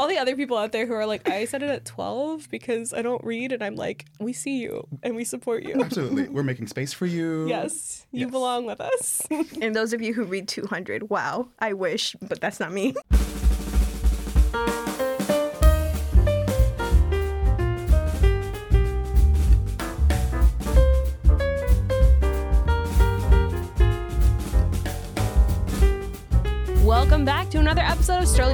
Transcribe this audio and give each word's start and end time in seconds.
all 0.00 0.08
the 0.08 0.16
other 0.16 0.34
people 0.34 0.56
out 0.56 0.72
there 0.72 0.86
who 0.86 0.94
are 0.94 1.04
like, 1.04 1.28
I 1.28 1.44
set 1.44 1.62
it 1.62 1.68
at 1.68 1.84
12 1.84 2.48
because 2.50 2.94
I 2.94 3.02
don't 3.02 3.22
read, 3.22 3.52
and 3.52 3.62
I'm 3.62 3.76
like, 3.76 4.06
we 4.18 4.32
see 4.32 4.58
you 4.58 4.88
and 5.02 5.14
we 5.14 5.24
support 5.24 5.62
you. 5.62 5.74
Absolutely. 5.78 6.26
We're 6.28 6.42
making 6.42 6.68
space 6.68 6.94
for 6.94 7.04
you. 7.04 7.46
Yes, 7.46 8.06
you 8.10 8.20
Yes. 8.22 8.30
belong 8.30 8.64
with 8.64 8.80
us. 8.80 9.20
And 9.60 9.76
those 9.76 9.92
of 9.92 10.00
you 10.00 10.14
who 10.14 10.24
read 10.24 10.48
200, 10.48 11.10
wow, 11.10 11.48
I 11.58 11.74
wish, 11.74 12.16
but 12.22 12.40
that's 12.40 12.58
not 12.60 12.72
me. 12.72 12.94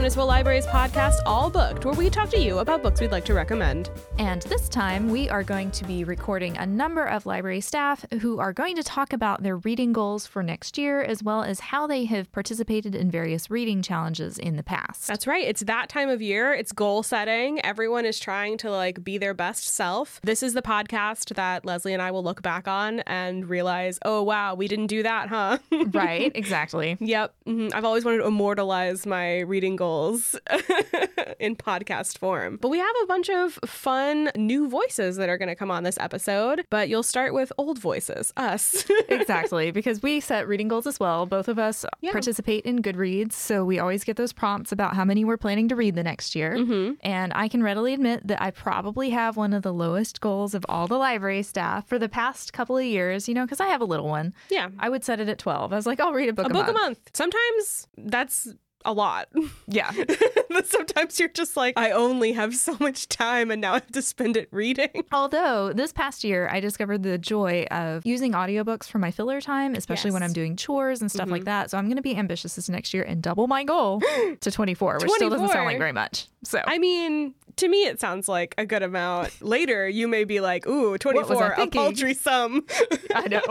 Episode 0.06 0.20
of 0.20 0.26
Sterling 0.26 0.26
Municipal 0.26 0.26
Library's 0.26 0.66
podcast, 0.66 1.20
All 1.26 1.50
Booked, 1.50 1.84
where 1.84 1.94
we 1.94 2.08
talk 2.08 2.30
to 2.30 2.38
you 2.38 2.58
about 2.58 2.82
books 2.82 3.00
we'd 3.00 3.10
like 3.10 3.24
to 3.24 3.34
recommend. 3.34 3.90
And 4.18 4.42
this 4.42 4.68
time, 4.68 5.10
we 5.10 5.28
are 5.28 5.42
going 5.42 5.72
to 5.72 5.84
be 5.84 6.04
recording 6.04 6.56
a 6.58 6.66
number 6.66 7.04
of 7.04 7.26
library 7.26 7.60
staff 7.60 8.04
who 8.20 8.38
are 8.38 8.52
going 8.52 8.76
to 8.76 8.84
talk 8.84 9.12
about 9.12 9.42
their 9.42 9.56
reading 9.56 9.92
goals 9.92 10.24
for 10.26 10.42
next 10.44 10.78
year, 10.78 11.02
as 11.02 11.24
well 11.24 11.42
as 11.42 11.58
how 11.58 11.86
they 11.88 12.04
have 12.04 12.30
participated 12.30 12.94
in 12.94 13.10
various 13.10 13.50
reading 13.50 13.82
challenges 13.82 14.38
in 14.38 14.56
the 14.56 14.62
past. 14.62 15.08
That's 15.08 15.26
right. 15.26 15.44
It's 15.44 15.62
that 15.62 15.88
time 15.88 16.08
of 16.08 16.22
year. 16.22 16.52
It's 16.54 16.72
goal 16.72 17.02
setting. 17.02 17.64
Everyone 17.64 18.04
is 18.04 18.20
trying 18.20 18.58
to 18.58 18.70
like 18.70 19.02
be 19.02 19.18
their 19.18 19.34
best 19.34 19.66
self. 19.66 20.20
This 20.22 20.42
is 20.42 20.54
the 20.54 20.62
podcast 20.62 21.34
that 21.34 21.64
Leslie 21.64 21.92
and 21.92 22.02
I 22.02 22.12
will 22.12 22.22
look 22.22 22.42
back 22.42 22.68
on 22.68 23.00
and 23.00 23.48
realize, 23.48 23.98
oh 24.04 24.22
wow, 24.22 24.54
we 24.54 24.68
didn't 24.68 24.86
do 24.86 25.02
that, 25.02 25.28
huh? 25.28 25.58
right, 25.88 26.30
exactly. 26.34 26.96
Yep. 27.00 27.34
hmm 27.44 27.68
I've 27.74 27.84
always 27.84 28.04
wanted 28.04 28.18
to 28.18 28.26
immortalize 28.26 29.04
my 29.04 29.40
reading 29.40 29.74
goals 29.74 29.95
in 31.40 31.56
podcast 31.56 32.18
form. 32.18 32.58
But 32.60 32.68
we 32.68 32.78
have 32.78 32.94
a 33.02 33.06
bunch 33.06 33.28
of 33.30 33.58
fun 33.66 34.30
new 34.36 34.68
voices 34.68 35.16
that 35.16 35.28
are 35.28 35.38
going 35.38 35.48
to 35.48 35.54
come 35.54 35.70
on 35.70 35.82
this 35.84 35.98
episode, 35.98 36.64
but 36.70 36.88
you'll 36.88 37.02
start 37.02 37.32
with 37.34 37.52
old 37.58 37.78
voices, 37.78 38.32
us. 38.36 38.84
exactly, 39.08 39.70
because 39.70 40.02
we 40.02 40.20
set 40.20 40.46
reading 40.48 40.68
goals 40.68 40.86
as 40.86 41.00
well. 41.00 41.26
Both 41.26 41.48
of 41.48 41.58
us 41.58 41.84
Yeah. 42.00 42.12
participate 42.12 42.64
in 42.64 42.82
Goodreads, 42.82 43.32
so 43.32 43.64
we 43.64 43.78
always 43.78 44.04
get 44.04 44.16
those 44.16 44.32
prompts 44.32 44.72
about 44.72 44.94
how 44.96 45.04
many 45.04 45.24
we're 45.24 45.36
planning 45.36 45.68
to 45.68 45.76
read 45.76 45.94
the 45.94 46.02
next 46.04 46.34
year. 46.34 46.54
Mm-hmm. 46.56 46.94
And 47.02 47.32
I 47.34 47.48
can 47.48 47.62
readily 47.62 47.94
admit 47.94 48.26
that 48.26 48.40
I 48.42 48.50
probably 48.50 49.10
have 49.10 49.36
one 49.36 49.52
of 49.52 49.62
the 49.62 49.72
lowest 49.72 50.20
goals 50.20 50.54
of 50.54 50.64
all 50.68 50.86
the 50.86 50.98
library 50.98 51.42
staff 51.42 51.86
for 51.88 51.98
the 51.98 52.08
past 52.08 52.52
couple 52.52 52.76
of 52.76 52.84
years, 52.84 53.28
you 53.28 53.34
know, 53.34 53.44
because 53.44 53.60
I 53.60 53.66
have 53.68 53.80
a 53.80 53.84
little 53.84 54.08
one. 54.08 54.34
yeah. 54.50 54.68
I 54.78 54.88
would 54.88 55.04
set 55.04 55.20
it 55.20 55.28
at 55.28 55.38
12. 55.38 55.72
I 55.72 55.76
was 55.76 55.86
like, 55.86 56.00
I'll 56.00 56.12
read 56.12 56.28
a 56.28 56.32
book 56.32 56.46
A 56.46 56.50
a, 56.50 56.52
book 56.52 56.66
month. 56.66 56.76
a 56.76 56.80
month. 56.80 57.10
Sometimes 57.14 57.86
that's 57.96 58.48
a 58.86 58.92
lot. 58.92 59.28
Yeah. 59.66 59.92
but 60.48 60.66
sometimes 60.66 61.18
you're 61.18 61.28
just 61.28 61.56
like, 61.56 61.74
I 61.76 61.90
only 61.90 62.32
have 62.32 62.54
so 62.54 62.76
much 62.80 63.08
time 63.08 63.50
and 63.50 63.60
now 63.60 63.72
I 63.72 63.74
have 63.74 63.92
to 63.92 64.02
spend 64.02 64.36
it 64.36 64.48
reading. 64.50 64.88
Although 65.12 65.72
this 65.72 65.92
past 65.92 66.24
year, 66.24 66.48
I 66.50 66.60
discovered 66.60 67.02
the 67.02 67.18
joy 67.18 67.66
of 67.70 68.06
using 68.06 68.32
audiobooks 68.32 68.84
for 68.84 68.98
my 68.98 69.10
filler 69.10 69.40
time, 69.40 69.74
especially 69.74 70.12
when 70.12 70.22
I'm 70.22 70.32
doing 70.32 70.56
chores 70.56 71.00
and 71.00 71.10
stuff 71.10 71.28
like 71.28 71.40
mm-hmm. 71.40 71.46
that. 71.46 71.70
So 71.70 71.78
I'm 71.78 71.86
going 71.86 71.96
to 71.96 72.02
be 72.02 72.16
ambitious 72.16 72.54
this 72.54 72.68
next 72.68 72.94
year 72.94 73.02
and 73.02 73.22
double 73.22 73.46
my 73.46 73.64
goal 73.64 74.00
to 74.40 74.50
24, 74.50 74.98
which 75.00 75.10
still 75.10 75.30
doesn't 75.30 75.48
sound 75.48 75.66
like 75.66 75.78
very 75.78 75.92
much. 75.92 76.28
So 76.44 76.62
I 76.64 76.78
mean, 76.78 77.34
to 77.56 77.68
me, 77.68 77.86
it 77.86 78.00
sounds 78.00 78.28
like 78.28 78.54
a 78.58 78.66
good 78.66 78.82
amount. 78.82 79.42
Later, 79.42 79.88
you 79.88 80.08
may 80.08 80.24
be 80.24 80.40
like, 80.40 80.66
ooh, 80.66 80.98
24, 80.98 81.52
a 81.52 81.66
paltry 81.66 82.14
sum. 82.14 82.64
I 83.14 83.28
know. 83.28 83.42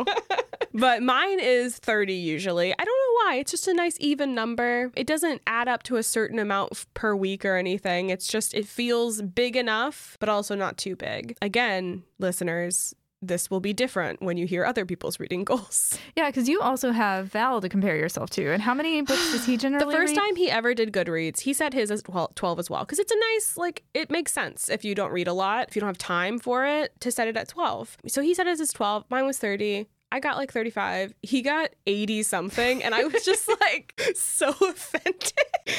but 0.74 1.02
mine 1.02 1.40
is 1.40 1.78
30 1.78 2.14
usually. 2.14 2.72
I 2.72 2.84
don't 2.84 2.88
know 2.88 3.26
why. 3.26 3.36
It's 3.38 3.52
just 3.52 3.68
a 3.68 3.74
nice 3.74 3.98
even 4.00 4.36
number. 4.36 4.92
It 4.96 5.08
doesn't 5.08 5.25
add 5.48 5.68
up 5.68 5.84
to 5.84 5.98
a 5.98 6.04
certain 6.04 6.40
amount 6.40 6.86
per 6.94 7.16
week 7.16 7.46
or 7.46 7.56
anything. 7.58 8.10
It's 8.10 8.28
just, 8.28 8.54
it 8.54 8.68
feels 8.68 9.22
big 9.22 9.56
enough, 9.56 10.18
but 10.20 10.30
also 10.30 10.56
not 10.56 10.78
too 10.78 10.96
big. 10.96 11.38
Again, 11.42 12.04
listeners, 12.20 12.94
this 13.22 13.50
will 13.50 13.60
be 13.60 13.74
different 13.74 14.22
when 14.22 14.38
you 14.38 14.46
hear 14.46 14.66
other 14.66 14.86
people's 14.86 15.20
reading 15.20 15.44
goals. 15.44 15.98
yeah, 16.16 16.30
because 16.30 16.48
you 16.48 16.62
also 16.62 16.92
have 16.92 17.28
Val 17.28 17.60
to 17.62 17.70
compare 17.70 17.96
yourself 17.96 18.30
to. 18.32 18.52
And 18.52 18.62
how 18.62 18.74
many 18.74 19.02
books 19.02 19.32
does 19.32 19.46
he 19.46 19.58
generally 19.58 19.86
The 19.86 19.92
first 19.92 20.16
read? 20.16 20.22
time 20.22 20.36
he 20.36 20.52
ever 20.52 20.74
did 20.74 20.92
Goodreads, 20.92 21.40
he 21.42 21.54
set 21.54 21.74
his 21.74 21.90
as 21.92 22.04
well, 22.08 22.32
12 22.36 22.60
as 22.60 22.70
well 22.70 22.82
because 22.82 23.00
it's 23.00 23.12
a 23.12 23.20
nice, 23.34 23.58
like, 23.58 23.84
it 23.94 24.12
makes 24.12 24.32
sense 24.32 24.70
if 24.70 24.86
you 24.86 24.94
don't 24.96 25.12
read 25.12 25.28
a 25.28 25.34
lot, 25.34 25.70
if 25.70 25.76
you 25.76 25.80
don't 25.80 25.88
have 25.90 25.98
time 25.98 26.38
for 26.40 26.66
it, 26.66 26.94
to 27.00 27.12
set 27.12 27.28
it 27.28 27.36
at 27.38 27.48
12. 27.48 27.98
So 28.08 28.22
he 28.22 28.34
set 28.34 28.48
his 28.48 28.62
as 28.62 28.72
12. 28.72 29.06
Mine 29.10 29.26
was 29.26 29.40
30. 29.40 29.88
I 30.12 30.20
got 30.20 30.38
like 30.38 30.52
35. 30.52 31.14
He 31.22 31.42
got 31.42 31.72
80 31.88 32.24
something. 32.24 32.84
And 32.84 32.96
I 32.96 33.04
was 33.04 33.26
just 33.26 33.50
like 33.62 34.00
so 34.16 34.50
offended. 34.50 35.34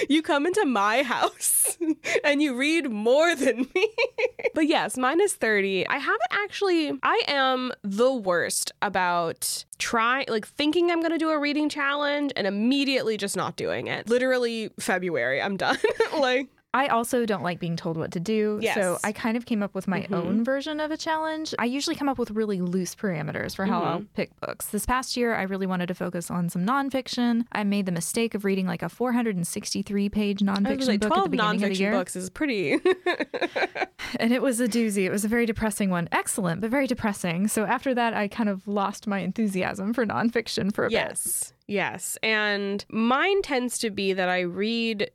You 0.08 0.22
come 0.22 0.46
into 0.46 0.64
my 0.64 1.02
house 1.02 1.78
and 2.24 2.42
you 2.42 2.54
read 2.56 2.90
more 2.90 3.34
than 3.34 3.68
me. 3.74 3.88
but 4.54 4.66
yes, 4.66 4.96
mine 4.98 5.20
is 5.20 5.34
30. 5.34 5.88
I 5.88 5.98
haven't 5.98 6.20
actually, 6.32 6.98
I 7.02 7.22
am 7.28 7.72
the 7.82 8.12
worst 8.12 8.72
about 8.82 9.64
trying, 9.78 10.26
like 10.28 10.46
thinking 10.46 10.90
I'm 10.90 11.00
going 11.00 11.12
to 11.12 11.18
do 11.18 11.30
a 11.30 11.38
reading 11.38 11.68
challenge 11.68 12.32
and 12.36 12.46
immediately 12.46 13.16
just 13.16 13.36
not 13.36 13.56
doing 13.56 13.86
it. 13.86 14.08
Literally 14.08 14.70
February, 14.80 15.40
I'm 15.40 15.56
done. 15.56 15.78
like, 16.18 16.48
I 16.76 16.88
also 16.88 17.24
don't 17.26 17.42
like 17.42 17.58
being 17.58 17.76
told 17.76 17.96
what 17.96 18.12
to 18.12 18.20
do. 18.20 18.58
Yes. 18.62 18.74
So 18.76 18.98
I 19.02 19.12
kind 19.12 19.36
of 19.36 19.46
came 19.46 19.62
up 19.62 19.74
with 19.74 19.88
my 19.88 20.02
Mhm. 20.02 20.12
own 20.14 20.44
version 20.44 20.78
of 20.80 20.90
a 20.90 20.96
challenge. 20.96 21.54
I 21.58 21.64
usually 21.64 21.96
come 21.96 22.08
up 22.08 22.18
with 22.18 22.30
really 22.30 22.60
loose 22.60 22.94
parameters 22.94 23.56
for 23.56 23.64
how 23.66 23.82
I'll 23.82 23.98
Mm-hmm. 24.00 24.14
pick 24.14 24.38
books. 24.40 24.66
This 24.66 24.84
past 24.86 25.16
year, 25.16 25.34
I 25.34 25.42
really 25.42 25.66
wanted 25.66 25.86
to 25.88 25.94
focus 25.94 26.30
on 26.30 26.48
some 26.48 26.64
nonfiction. 26.66 27.46
I 27.52 27.64
made 27.64 27.86
the 27.86 27.92
mistake 27.92 28.34
of 28.34 28.44
reading 28.44 28.66
like 28.66 28.82
a 28.82 28.88
463 28.88 30.08
page 30.10 30.40
nonfiction 30.40 30.86
like, 30.88 31.00
book 31.00 31.16
at 31.16 31.24
the 31.24 31.30
beginning 31.30 31.54
of 31.56 31.60
the 31.60 31.66
nonfiction 31.74 31.78
year. 31.78 31.92
books 31.92 32.14
is 32.16 32.30
pretty. 32.30 32.78
And 34.20 34.32
it 34.32 34.40
was 34.40 34.60
a 34.60 34.68
doozy. 34.68 35.04
It 35.04 35.10
was 35.10 35.24
a 35.24 35.28
very 35.28 35.46
depressing 35.46 35.90
one. 35.90 36.08
Excellent, 36.12 36.60
but 36.60 36.70
very 36.70 36.86
depressing. 36.86 37.48
So 37.48 37.64
after 37.64 37.92
that, 37.94 38.14
I 38.14 38.28
kind 38.28 38.48
of 38.48 38.66
lost 38.68 39.06
my 39.06 39.18
enthusiasm 39.18 39.92
for 39.92 40.06
nonfiction 40.06 40.72
for 40.72 40.84
a 40.86 40.88
bit. 40.88 40.92
yes. 40.94 41.52
Yes. 41.66 42.16
And 42.22 42.84
mine 42.88 43.42
tends 43.42 43.78
to 43.80 43.90
be 43.90 44.12
that 44.12 44.28
I 44.28 44.40
read 44.40 45.10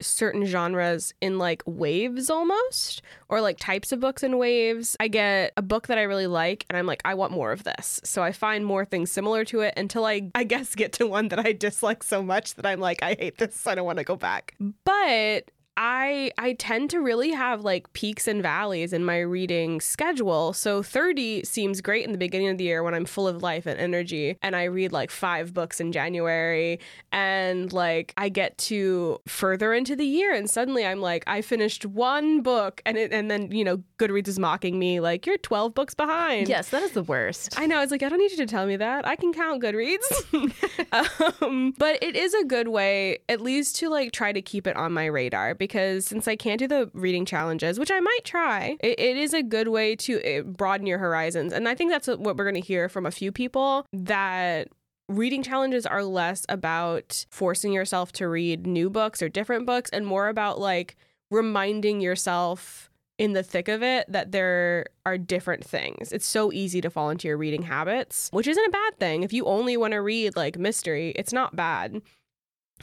certain 0.00 0.44
genres 0.44 1.14
in 1.20 1.38
like 1.38 1.62
waves 1.66 2.28
almost 2.30 3.02
or 3.28 3.40
like 3.40 3.58
types 3.58 3.92
of 3.92 4.00
books 4.00 4.22
in 4.22 4.38
waves. 4.38 4.96
I 5.00 5.08
get 5.08 5.52
a 5.56 5.62
book 5.62 5.86
that 5.86 5.98
i 5.98 6.02
really 6.02 6.26
like 6.26 6.66
and 6.68 6.76
i'm 6.76 6.86
like 6.86 7.02
i 7.04 7.14
want 7.14 7.32
more 7.32 7.52
of 7.52 7.64
this. 7.64 8.00
So 8.04 8.22
i 8.22 8.32
find 8.32 8.64
more 8.64 8.84
things 8.84 9.10
similar 9.10 9.44
to 9.46 9.60
it 9.60 9.74
until 9.76 10.04
i 10.04 10.30
i 10.34 10.44
guess 10.44 10.74
get 10.74 10.92
to 10.94 11.06
one 11.06 11.28
that 11.28 11.44
i 11.44 11.52
dislike 11.52 12.02
so 12.02 12.22
much 12.22 12.54
that 12.54 12.66
i'm 12.66 12.80
like 12.80 13.02
i 13.02 13.14
hate 13.14 13.38
this. 13.38 13.66
I 13.66 13.74
don't 13.74 13.86
want 13.86 13.98
to 13.98 14.04
go 14.04 14.16
back. 14.16 14.54
But 14.84 15.50
I 15.76 16.30
I 16.38 16.54
tend 16.54 16.90
to 16.90 17.00
really 17.00 17.30
have 17.30 17.62
like 17.62 17.92
peaks 17.92 18.28
and 18.28 18.42
valleys 18.42 18.92
in 18.92 19.04
my 19.04 19.20
reading 19.20 19.80
schedule. 19.80 20.52
So 20.52 20.82
30 20.82 21.44
seems 21.44 21.80
great 21.80 22.04
in 22.04 22.12
the 22.12 22.18
beginning 22.18 22.48
of 22.48 22.58
the 22.58 22.64
year 22.64 22.82
when 22.82 22.94
I'm 22.94 23.04
full 23.04 23.26
of 23.26 23.42
life 23.42 23.66
and 23.66 23.78
energy 23.78 24.38
and 24.42 24.54
I 24.54 24.64
read 24.64 24.92
like 24.92 25.10
5 25.10 25.52
books 25.52 25.80
in 25.80 25.92
January 25.92 26.80
and 27.12 27.72
like 27.72 28.14
I 28.16 28.28
get 28.28 28.56
to 28.58 29.20
further 29.26 29.74
into 29.74 29.96
the 29.96 30.06
year 30.06 30.32
and 30.32 30.48
suddenly 30.48 30.86
I'm 30.86 31.00
like 31.00 31.24
I 31.26 31.42
finished 31.42 31.86
one 31.86 32.42
book 32.42 32.80
and 32.86 32.96
it 32.96 33.12
and 33.12 33.30
then 33.30 33.50
you 33.50 33.64
know 33.64 33.82
Goodreads 33.98 34.28
is 34.28 34.38
mocking 34.38 34.78
me 34.78 35.00
like 35.00 35.26
you're 35.26 35.38
12 35.38 35.74
books 35.74 35.94
behind. 35.94 36.48
Yes, 36.48 36.70
that 36.70 36.82
is 36.82 36.92
the 36.92 37.02
worst. 37.02 37.58
I 37.58 37.66
know. 37.66 37.80
It's 37.80 37.92
like 37.92 38.02
I 38.02 38.08
don't 38.08 38.18
need 38.18 38.30
you 38.30 38.36
to 38.38 38.46
tell 38.46 38.66
me 38.66 38.76
that. 38.76 39.06
I 39.06 39.16
can 39.16 39.32
count 39.32 39.62
Goodreads. 39.62 40.04
um, 41.42 41.74
but 41.78 42.02
it 42.02 42.16
is 42.16 42.34
a 42.34 42.44
good 42.44 42.68
way, 42.68 43.18
at 43.28 43.40
least, 43.40 43.76
to 43.76 43.88
like 43.88 44.12
try 44.12 44.32
to 44.32 44.42
keep 44.42 44.66
it 44.66 44.76
on 44.76 44.92
my 44.92 45.06
radar 45.06 45.54
because 45.64 46.04
since 46.04 46.28
I 46.28 46.36
can't 46.36 46.58
do 46.58 46.68
the 46.68 46.90
reading 46.92 47.24
challenges, 47.24 47.78
which 47.78 47.90
I 47.90 47.98
might 47.98 48.20
try, 48.22 48.76
it, 48.80 49.00
it 49.00 49.16
is 49.16 49.32
a 49.32 49.42
good 49.42 49.68
way 49.68 49.96
to 49.96 50.22
uh, 50.22 50.42
broaden 50.42 50.86
your 50.86 50.98
horizons. 50.98 51.54
And 51.54 51.66
I 51.66 51.74
think 51.74 51.90
that's 51.90 52.06
what 52.06 52.36
we're 52.36 52.44
going 52.44 52.54
to 52.54 52.60
hear 52.60 52.90
from 52.90 53.06
a 53.06 53.10
few 53.10 53.32
people 53.32 53.86
that 53.94 54.68
reading 55.08 55.42
challenges 55.42 55.86
are 55.86 56.04
less 56.04 56.44
about 56.50 57.24
forcing 57.30 57.72
yourself 57.72 58.12
to 58.12 58.28
read 58.28 58.66
new 58.66 58.90
books 58.90 59.22
or 59.22 59.30
different 59.30 59.64
books 59.64 59.88
and 59.90 60.06
more 60.06 60.28
about 60.28 60.60
like 60.60 60.96
reminding 61.30 62.02
yourself 62.02 62.90
in 63.16 63.32
the 63.32 63.42
thick 63.42 63.68
of 63.68 63.82
it 63.82 64.04
that 64.10 64.32
there 64.32 64.86
are 65.06 65.16
different 65.16 65.64
things. 65.64 66.12
It's 66.12 66.26
so 66.26 66.52
easy 66.52 66.82
to 66.82 66.90
fall 66.90 67.08
into 67.08 67.26
your 67.26 67.38
reading 67.38 67.62
habits, 67.62 68.28
which 68.32 68.48
isn't 68.48 68.66
a 68.66 68.70
bad 68.70 68.98
thing. 68.98 69.22
If 69.22 69.32
you 69.32 69.46
only 69.46 69.78
want 69.78 69.92
to 69.92 70.02
read 70.02 70.36
like 70.36 70.58
mystery, 70.58 71.14
it's 71.16 71.32
not 71.32 71.56
bad. 71.56 72.02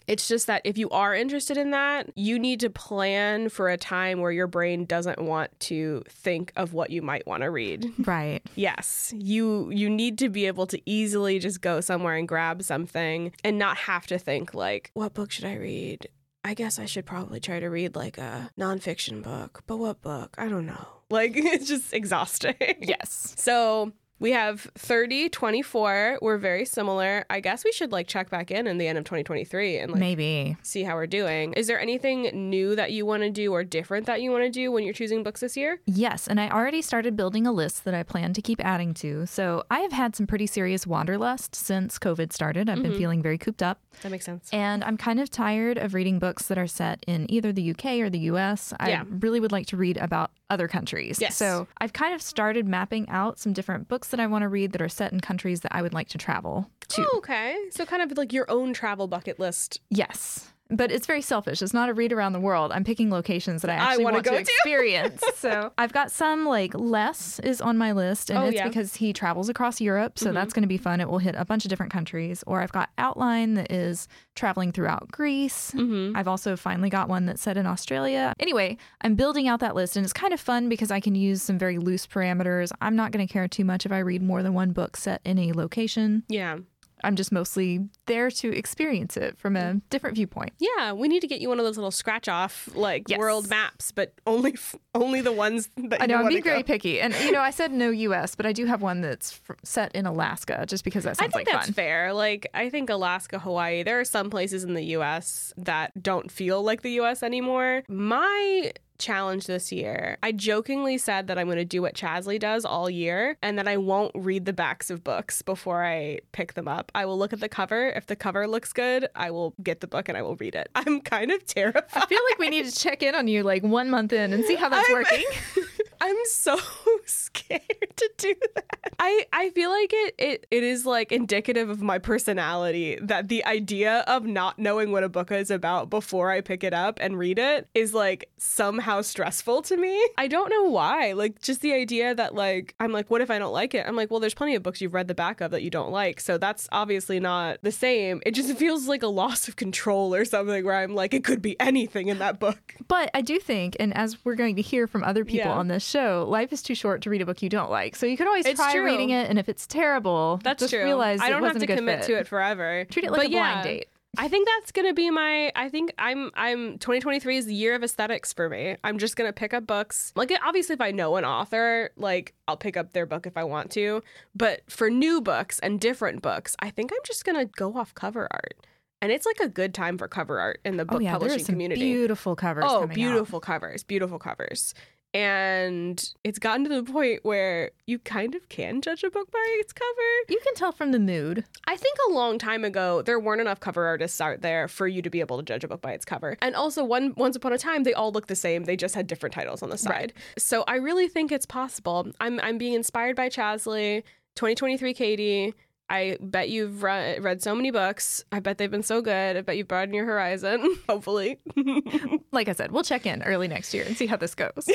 It's 0.08 0.28
just 0.28 0.48
that 0.48 0.62
if 0.66 0.78
you 0.78 0.90
are 0.90 1.14
interested 1.16 1.58
in 1.58 1.72
that, 1.72 2.10
you 2.16 2.40
need 2.40 2.60
to 2.62 2.70
plan 2.70 3.50
for 3.50 3.70
a 3.70 3.78
time 3.78 4.20
where 4.20 4.32
your 4.32 4.48
brain 4.48 4.86
doesn't 4.86 5.22
want 5.22 5.58
to 5.62 6.04
think 6.10 6.52
of 6.56 6.74
what 6.74 6.90
you 6.90 7.02
might 7.02 7.26
want 7.28 7.44
to 7.44 7.52
read. 7.52 7.92
Right. 8.00 8.42
Yes, 8.56 9.14
you 9.16 9.70
you 9.70 9.90
need 9.90 10.18
to 10.20 10.30
be 10.30 10.48
able 10.48 10.68
to 10.68 10.82
easily 10.90 11.40
just 11.40 11.62
go 11.62 11.82
somewhere 11.82 12.16
and 12.16 12.28
grab 12.28 12.64
something 12.64 13.32
and 13.44 13.58
not 13.58 13.78
have 13.78 14.08
to 14.08 14.18
think 14.18 14.54
like, 14.54 14.92
what 14.94 15.14
book 15.14 15.32
should 15.32 15.46
I 15.46 15.56
read? 15.56 16.08
I 16.44 16.56
guess 16.56 16.80
I 16.80 16.86
should 16.86 17.06
probably 17.06 17.40
try 17.40 17.60
to 17.60 17.68
read 17.68 17.96
like 17.96 18.18
a 18.18 18.50
nonfiction 18.60 19.22
book, 19.22 19.62
but 19.68 19.78
what 19.78 20.02
book? 20.02 20.36
I 20.38 20.48
don't 20.48 20.66
know. 20.66 20.88
Like 21.10 21.34
it's 21.36 21.68
just 21.68 21.94
exhausting. 21.94 22.56
Yes. 22.82 23.36
So 23.38 23.94
We 24.22 24.34
have 24.34 24.70
30, 24.76 25.30
24. 25.30 26.20
We're 26.22 26.38
very 26.38 26.64
similar. 26.64 27.26
I 27.32 27.40
guess 27.40 27.66
we 27.66 27.72
should 27.72 27.92
like 27.92 28.06
check 28.06 28.30
back 28.30 28.52
in 28.52 28.68
in 28.68 28.78
the 28.78 28.88
end 28.88 29.00
of 29.00 29.04
2023 29.04 29.80
and 29.80 29.92
like 29.92 30.00
Maybe. 30.00 30.56
see 30.62 30.84
how 30.84 30.94
we're 30.94 31.08
doing. 31.08 31.54
Is 31.54 31.66
there 31.66 31.80
anything 31.80 32.30
new 32.52 32.76
that 32.76 32.92
you 32.92 33.04
want 33.04 33.24
to 33.24 33.32
do 33.32 33.52
or 33.52 33.64
different 33.64 34.06
that 34.06 34.22
you 34.22 34.30
want 34.30 34.44
to 34.44 34.52
do 34.52 34.72
when 34.72 34.84
you're 34.84 34.94
choosing 34.94 35.24
books 35.24 35.42
this 35.42 35.58
year? 35.58 35.82
Yes, 35.88 36.28
and 36.28 36.40
I 36.40 36.52
already 36.52 36.84
started 36.84 37.18
building 37.18 37.48
a 37.48 37.52
list 37.52 37.84
that 37.86 37.96
I 37.96 38.04
plan 38.04 38.34
to 38.34 38.44
keep 38.44 38.64
adding 38.64 38.94
to. 38.96 39.26
So 39.26 39.64
I 39.72 39.80
have 39.80 39.92
had 39.92 40.16
some 40.16 40.28
pretty 40.28 40.46
serious 40.46 40.86
wanderlust 40.86 41.56
since 41.56 41.98
COVID 41.98 42.32
started. 42.32 42.70
I've 42.70 42.84
been 42.84 42.92
mm-hmm. 42.92 43.00
feeling 43.00 43.24
very 43.24 43.40
cooped 43.40 43.64
up. 43.64 43.82
That 44.04 44.12
makes 44.12 44.26
sense. 44.26 44.52
And 44.54 44.84
I'm 44.84 44.98
kind 44.98 45.20
of 45.20 45.32
tired 45.32 45.80
of 45.80 45.96
reading 45.96 46.20
books 46.20 46.46
that 46.46 46.60
are 46.60 46.68
set 46.68 47.04
in 47.08 47.26
either 47.32 47.52
the 47.52 47.72
UK 47.72 47.86
or 48.02 48.12
the 48.12 48.20
US. 48.20 48.72
Yeah. 48.86 49.02
I 49.02 49.06
really 49.10 49.40
would 49.40 49.52
like 49.52 49.66
to 49.68 49.78
read 49.78 49.98
about 49.98 50.30
other 50.52 50.68
countries. 50.68 51.20
Yes. 51.20 51.36
So 51.38 51.68
I've 51.80 51.94
kind 51.94 52.14
of 52.14 52.22
started 52.22 52.68
mapping 52.68 53.10
out 53.10 53.40
some 53.40 53.54
different 53.54 53.88
books 53.88 54.11
that 54.12 54.20
I 54.20 54.28
want 54.28 54.44
to 54.44 54.50
read 54.50 54.72
that 54.74 54.82
are 54.82 54.90
set 54.90 55.12
in 55.12 55.20
countries 55.20 55.62
that 55.62 55.74
I 55.76 55.82
would 55.82 55.94
like 55.94 56.10
to 56.10 56.18
travel 56.18 56.70
to. 56.90 57.08
Oh, 57.12 57.18
okay. 57.18 57.58
So 57.72 57.86
kind 57.86 58.02
of 58.02 58.18
like 58.18 58.32
your 58.32 58.50
own 58.50 58.74
travel 58.74 59.08
bucket 59.08 59.40
list. 59.40 59.80
Yes. 59.90 60.51
But 60.72 60.92
it's 60.92 61.06
very 61.06 61.22
selfish. 61.22 61.62
It's 61.62 61.74
not 61.74 61.90
a 61.90 61.94
read 61.94 62.14
around 62.14 62.34
the 62.34 62.40
world. 62.40 62.72
I'm 62.72 62.84
picking 62.84 63.12
locations 63.12 63.62
that 63.62 63.70
I 63.70 63.74
actually 63.76 64.06
wanna 64.06 64.16
want 64.16 64.26
to 64.28 64.36
experience. 64.38 65.22
so 65.36 65.72
I've 65.78 65.92
got 65.94 66.12
some 66.12 66.46
like 66.46 66.74
Less 66.74 67.40
is 67.40 67.62
on 67.62 67.78
my 67.78 67.92
list, 67.92 68.30
and 68.30 68.40
Oh, 68.40 68.46
it's 68.46 68.56
yeah. 68.56 68.68
because 68.68 68.96
he 68.96 69.12
travels 69.14 69.50
across 69.50 69.82
Europe. 69.82 70.18
So 70.18 70.32
that's 70.32 70.54
going 70.54 70.64
to 70.64 70.68
be 70.68 70.78
fun. 70.78 71.02
It 71.02 71.10
will 71.10 71.18
hit 71.20 71.36
a 71.38 71.46
bunch 71.46 71.66
of 71.66 71.70
different 71.70 71.92
countries. 71.92 72.44
Or 72.48 72.62
I've 72.62 72.72
got 72.72 72.90
Outline 72.98 73.56
that 73.56 73.72
is 73.72 74.08
traveling 74.36 74.72
throughout 74.72 75.12
Greece. 75.12 75.74
I've 76.16 76.28
also 76.28 76.56
finally 76.56 76.90
got 76.90 77.10
one 77.10 77.26
that's 77.26 77.42
set 77.42 77.58
in 77.58 77.66
Australia. 77.66 78.34
Anyway, 78.40 78.78
I'm 79.02 79.16
building 79.16 79.48
out 79.48 79.60
that 79.60 79.76
list, 79.76 79.98
and 79.98 80.04
it's 80.04 80.14
kind 80.14 80.34
of 80.34 80.40
fun 80.40 80.70
because 80.70 80.90
I 80.92 81.00
can 81.00 81.16
use 81.16 81.42
some 81.42 81.58
very 81.58 81.78
loose 81.80 82.08
parameters. 82.08 82.72
I'm 82.82 82.96
not 82.96 83.12
going 83.12 83.26
to 83.28 83.32
care 83.32 83.48
too 83.48 83.66
much 83.66 83.86
if 83.86 83.92
I 83.92 84.00
read 84.00 84.22
more 84.22 84.42
than 84.44 84.54
one 84.54 84.72
book 84.72 84.96
set 84.98 85.22
in 85.26 85.38
a 85.38 85.52
location. 85.54 86.24
Yeah. 86.30 86.58
I'm 87.04 87.16
just 87.16 87.32
mostly 87.32 87.88
there 88.06 88.30
to 88.32 88.56
experience 88.56 89.18
it 89.18 89.38
from 89.38 89.56
a 89.56 89.76
different 89.90 90.16
viewpoint. 90.16 90.52
Yeah, 90.60 90.94
we 90.94 91.08
need 91.08 91.22
to 91.22 91.28
get 91.28 91.42
you 91.42 91.50
one 91.50 91.60
of 91.60 91.66
those 91.66 91.78
little 91.78 91.92
scratch 91.92 92.28
off 92.28 92.70
like 92.74 93.10
Yes. 93.10 93.18
world 93.20 93.50
maps, 93.50 93.92
but 93.92 94.14
only 94.28 94.54
f- 94.54 94.76
only 94.94 95.22
the 95.22 95.32
ones 95.32 95.70
that 95.78 96.02
I 96.02 96.06
know 96.06 96.18
I'm 96.18 96.28
being 96.28 96.44
very 96.44 96.64
picky, 96.64 97.00
and 97.02 97.14
you 97.24 97.32
know 97.32 97.42
I 97.42 97.52
said 97.52 97.72
no 97.72 97.90
U.S., 97.90 98.36
but 98.36 98.46
I 98.46 98.54
do 98.54 98.66
have 98.66 98.82
one 98.82 99.02
that's 99.02 99.40
f- 99.50 99.56
set 99.64 99.94
in 99.96 100.06
Alaska, 100.06 100.66
just 100.68 100.84
because 100.84 101.04
that 101.06 101.12
I 101.12 101.14
sounds 101.14 101.34
think 101.34 101.48
like 101.48 101.54
that's 101.56 101.68
fun. 101.68 101.74
fair. 101.74 102.14
Like, 102.14 102.48
I 102.54 102.70
think 102.70 102.90
Alaska, 102.90 103.40
Hawaii, 103.40 103.84
there 103.84 104.00
are 104.00 104.06
some 104.06 104.30
places 104.30 104.64
in 104.64 104.74
the 104.74 104.84
US 104.98 105.54
that 105.58 105.92
don't 106.02 106.30
feel 106.32 106.62
like 106.64 106.82
the 106.82 106.92
US 107.02 107.24
anymore. 107.24 107.84
My 107.88 108.72
challenge 109.02 109.48
this 109.48 109.72
year, 109.72 110.18
I 110.24 110.32
jokingly 110.32 110.98
said 110.98 111.28
that 111.28 111.38
I'm 111.38 111.48
going 111.48 111.58
to 111.58 111.66
do 111.66 111.82
what 111.82 111.96
Chasley 111.96 112.40
does 112.40 112.64
all 112.64 112.90
year 112.90 113.36
and 113.42 113.58
that 113.58 113.68
I 113.68 113.78
won't 113.78 114.12
read 114.16 114.46
the 114.46 114.54
backs 114.54 114.90
of 114.90 115.04
books 115.04 115.42
before 115.42 115.84
I 115.84 116.20
pick 116.32 116.54
them 116.54 116.68
up. 116.68 116.92
I 116.96 117.06
will 117.06 117.18
look 117.18 117.34
at 117.34 117.40
the 117.40 117.50
cover. 117.50 117.90
If 117.90 118.06
the 118.08 118.16
cover 118.16 118.48
looks 118.48 118.72
good, 118.72 119.08
I 119.16 119.32
will 119.32 119.54
get 119.62 119.82
the 119.82 119.88
book 119.88 120.08
and 120.08 120.18
I 120.18 120.22
will 120.22 120.36
read 120.38 120.56
it. 120.56 120.70
I'm 120.76 121.02
kind 121.02 121.32
of 121.32 121.46
terrified. 121.46 122.04
I 122.04 122.06
feel 122.06 122.20
like 122.30 122.40
we 122.40 122.50
need 122.50 122.66
to 122.66 122.72
check 122.72 123.04
in 123.04 123.16
on 123.16 123.28
you 123.28 123.44
like 123.44 123.64
one 123.64 123.90
month 123.90 124.14
in 124.14 124.32
and 124.34 124.46
see 124.46 124.56
how 124.56 124.70
that's 124.70 124.88
I'm- 124.90 124.94
working. 124.98 125.24
I'm 126.04 126.16
so 126.26 126.58
scared 127.06 127.62
to 127.96 128.10
do 128.18 128.36
that. 128.56 128.94
I, 129.00 129.26
I 129.32 129.50
feel 129.52 129.70
like 129.70 129.92
it, 129.94 130.16
it 130.18 130.48
it 130.52 130.64
is 130.64 130.86
like 130.86 131.12
indicative 131.12 131.70
of 131.70 131.82
my 131.82 132.00
personality 132.00 132.98
that 133.02 133.28
the 133.28 133.46
idea 133.46 134.00
of 134.08 134.26
not 134.26 134.58
knowing 134.60 134.92
what 134.92 135.04
a 135.04 135.10
book 135.10 135.32
is 135.32 135.52
about 135.52 135.90
before 135.90 136.32
I 136.32 136.42
pick 136.42 136.64
it 136.64 136.74
up 136.74 136.98
and 137.02 137.18
read 137.18 137.38
it 137.40 137.68
is 137.74 137.94
like 137.94 138.30
somehow 138.38 139.02
stressful 139.02 139.62
to 139.64 139.78
me. 139.78 140.02
I 140.18 140.28
don't 140.28 140.50
know 140.50 140.64
why. 140.70 141.14
Like 141.14 141.42
just 141.42 141.62
the 141.62 141.74
idea 141.74 142.16
that 142.16 142.34
like 142.36 142.74
I'm 142.80 142.92
like, 142.92 143.10
what 143.12 143.22
if 143.22 143.30
I 143.30 143.38
don't 143.40 143.54
like 143.54 143.74
it? 143.74 143.86
I'm 143.88 143.96
like, 143.96 144.10
well, 144.12 144.20
there's 144.20 144.34
plenty 144.34 144.56
of 144.56 144.64
books 144.64 144.82
you've 144.82 144.94
read 144.94 145.08
the 145.08 145.16
back 145.16 145.40
of 145.42 145.52
that 145.52 145.62
you 145.62 145.70
don't 145.70 145.92
like. 145.92 146.20
So 146.20 146.38
that's 146.38 146.68
obviously 146.72 147.20
not 147.20 147.60
the 147.62 147.72
same. 147.72 148.22
It 148.26 148.32
just 148.32 148.56
feels 148.58 148.88
like 148.88 149.04
a 149.04 149.08
loss 149.08 149.48
of 149.48 149.56
control 149.56 150.14
or 150.16 150.26
something 150.26 150.66
where 150.66 150.76
I'm 150.76 150.96
like, 150.96 151.14
it 151.14 151.24
could 151.24 151.42
be 151.42 151.60
anything 151.60 152.08
in 152.08 152.20
that 152.20 152.40
book. 152.40 152.76
But 152.88 153.12
I 153.14 153.22
do 153.22 153.40
think, 153.40 153.76
and 153.80 153.96
as 153.96 154.24
we're 154.26 154.36
going 154.36 154.56
to 154.56 154.62
hear 154.62 154.88
from 154.88 155.04
other 155.04 155.24
people 155.26 155.52
Yeah. 155.52 155.58
on 155.58 155.68
this 155.68 155.84
show, 155.92 156.26
life 156.28 156.52
is 156.54 156.62
too 156.62 156.76
short 156.76 157.02
to 157.04 157.10
read 157.10 157.22
a 157.22 157.26
book 157.26 157.42
you 157.42 157.50
don't 157.50 157.70
like. 157.70 157.96
So 157.96 158.06
you 158.06 158.18
could 158.18 158.28
always 158.28 158.46
It's 158.46 158.60
try 158.60 158.74
true. 158.74 158.86
reading 158.86 159.10
it, 159.12 159.30
and 159.30 159.38
if 159.38 159.48
it's 159.50 159.68
terrible, 159.68 160.40
That's 160.44 160.60
just 160.62 160.74
true. 160.74 160.84
realize 160.84 161.20
I 161.22 161.30
don't 161.30 161.44
have 161.44 161.60
to 161.60 161.68
commit 161.68 162.00
fit. 162.00 162.08
to 162.08 162.20
it 162.20 162.28
forever. 162.28 162.86
Treat 162.90 163.06
it 163.06 163.12
like 163.12 163.20
But 163.20 163.28
a 163.28 163.30
yeah, 163.32 163.52
blind 163.52 163.64
date. 163.66 163.88
I 164.18 164.28
think 164.28 164.46
that's 164.48 164.74
gonna 164.74 164.94
be 164.94 165.10
my. 165.10 165.54
I 165.56 165.70
think 165.70 165.94
I'm. 165.98 166.32
I'm. 166.36 166.78
2023 166.80 167.38
is 167.38 167.46
the 167.46 167.54
year 167.54 167.76
of 167.76 167.84
aesthetics 167.84 168.34
for 168.34 168.50
me. 168.50 168.76
I'm 168.84 168.98
just 168.98 169.16
gonna 169.16 169.32
pick 169.32 169.54
up 169.54 169.66
books. 169.66 170.12
Like 170.18 170.34
obviously, 170.44 170.74
if 170.74 170.82
I 170.82 170.92
know 170.92 171.16
an 171.16 171.24
author, 171.24 171.92
like 171.96 172.34
I'll 172.48 172.58
pick 172.58 172.76
up 172.76 172.92
their 172.92 173.06
book 173.06 173.26
if 173.26 173.38
I 173.38 173.46
want 173.46 173.72
to. 173.72 174.04
But 174.36 174.70
for 174.70 174.90
new 174.90 175.22
books 175.22 175.60
and 175.60 175.80
different 175.80 176.22
books, 176.22 176.58
I 176.60 176.72
think 176.72 176.92
I'm 176.92 177.00
just 177.06 177.24
gonna 177.24 177.46
go 177.46 177.78
off 177.78 177.94
cover 177.94 178.28
art. 178.32 178.56
And 179.02 179.12
it's 179.14 179.26
like 179.26 179.40
a 179.40 179.48
good 179.48 179.74
time 179.74 179.98
for 179.98 180.08
cover 180.10 180.40
art 180.40 180.60
in 180.66 180.76
the 180.76 180.84
oh, 180.84 180.86
book 180.86 180.98
oh 180.98 181.04
yeah, 181.04 181.14
publishing 181.14 181.46
community. 181.46 181.80
beautiful 181.82 182.36
covers. 182.36 182.66
Oh, 182.68 182.82
coming 182.82 182.90
out. 182.90 182.96
beautiful 182.96 183.40
covers, 183.40 183.84
beautiful 183.84 184.20
covers. 184.20 184.74
And 185.14 186.14
it's 186.24 186.40
gotten 186.40 186.64
to 186.64 186.82
the 186.82 186.90
point 186.90 187.20
where 187.24 187.72
you 187.86 188.00
kind 188.00 188.34
of 188.34 188.48
can 188.48 188.82
judge 188.82 189.04
a 189.04 189.10
book 189.10 189.30
by 189.30 189.46
its 189.60 189.74
cover. 189.74 189.90
You 190.30 190.40
can 190.44 190.56
tell 190.56 190.72
from 190.72 190.92
the 190.92 191.00
mood. 191.00 191.44
I 191.68 191.76
think 191.76 191.98
a 192.10 192.14
long 192.14 192.38
time 192.38 192.64
ago 192.64 193.02
there 193.02 193.20
weren't 193.20 193.42
enough 193.42 193.60
cover 193.60 193.86
artists 193.86 194.22
out 194.22 194.42
there 194.42 194.70
for 194.70 194.88
you 194.88 195.02
to 195.02 195.10
be 195.10 195.20
able 195.20 195.38
to 195.38 195.44
judge 195.44 195.66
a 195.66 195.68
book 195.68 195.82
by 195.82 195.92
its 195.92 196.06
cover. 196.06 196.38
And 196.42 196.56
also 196.56 196.84
one 196.84 197.14
once 197.18 197.36
upon 197.36 197.52
a 197.52 197.58
time 197.58 197.84
they 197.84 197.94
all 197.94 198.12
looked 198.12 198.30
the 198.30 198.36
same. 198.36 198.64
They 198.64 198.78
just 198.78 198.96
had 198.96 199.08
different 199.08 199.34
titles 199.34 199.62
on 199.62 199.70
the 199.70 199.78
side. 199.78 200.14
So 200.38 200.64
I 200.68 200.76
really 200.76 201.10
think 201.10 201.32
it's 201.32 201.46
possible. 201.46 202.08
I'm 202.22 202.40
I'm 202.40 202.58
being 202.58 202.74
inspired 202.74 203.18
by 203.18 203.28
Chasley, 203.28 204.04
2023 204.36 204.94
Katie. 204.94 205.54
I 205.92 206.18
bet 206.22 206.48
you've 206.50 206.84
re- 206.84 207.20
read 207.20 207.42
so 207.42 207.54
many 207.54 207.70
books. 207.70 208.24
I 208.32 208.40
bet 208.40 208.58
they've 208.58 208.72
been 208.72 208.82
so 208.82 209.02
good. 209.02 209.36
I 209.36 209.42
bet 209.42 209.58
you've 209.58 209.68
broadened 209.68 209.94
your 209.94 210.06
horizon, 210.06 210.78
hopefully. 210.90 211.40
Like 212.34 212.48
I 212.48 212.54
said, 212.54 212.72
we'll 212.72 212.84
check 212.84 213.06
in 213.06 213.22
early 213.24 213.50
next 213.50 213.74
year 213.74 213.84
and 213.84 213.98
see 213.98 214.06
how 214.06 214.16
this 214.16 214.36
goes. 214.36 214.70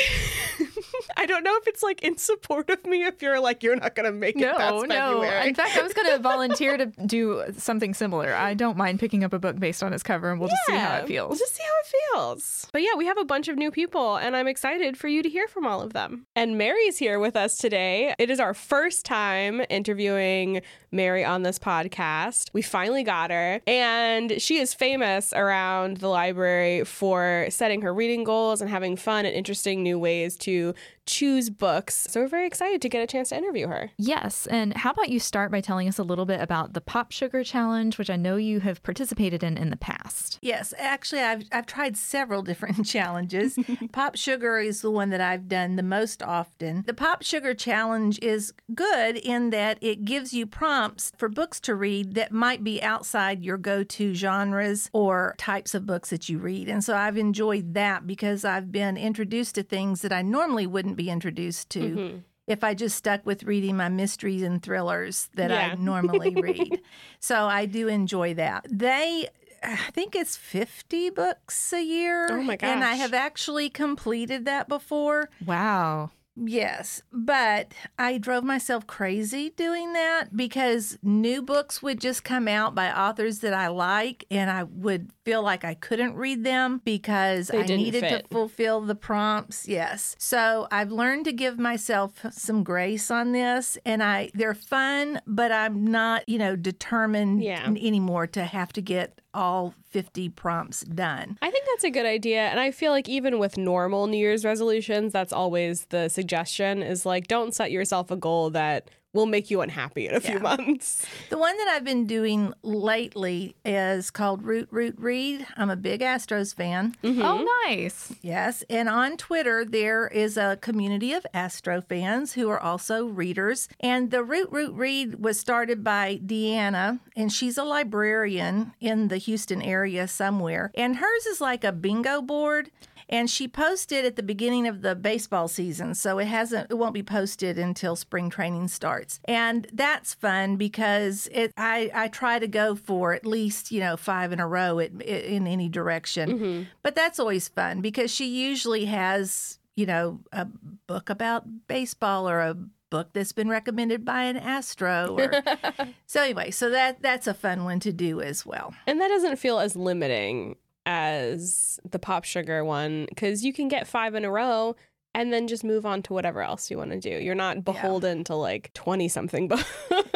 I 1.16 1.26
don't 1.26 1.42
know 1.44 1.56
if 1.56 1.66
it's 1.66 1.82
like 1.82 2.02
in 2.02 2.16
support 2.16 2.68
of 2.70 2.84
me 2.86 3.04
if 3.04 3.22
you're 3.22 3.40
like, 3.40 3.62
you're 3.62 3.76
not 3.76 3.94
going 3.94 4.04
to 4.04 4.12
make 4.12 4.36
it 4.36 4.40
No, 4.40 4.82
no. 4.82 5.22
In 5.22 5.54
fact, 5.54 5.76
I 5.76 5.82
was 5.82 5.92
going 5.92 6.08
to 6.12 6.18
volunteer 6.18 6.76
to 6.76 6.86
do 6.86 7.44
something 7.56 7.94
similar. 7.94 8.34
I 8.34 8.54
don't 8.54 8.76
mind 8.76 9.00
picking 9.00 9.24
up 9.24 9.32
a 9.32 9.38
book 9.38 9.58
based 9.58 9.82
on 9.82 9.92
its 9.92 10.02
cover, 10.02 10.30
and 10.30 10.38
we'll 10.40 10.48
just 10.48 10.62
see 10.66 10.74
how 10.76 10.96
it 10.96 11.06
feels. 11.06 11.30
We'll 11.30 11.38
just 11.38 11.56
see 11.56 11.62
how 11.62 11.70
it 11.80 11.86
feels. 12.32 12.66
But 12.72 12.82
yeah, 12.82 12.94
we 12.96 13.06
have 13.06 13.18
a 13.18 13.24
bunch 13.24 13.48
of 13.48 13.56
new 13.56 13.70
people, 13.70 14.16
and 14.16 14.36
I'm 14.36 14.46
excited 14.46 14.96
for 14.96 15.08
you 15.08 15.22
to 15.22 15.28
hear 15.28 15.48
from 15.48 15.66
all 15.66 15.80
of 15.80 15.92
them. 15.92 16.26
And 16.36 16.58
Mary's 16.58 16.98
here 16.98 17.18
with 17.18 17.36
us 17.36 17.56
today. 17.56 18.14
It 18.18 18.30
is 18.30 18.40
our 18.40 18.54
first 18.54 19.04
time 19.06 19.62
interviewing 19.70 20.60
Mary 20.92 21.24
on 21.24 21.42
this 21.42 21.58
podcast. 21.58 22.50
We 22.52 22.62
finally 22.62 23.02
got 23.02 23.30
her, 23.30 23.60
and 23.66 24.40
she 24.40 24.58
is 24.58 24.74
famous 24.74 25.32
around 25.32 25.98
the 25.98 26.08
library 26.08 26.84
for 26.84 27.46
setting 27.50 27.82
her 27.82 27.92
reading 27.94 28.24
goals 28.24 28.60
and 28.60 28.70
having 28.70 28.96
fun 28.96 29.24
and 29.26 29.34
interesting 29.34 29.82
new 29.82 29.98
ways 29.98 30.36
to 30.38 30.74
choose 31.06 31.50
books. 31.50 32.06
So 32.10 32.20
we're 32.20 32.28
very 32.28 32.46
excited 32.46 32.82
to 32.82 32.88
get 32.88 33.02
a 33.02 33.06
chance 33.06 33.30
to 33.30 33.36
interview 33.36 33.68
her. 33.68 33.90
Yes. 33.96 34.46
And 34.46 34.76
how 34.76 34.90
about 34.90 35.08
you 35.08 35.20
start 35.20 35.50
by 35.50 35.60
telling 35.60 35.88
us 35.88 35.98
a 35.98 36.02
little 36.02 36.26
bit 36.26 36.40
about 36.40 36.74
the 36.74 36.80
Pop 36.80 37.12
Sugar 37.12 37.44
Challenge, 37.44 37.96
which 37.98 38.10
I 38.10 38.16
know 38.16 38.36
you 38.36 38.60
have 38.60 38.82
participated 38.82 39.42
in 39.42 39.56
in 39.56 39.70
the 39.70 39.76
past? 39.76 40.38
Yes, 40.42 40.74
actually, 40.78 41.22
I've 41.22 41.44
I've 41.52 41.66
tried 41.66 41.96
several 41.96 42.42
different 42.50 42.84
challenges. 42.84 43.58
Pop 43.92 44.16
Sugar 44.16 44.58
is 44.58 44.82
the 44.82 44.90
one 44.90 45.10
that 45.10 45.20
I've 45.20 45.48
done 45.48 45.76
the 45.76 45.82
most 45.82 46.22
often. 46.22 46.82
The 46.86 46.94
Pop 46.94 47.22
Sugar 47.22 47.54
Challenge 47.54 48.18
is 48.20 48.52
good 48.74 49.16
in 49.16 49.50
that 49.50 49.78
it 49.80 50.04
gives 50.04 50.34
you 50.34 50.46
prompts 50.46 51.12
for 51.16 51.28
books 51.28 51.60
to 51.60 51.74
read 51.74 52.14
that 52.14 52.32
might 52.32 52.64
be 52.64 52.82
outside 52.82 53.44
your 53.44 53.56
go-to 53.56 54.14
genres 54.14 54.90
or 54.92 55.34
types 55.38 55.74
of 55.74 55.86
books 55.86 56.10
that 56.10 56.28
you 56.28 56.38
read. 56.38 56.68
And 56.68 56.82
so 56.82 56.96
I've 56.96 57.16
enjoyed 57.16 57.74
that 57.74 58.06
because 58.06 58.44
I've 58.44 58.72
been 58.72 58.96
introduced 58.96 59.54
to 59.56 59.62
things 59.62 60.02
that 60.02 60.12
I 60.12 60.22
normally 60.22 60.66
wouldn't 60.66 60.95
be 60.96 61.10
introduced 61.10 61.70
to. 61.70 61.80
Mm-hmm. 61.80 62.18
If 62.46 62.62
I 62.62 62.74
just 62.74 62.96
stuck 62.96 63.26
with 63.26 63.42
reading 63.42 63.76
my 63.76 63.88
mysteries 63.88 64.42
and 64.42 64.62
thrillers 64.62 65.28
that 65.34 65.50
Yeah. 65.50 65.72
I 65.72 65.74
normally 65.82 66.34
read. 66.34 66.80
So 67.18 67.44
I 67.46 67.66
do 67.66 67.88
enjoy 67.88 68.34
that. 68.34 68.66
They 68.70 69.28
I 69.62 69.76
think 69.92 70.14
it's 70.14 70.36
50 70.36 71.10
books 71.10 71.72
a 71.72 71.82
year. 71.82 72.28
Oh 72.30 72.42
my 72.42 72.56
gosh. 72.56 72.68
And 72.70 72.84
I 72.84 72.94
have 72.94 73.12
actually 73.14 73.68
completed 73.68 74.44
that 74.44 74.68
before. 74.68 75.28
Wow. 75.44 76.10
Yes, 76.36 77.02
but 77.12 77.72
I 77.98 78.18
drove 78.18 78.44
myself 78.44 78.86
crazy 78.86 79.50
doing 79.50 79.94
that 79.94 80.36
because 80.36 80.98
new 81.02 81.40
books 81.42 81.82
would 81.82 82.00
just 82.00 82.24
come 82.24 82.46
out 82.46 82.74
by 82.74 82.92
authors 82.92 83.38
that 83.40 83.54
I 83.54 83.68
like, 83.68 84.24
and 84.30 84.50
I 84.50 84.64
would 84.64 85.10
feel 85.24 85.42
like 85.42 85.64
I 85.64 85.74
couldn't 85.74 86.14
read 86.14 86.44
them 86.44 86.82
because 86.84 87.48
They 87.48 87.60
I 87.60 87.66
needed 87.66 88.00
fit. 88.00 88.22
to 88.24 88.28
fulfill 88.28 88.82
the 88.82 88.94
prompts. 88.94 89.66
Yes. 89.66 90.14
So 90.18 90.68
I've 90.70 90.92
learned 90.92 91.24
to 91.24 91.32
give 91.32 91.58
myself 91.58 92.12
some 92.30 92.62
grace 92.62 93.10
on 93.10 93.32
this, 93.32 93.78
and 93.86 94.02
I 94.02 94.30
they're 94.34 94.54
fun, 94.54 95.20
but 95.26 95.50
I'm 95.52 95.86
not, 95.86 96.28
you 96.28 96.38
know, 96.38 96.54
determined 96.54 97.42
Yeah. 97.42 97.64
anymore 97.66 98.26
to 98.28 98.44
have 98.44 98.72
to 98.74 98.82
get 98.82 99.20
all 99.36 99.74
50 99.90 100.30
prompts 100.30 100.80
done. 100.82 101.38
I 101.42 101.50
think 101.50 101.66
that's 101.66 101.84
a 101.84 101.90
good 101.90 102.06
idea. 102.06 102.48
And 102.48 102.58
I 102.58 102.70
feel 102.70 102.90
like 102.90 103.08
even 103.08 103.38
with 103.38 103.58
normal 103.58 104.06
New 104.06 104.16
Year's 104.16 104.44
resolutions, 104.44 105.12
that's 105.12 105.32
always 105.32 105.86
the 105.90 106.08
suggestion 106.08 106.82
is 106.82 107.04
like, 107.04 107.28
don't 107.28 107.54
set 107.54 107.70
yourself 107.70 108.10
a 108.10 108.16
goal 108.16 108.50
that 108.50 108.90
will 109.16 109.26
make 109.26 109.50
you 109.50 109.62
unhappy 109.62 110.06
in 110.06 110.14
a 110.14 110.20
few 110.20 110.38
months. 110.38 111.04
The 111.30 111.38
one 111.38 111.56
that 111.56 111.68
I've 111.68 111.84
been 111.84 112.06
doing 112.06 112.52
lately 112.62 113.56
is 113.64 114.10
called 114.10 114.44
Root 114.44 114.68
Root 114.70 114.94
Read. 114.98 115.46
I'm 115.56 115.70
a 115.70 115.76
big 115.76 116.02
Astros 116.02 116.54
fan. 116.54 116.94
Mm-hmm. 117.02 117.22
Oh, 117.22 117.44
nice. 117.66 118.14
Yes. 118.22 118.62
And 118.70 118.88
on 118.88 119.16
Twitter, 119.16 119.64
there 119.64 120.06
is 120.06 120.36
a 120.36 120.58
community 120.60 121.12
of 121.12 121.26
Astro 121.34 121.80
fans 121.80 122.34
who 122.34 122.48
are 122.50 122.60
also 122.60 123.06
readers. 123.06 123.68
And 123.80 124.10
the 124.10 124.22
Root 124.22 124.50
Root 124.52 124.74
Read 124.74 125.22
was 125.22 125.40
started 125.40 125.82
by 125.82 126.20
Deanna, 126.24 127.00
and 127.16 127.32
she's 127.32 127.58
a 127.58 127.64
librarian 127.64 128.74
in 128.80 129.08
the 129.08 129.16
Houston 129.16 129.62
area 129.62 130.06
somewhere. 130.06 130.70
And 130.74 130.96
hers 130.96 131.26
is 131.26 131.40
like 131.40 131.64
a 131.64 131.72
bingo 131.72 132.20
board. 132.20 132.70
And 133.08 133.30
she 133.30 133.46
posted 133.48 134.04
at 134.04 134.16
the 134.16 134.22
beginning 134.22 134.66
of 134.66 134.82
the 134.82 134.94
baseball 134.94 135.48
season, 135.48 135.94
so 135.94 136.18
it 136.18 136.26
hasn't 136.26 136.70
it 136.70 136.74
won't 136.74 136.94
be 136.94 137.02
posted 137.02 137.58
until 137.58 137.96
spring 137.96 138.30
training 138.30 138.68
starts. 138.68 139.20
And 139.24 139.66
that's 139.72 140.14
fun 140.14 140.56
because 140.56 141.28
it 141.32 141.52
I 141.56 141.90
I 141.94 142.08
try 142.08 142.38
to 142.38 142.48
go 142.48 142.74
for 142.74 143.12
at 143.12 143.24
least, 143.26 143.70
you 143.70 143.80
know, 143.80 143.96
5 143.96 144.32
in 144.32 144.40
a 144.40 144.46
row 144.46 144.80
at, 144.80 145.00
in 145.00 145.46
any 145.46 145.68
direction. 145.68 146.30
Mm-hmm. 146.30 146.62
But 146.82 146.94
that's 146.94 147.18
always 147.18 147.48
fun 147.48 147.80
because 147.80 148.10
she 148.10 148.26
usually 148.26 148.86
has, 148.86 149.58
you 149.76 149.86
know, 149.86 150.20
a 150.32 150.46
book 150.86 151.10
about 151.10 151.44
baseball 151.68 152.28
or 152.28 152.40
a 152.40 152.56
book 152.90 153.08
that's 153.12 153.32
been 153.32 153.48
recommended 153.48 154.04
by 154.04 154.22
an 154.24 154.36
astro 154.36 155.16
or 155.18 155.42
so 156.06 156.22
anyway 156.22 156.50
so 156.52 156.70
that 156.70 157.02
that's 157.02 157.26
a 157.26 157.34
fun 157.34 157.64
one 157.64 157.80
to 157.80 157.92
do 157.92 158.20
as 158.20 158.46
well 158.46 158.72
And 158.86 159.00
that 159.00 159.08
doesn't 159.08 159.36
feel 159.36 159.58
as 159.58 159.74
limiting 159.74 160.56
as 160.86 161.80
the 161.90 161.98
pop 161.98 162.24
sugar 162.24 162.64
one 162.64 163.06
because 163.08 163.44
you 163.44 163.52
can 163.52 163.68
get 163.68 163.86
five 163.86 164.14
in 164.14 164.24
a 164.24 164.30
row 164.30 164.74
and 165.16 165.32
then 165.32 165.48
just 165.48 165.64
move 165.64 165.84
on 165.86 166.02
to 166.02 166.12
whatever 166.12 166.42
else 166.42 166.70
you 166.70 166.76
want 166.76 166.90
to 166.92 167.00
do. 167.00 167.08
You're 167.24 167.34
not 167.34 167.64
beholden 167.64 168.22
to 168.24 168.34
like 168.34 168.70
20 168.74 169.08
something 169.08 169.48
books. 169.52 169.64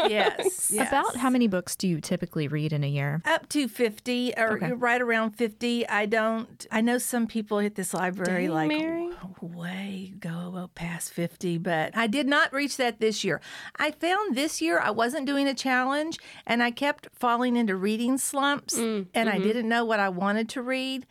yes, 0.09 0.71
yes. 0.75 0.88
About 0.88 1.16
how 1.16 1.30
many 1.30 1.49
books 1.49 1.75
do 1.75 1.88
you 1.88 2.00
typically 2.00 2.47
read 2.49 2.73
in 2.73 2.85
a 2.85 2.88
year? 2.88 3.23
up 3.25 3.49
to 3.49 3.66
50 3.66 4.35
or 4.37 4.52
Okay. 4.57 4.73
right 4.73 5.00
around 5.00 5.30
50 5.33 5.88
i 5.88 6.04
don't 6.07 6.66
i 6.71 6.80
know 6.80 6.99
some 6.99 7.26
people 7.26 7.59
at 7.61 7.75
this 7.76 7.95
library 7.95 8.47
Dang, 8.47 8.54
like 8.54 8.69
Mary. 8.69 9.11
way 9.40 10.12
go 10.21 10.69
past 10.75 11.12
50 11.12 11.59
but 11.59 11.97
i 11.97 12.07
did 12.07 12.26
not 12.26 12.52
reach 12.52 12.76
that 12.76 13.00
this 13.00 13.25
year 13.25 13.40
i 13.76 13.90
found 13.90 14.37
this 14.37 14.61
year 14.61 14.78
i 14.80 14.90
wasn't 14.90 15.26
doing 15.26 15.47
a 15.49 15.54
challenge 15.54 16.19
and 16.47 16.62
i 16.62 16.71
kept 16.71 17.09
falling 17.14 17.57
into 17.57 17.75
reading 17.76 18.19
slumps 18.19 18.76
Mm, 18.76 19.07
and 19.14 19.28
mm-hmm. 19.28 19.38
i 19.38 19.42
didn't 19.42 19.69
know 19.69 19.85
what 19.85 20.00
i 20.00 20.09
wanted 20.09 20.49
to 20.50 20.62
read 20.62 21.07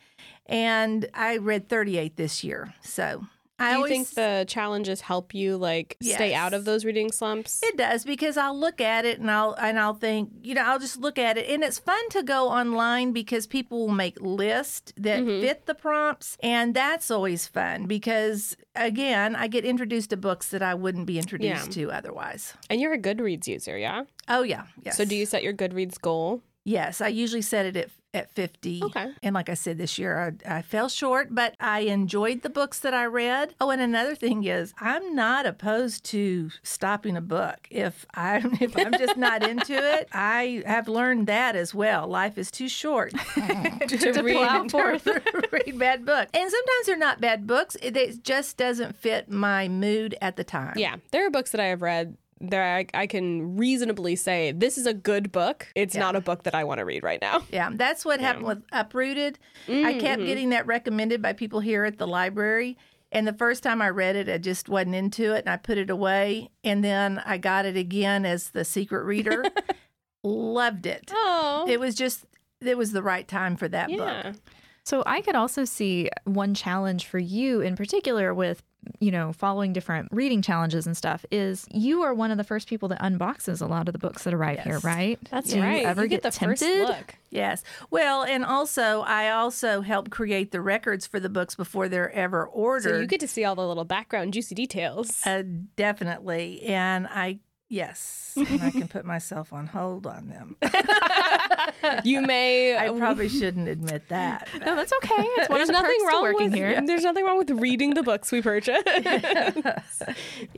and 0.46 1.08
i 1.14 1.36
read 1.36 1.68
38 1.68 2.16
this 2.16 2.44
year 2.44 2.74
so 2.82 3.24
i 3.60 3.66
Do 3.66 3.70
you 3.72 3.76
always 3.76 3.90
think 3.92 4.08
the 4.14 4.44
challenges 4.48 5.02
help 5.02 5.34
you 5.34 5.56
like 5.56 5.96
stay 6.02 6.34
out 6.34 6.54
of 6.54 6.64
those 6.64 6.84
reading 6.84 7.12
slumps? 7.12 7.60
It 7.62 7.76
does 7.76 8.04
because 8.04 8.36
I'll 8.36 8.58
look 8.58 8.80
at 8.80 9.04
it 9.04 9.20
and 9.20 9.30
I'll 9.30 9.52
and 9.54 9.78
I'll 9.78 9.94
think, 9.94 10.30
you 10.42 10.54
know, 10.54 10.62
I'll 10.62 10.78
just 10.78 10.98
look 10.98 11.18
at 11.18 11.36
it 11.38 11.48
and 11.48 11.62
it's 11.62 11.78
fun 11.78 12.08
to 12.10 12.22
go 12.22 12.48
online 12.48 13.12
because 13.12 13.46
people 13.46 13.86
will 13.86 13.94
make 13.94 14.20
lists 14.20 14.92
that 14.96 15.20
Mhm. 15.22 15.40
fit 15.42 15.66
the 15.66 15.74
prompts 15.74 16.36
and 16.42 16.74
that's 16.74 17.10
always 17.10 17.46
fun 17.46 17.86
because 17.86 18.56
again, 18.74 19.36
I 19.36 19.46
get 19.46 19.64
introduced 19.64 20.10
to 20.10 20.16
books 20.16 20.48
that 20.48 20.62
I 20.62 20.74
wouldn't 20.74 21.06
be 21.06 21.18
introduced 21.18 21.72
to 21.72 21.90
otherwise. 21.92 22.54
and 22.70 22.80
you're 22.80 22.94
a 22.94 22.98
Goodreads 22.98 23.46
user, 23.46 23.76
yeah? 23.76 24.04
Oh 24.28 24.42
yeah, 24.42 24.64
yes. 24.82 24.96
So 24.96 25.04
do 25.04 25.14
you 25.14 25.26
set 25.26 25.42
your 25.42 25.52
Goodreads 25.52 26.00
goal? 26.00 26.42
Yes, 26.64 27.00
I 27.00 27.08
usually 27.08 27.42
set 27.42 27.66
it 27.66 27.76
at 27.76 27.90
at 28.14 28.30
50. 28.30 28.82
Okay. 28.84 29.12
And 29.22 29.34
like 29.34 29.48
I 29.48 29.54
said 29.54 29.78
this 29.78 29.98
year 29.98 30.34
I, 30.46 30.58
I 30.58 30.62
fell 30.62 30.88
short, 30.88 31.28
but 31.34 31.54
I 31.60 31.80
enjoyed 31.80 32.42
the 32.42 32.50
books 32.50 32.80
that 32.80 32.94
I 32.94 33.06
read. 33.06 33.54
Oh, 33.60 33.70
and 33.70 33.80
another 33.80 34.14
thing 34.14 34.44
is 34.44 34.74
I'm 34.78 35.14
not 35.14 35.46
opposed 35.46 36.04
to 36.06 36.50
stopping 36.62 37.16
a 37.16 37.20
book. 37.20 37.68
If 37.70 38.06
I'm 38.14 38.54
if 38.60 38.76
I'm 38.76 38.92
just 38.92 39.16
not 39.16 39.42
into 39.42 39.74
it, 39.74 40.08
I 40.12 40.62
have 40.66 40.88
learned 40.88 41.26
that 41.28 41.56
as 41.56 41.74
well. 41.74 42.06
Life 42.08 42.38
is 42.38 42.50
too 42.50 42.68
short 42.68 43.12
to, 43.34 44.22
read- 44.22 44.36
plow 44.36 44.68
forth 44.68 45.08
read 45.52 45.78
bad 45.78 46.04
books. 46.04 46.30
And 46.34 46.50
sometimes 46.50 46.86
they're 46.86 46.96
not 46.96 47.20
bad 47.20 47.46
books. 47.46 47.76
It, 47.82 47.96
it 47.96 48.24
just 48.24 48.56
doesn't 48.56 48.96
fit 48.96 49.30
my 49.30 49.68
mood 49.68 50.16
at 50.20 50.36
the 50.36 50.44
time. 50.44 50.74
Yeah, 50.76 50.96
there 51.10 51.26
are 51.26 51.30
books 51.30 51.52
that 51.52 51.60
I 51.60 51.66
have 51.66 51.82
read 51.82 52.16
that 52.40 52.86
I, 52.94 53.02
I 53.02 53.06
can 53.06 53.56
reasonably 53.56 54.16
say 54.16 54.52
this 54.52 54.78
is 54.78 54.86
a 54.86 54.94
good 54.94 55.30
book. 55.30 55.68
It's 55.74 55.94
Yeah. 55.94 56.00
not 56.00 56.16
a 56.16 56.20
book 56.20 56.44
that 56.44 56.54
I 56.54 56.64
want 56.64 56.78
to 56.78 56.84
read 56.84 57.02
right 57.02 57.20
now. 57.20 57.42
Yeah, 57.52 57.70
that's 57.72 58.04
what 58.04 58.20
happened 58.20 58.46
with 58.46 58.62
Uprooted. 58.72 59.38
I 59.68 59.94
kept 59.94 60.18
mm-hmm. 60.20 60.26
getting 60.26 60.50
that 60.50 60.66
recommended 60.66 61.20
by 61.20 61.32
people 61.34 61.60
here 61.60 61.84
at 61.84 61.98
the 61.98 62.06
library. 62.06 62.78
And 63.12 63.26
the 63.26 63.32
first 63.32 63.62
time 63.62 63.82
I 63.82 63.90
read 63.90 64.16
it, 64.16 64.28
I 64.28 64.38
just 64.38 64.68
wasn't 64.68 64.94
into 64.94 65.34
it 65.34 65.40
and 65.40 65.48
I 65.48 65.56
put 65.56 65.78
it 65.78 65.90
away. 65.90 66.50
And 66.62 66.82
then 66.84 67.20
I 67.26 67.38
got 67.38 67.66
it 67.66 67.76
again 67.76 68.24
as 68.24 68.50
the 68.50 68.64
secret 68.64 69.04
reader. 69.04 69.44
Loved 70.22 70.86
it. 70.86 71.10
Oh, 71.12 71.66
It 71.68 71.80
was 71.80 71.94
just, 71.94 72.24
it 72.60 72.78
was 72.78 72.92
the 72.92 73.02
right 73.02 73.26
time 73.26 73.56
for 73.56 73.68
that 73.68 73.90
yeah. 73.90 74.22
book. 74.22 74.36
So 74.84 75.02
I 75.06 75.20
could 75.20 75.34
also 75.34 75.64
see 75.64 76.08
one 76.24 76.54
challenge 76.54 77.06
for 77.06 77.18
you 77.18 77.60
in 77.60 77.76
particular 77.76 78.32
with 78.32 78.62
you 78.98 79.10
know 79.10 79.32
following 79.32 79.72
different 79.72 80.08
reading 80.10 80.42
challenges 80.42 80.86
and 80.86 80.96
stuff 80.96 81.24
is 81.30 81.66
you 81.70 82.02
are 82.02 82.12
one 82.12 82.30
of 82.30 82.36
the 82.36 82.44
first 82.44 82.68
people 82.68 82.88
that 82.88 83.00
unboxes 83.00 83.62
a 83.62 83.66
lot 83.66 83.88
of 83.88 83.92
the 83.92 83.98
books 83.98 84.24
that 84.24 84.34
arrive 84.34 84.50
right 84.50 84.60
here, 84.60 84.78
right? 84.80 85.18
That's 85.30 85.50
Do 85.50 85.56
you 85.56 85.62
right. 85.62 85.84
ever 85.84 86.02
you 86.02 86.08
get, 86.08 86.22
get, 86.22 86.32
the 86.32 86.46
first 86.46 86.62
tempted? 86.62 86.88
look. 86.88 87.14
Yes. 87.30 87.62
Well, 87.90 88.24
and 88.24 88.44
also, 88.44 89.02
I 89.02 89.30
also 89.30 89.82
help 89.82 90.10
create 90.10 90.50
the 90.50 90.60
records 90.60 91.06
for 91.06 91.20
the 91.20 91.28
books 91.28 91.54
before 91.54 91.88
they're 91.88 92.10
ever 92.10 92.46
ordered. 92.46 92.90
So 92.90 93.00
you 93.00 93.06
get 93.06 93.20
to 93.20 93.28
see 93.28 93.44
all 93.44 93.54
the 93.54 93.66
little 93.66 93.84
background 93.84 94.32
juicy 94.32 94.54
details. 94.54 95.24
Uh, 95.24 95.44
definitely. 95.76 96.62
And 96.62 97.06
I, 97.06 97.38
yes, 97.70 98.32
and 98.36 98.62
I 98.62 98.70
can 98.70 98.86
put 98.88 99.04
myself 99.06 99.52
on 99.54 99.66
hold 99.66 100.06
on 100.06 100.28
them. 100.28 100.56
you 102.04 102.20
may. 102.20 102.76
I 102.76 102.90
probably 102.90 103.28
shouldn't 103.28 103.68
admit 103.68 104.08
that. 104.08 104.48
No, 104.60 104.76
that's 104.76 104.92
okay. 104.92 105.14
It's 105.38 105.48
one 105.48 105.58
there's 105.58 105.70
of 105.70 105.74
the 105.76 105.80
nothing 105.82 106.06
wrong 106.06 106.22
working 106.22 106.44
with 106.50 106.54
here. 106.54 106.80
There's 106.84 107.02
nothing 107.02 107.24
wrong 107.24 107.38
with 107.38 107.50
reading 107.50 107.94
the 107.94 108.02
books 108.02 108.30
we 108.30 108.42
purchase. 108.42 108.82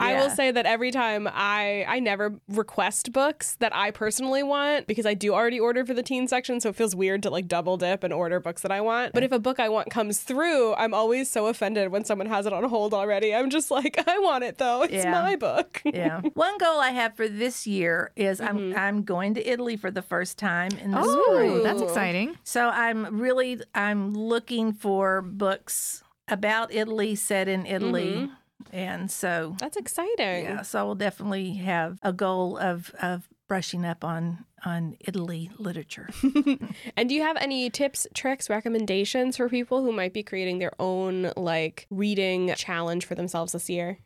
I 0.00 0.14
will 0.14 0.31
say 0.31 0.50
that 0.50 0.66
every 0.66 0.90
time 0.90 1.28
I 1.33 1.85
I 1.88 2.00
never 2.00 2.35
request 2.49 3.12
books 3.12 3.57
that 3.61 3.75
I 3.75 3.90
personally 3.90 4.42
want 4.42 4.87
because 4.87 5.07
I 5.07 5.14
do 5.14 5.33
already 5.35 5.61
order 5.61 5.85
for 5.85 5.95
the 5.95 6.02
teen 6.02 6.26
section, 6.28 6.61
so 6.61 6.71
it 6.71 6.76
feels 6.76 6.95
weird 6.97 7.23
to 7.25 7.31
like 7.31 7.47
double 7.49 7.76
dip 7.76 8.02
and 8.04 8.12
order 8.12 8.40
books 8.40 8.62
that 8.62 8.73
I 8.73 8.81
want. 8.81 9.12
But 9.12 9.23
if 9.23 9.33
a 9.33 9.38
book 9.38 9.61
I 9.61 9.69
want 9.69 9.90
comes 9.90 10.19
through, 10.21 10.75
I'm 10.75 10.95
always 10.95 11.31
so 11.31 11.47
offended 11.47 11.90
when 11.90 12.04
someone 12.04 12.26
has 12.26 12.47
it 12.47 12.52
on 12.52 12.64
hold 12.64 12.92
already. 12.95 13.35
I'm 13.35 13.50
just 13.50 13.71
like, 13.71 14.02
I 14.09 14.19
want 14.19 14.45
it 14.45 14.59
though. 14.59 14.83
It's 14.83 14.92
Yeah. 15.04 15.12
my 15.23 15.37
book. 15.37 15.81
yeah. 15.85 16.21
One 16.35 16.59
goal 16.59 16.81
I 16.81 16.90
have 16.90 17.01
for 17.11 17.28
this 17.28 17.66
year 17.66 18.12
is 18.16 18.40
Mm-hmm. 18.40 18.75
I'm 18.75 18.76
I'm 18.76 19.02
going 19.04 19.35
to 19.35 19.47
Italy 19.49 19.76
for 19.76 19.90
the 19.90 20.02
first 20.02 20.38
time 20.38 20.71
in 20.82 20.90
the 20.92 20.99
Oh, 21.00 21.25
spring. 21.35 21.62
that's 21.62 21.82
exciting. 21.82 22.37
So 22.44 22.68
I'm 22.68 23.21
really 23.21 23.61
I'm 23.75 24.14
looking 24.14 24.73
for 24.73 25.23
books 25.23 26.02
about 26.28 26.73
Italy 26.73 27.14
set 27.14 27.49
in 27.49 27.66
Italy. 27.66 28.12
Mm-hmm. 28.14 28.35
And 28.73 29.11
so 29.11 29.56
That's 29.59 29.76
exciting. 29.76 30.44
yeah, 30.44 30.62
so 30.62 30.78
I 30.78 30.82
will 30.85 30.94
definitely 30.94 31.54
have 31.54 31.99
a 32.02 32.12
goal 32.12 32.56
of 32.59 32.92
of 33.02 33.28
brushing 33.49 33.85
up 33.85 34.04
on 34.04 34.44
on 34.64 34.97
Italy 35.00 35.50
literature. 35.59 36.09
And 36.97 37.09
do 37.09 37.14
you 37.14 37.23
have 37.23 37.37
any 37.40 37.68
tips, 37.71 38.06
tricks, 38.14 38.49
recommendations 38.49 39.37
for 39.37 39.49
people 39.49 39.82
who 39.82 39.90
might 39.92 40.12
be 40.14 40.23
creating 40.23 40.59
their 40.61 40.73
own 40.78 41.32
like 41.37 41.87
reading 41.90 42.54
challenge 42.56 43.04
for 43.04 43.14
themselves 43.16 43.52
this 43.52 43.68
year? 43.68 43.99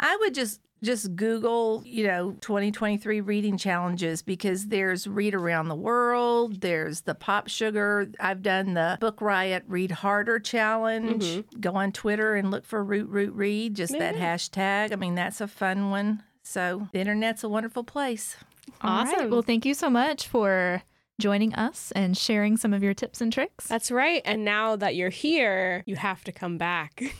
I 0.00 0.16
would 0.20 0.34
just 0.34 0.60
just 0.82 1.16
Google, 1.16 1.82
you 1.84 2.06
know, 2.06 2.32
2023 2.40 3.20
reading 3.20 3.56
challenges 3.56 4.22
because 4.22 4.66
there's 4.66 5.06
Read 5.06 5.34
Around 5.34 5.68
the 5.68 5.74
World, 5.74 6.60
there's 6.60 7.02
the 7.02 7.14
Pop 7.14 7.48
Sugar. 7.48 8.08
I've 8.20 8.42
done 8.42 8.74
the 8.74 8.96
Book 9.00 9.20
Riot 9.20 9.64
Read 9.66 9.90
Harder 9.90 10.38
challenge. 10.38 11.24
Mm-hmm. 11.24 11.60
Go 11.60 11.72
on 11.72 11.92
Twitter 11.92 12.34
and 12.34 12.50
look 12.50 12.64
for 12.64 12.82
Root 12.82 13.08
Root 13.08 13.34
Read, 13.34 13.74
just 13.74 13.92
that 13.98 14.14
hashtag. 14.14 14.92
I 14.92 14.96
mean, 14.96 15.14
that's 15.14 15.40
a 15.40 15.48
fun 15.48 15.90
one. 15.90 16.22
So 16.42 16.88
the 16.92 17.00
internet's 17.00 17.44
a 17.44 17.48
wonderful 17.48 17.84
place. 17.84 18.36
All 18.80 19.04
right. 19.04 19.14
Awesome. 19.14 19.30
Well, 19.30 19.42
thank 19.42 19.66
you 19.66 19.74
so 19.74 19.90
much 19.90 20.28
for 20.28 20.82
joining 21.18 21.54
us 21.54 21.92
and 21.92 22.16
sharing 22.16 22.56
some 22.56 22.72
of 22.72 22.82
your 22.82 22.94
tips 22.94 23.20
and 23.20 23.32
tricks. 23.32 23.66
That's 23.66 23.90
right. 23.90 24.22
And 24.24 24.44
now 24.44 24.76
that 24.76 24.94
you're 24.96 25.10
here, 25.10 25.82
you 25.86 25.96
have 25.96 26.22
to 26.24 26.32
come 26.32 26.58
back. 26.58 27.02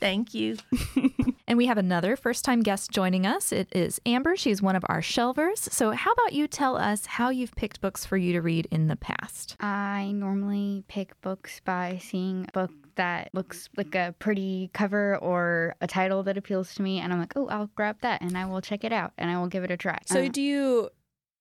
Thank 0.00 0.34
you. 0.34 0.56
And 1.48 1.58
we 1.58 1.66
have 1.66 1.76
another 1.76 2.16
first 2.16 2.46
time 2.46 2.60
guest 2.62 2.90
joining 2.92 3.26
us. 3.26 3.52
It 3.52 3.68
is 3.76 4.00
Amber. 4.06 4.36
She's 4.36 4.62
one 4.62 4.74
of 4.74 4.82
our 4.88 5.02
shelvers. 5.02 5.58
So, 5.70 5.90
how 5.90 6.12
about 6.12 6.32
you 6.32 6.46
tell 6.48 6.78
us 6.78 7.04
how 7.04 7.28
you've 7.28 7.54
picked 7.56 7.82
books 7.82 8.06
for 8.06 8.16
you 8.16 8.32
to 8.32 8.40
read 8.40 8.68
in 8.70 8.86
the 8.86 8.96
past? 8.96 9.56
I 9.60 10.12
normally 10.14 10.82
pick 10.88 11.20
books 11.20 11.60
by 11.62 11.98
seeing 12.00 12.46
a 12.48 12.52
book 12.52 12.70
that 12.94 13.28
looks 13.34 13.68
like 13.76 13.94
a 13.94 14.14
pretty 14.18 14.70
cover 14.72 15.18
or 15.18 15.74
a 15.82 15.86
title 15.86 16.22
that 16.22 16.38
appeals 16.38 16.74
to 16.76 16.82
me, 16.82 17.00
and 17.00 17.12
I'm 17.12 17.18
like, 17.18 17.34
oh, 17.36 17.48
I'll 17.48 17.68
grab 17.74 17.96
that 18.00 18.22
and 18.22 18.38
I 18.38 18.46
will 18.46 18.62
check 18.62 18.82
it 18.82 18.92
out 18.92 19.12
and 19.18 19.30
I 19.30 19.38
will 19.38 19.48
give 19.48 19.62
it 19.62 19.70
a 19.70 19.76
try. 19.76 19.98
so 20.06 20.22
Uh, 20.24 20.28
do 20.28 20.40
you 20.40 20.88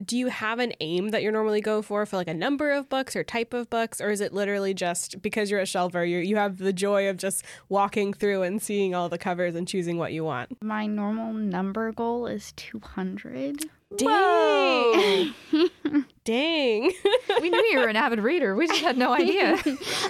do 0.06 0.18
you 0.18 0.28
have 0.28 0.60
an 0.60 0.74
aim 0.80 1.10
that 1.10 1.22
you 1.24 1.32
normally 1.32 1.62
go 1.62 1.82
for 1.82 2.06
for 2.06 2.18
like 2.18 2.28
a 2.28 2.34
number 2.34 2.72
of 2.72 2.90
books 2.90 3.16
or 3.16 3.24
type 3.24 3.54
of 3.54 3.70
books 3.70 4.02
or 4.02 4.10
is 4.10 4.22
it 4.22 4.34
literally 4.34 4.74
just 4.74 5.22
because 5.22 5.52
you're 5.52 5.60
a 5.60 5.64
shelver 5.64 6.08
you 6.08 6.18
you 6.20 6.36
have 6.38 6.58
the 6.58 6.74
joy 6.74 7.08
of 7.10 7.18
just 7.18 7.44
walking 7.70 8.14
through 8.14 8.42
and 8.42 8.62
seeing 8.62 8.96
all 8.96 9.10
the 9.10 9.18
covers 9.18 9.56
and 9.56 9.68
choosing 9.68 9.98
what 9.98 10.14
you 10.14 10.24
want? 10.24 10.62
My 10.62 10.86
normal 10.88 11.34
number 11.34 11.92
goal 11.92 12.26
is 12.28 12.52
200. 12.54 13.66
dang 13.98 15.34
dang 16.24 16.92
we 17.42 17.50
knew 17.50 17.64
you 17.72 17.80
were 17.80 17.88
an 17.88 17.96
avid 17.96 18.20
reader. 18.20 18.56
We 18.56 18.68
just 18.68 18.82
had 18.82 18.98
no 18.98 19.14
idea. 19.14 19.58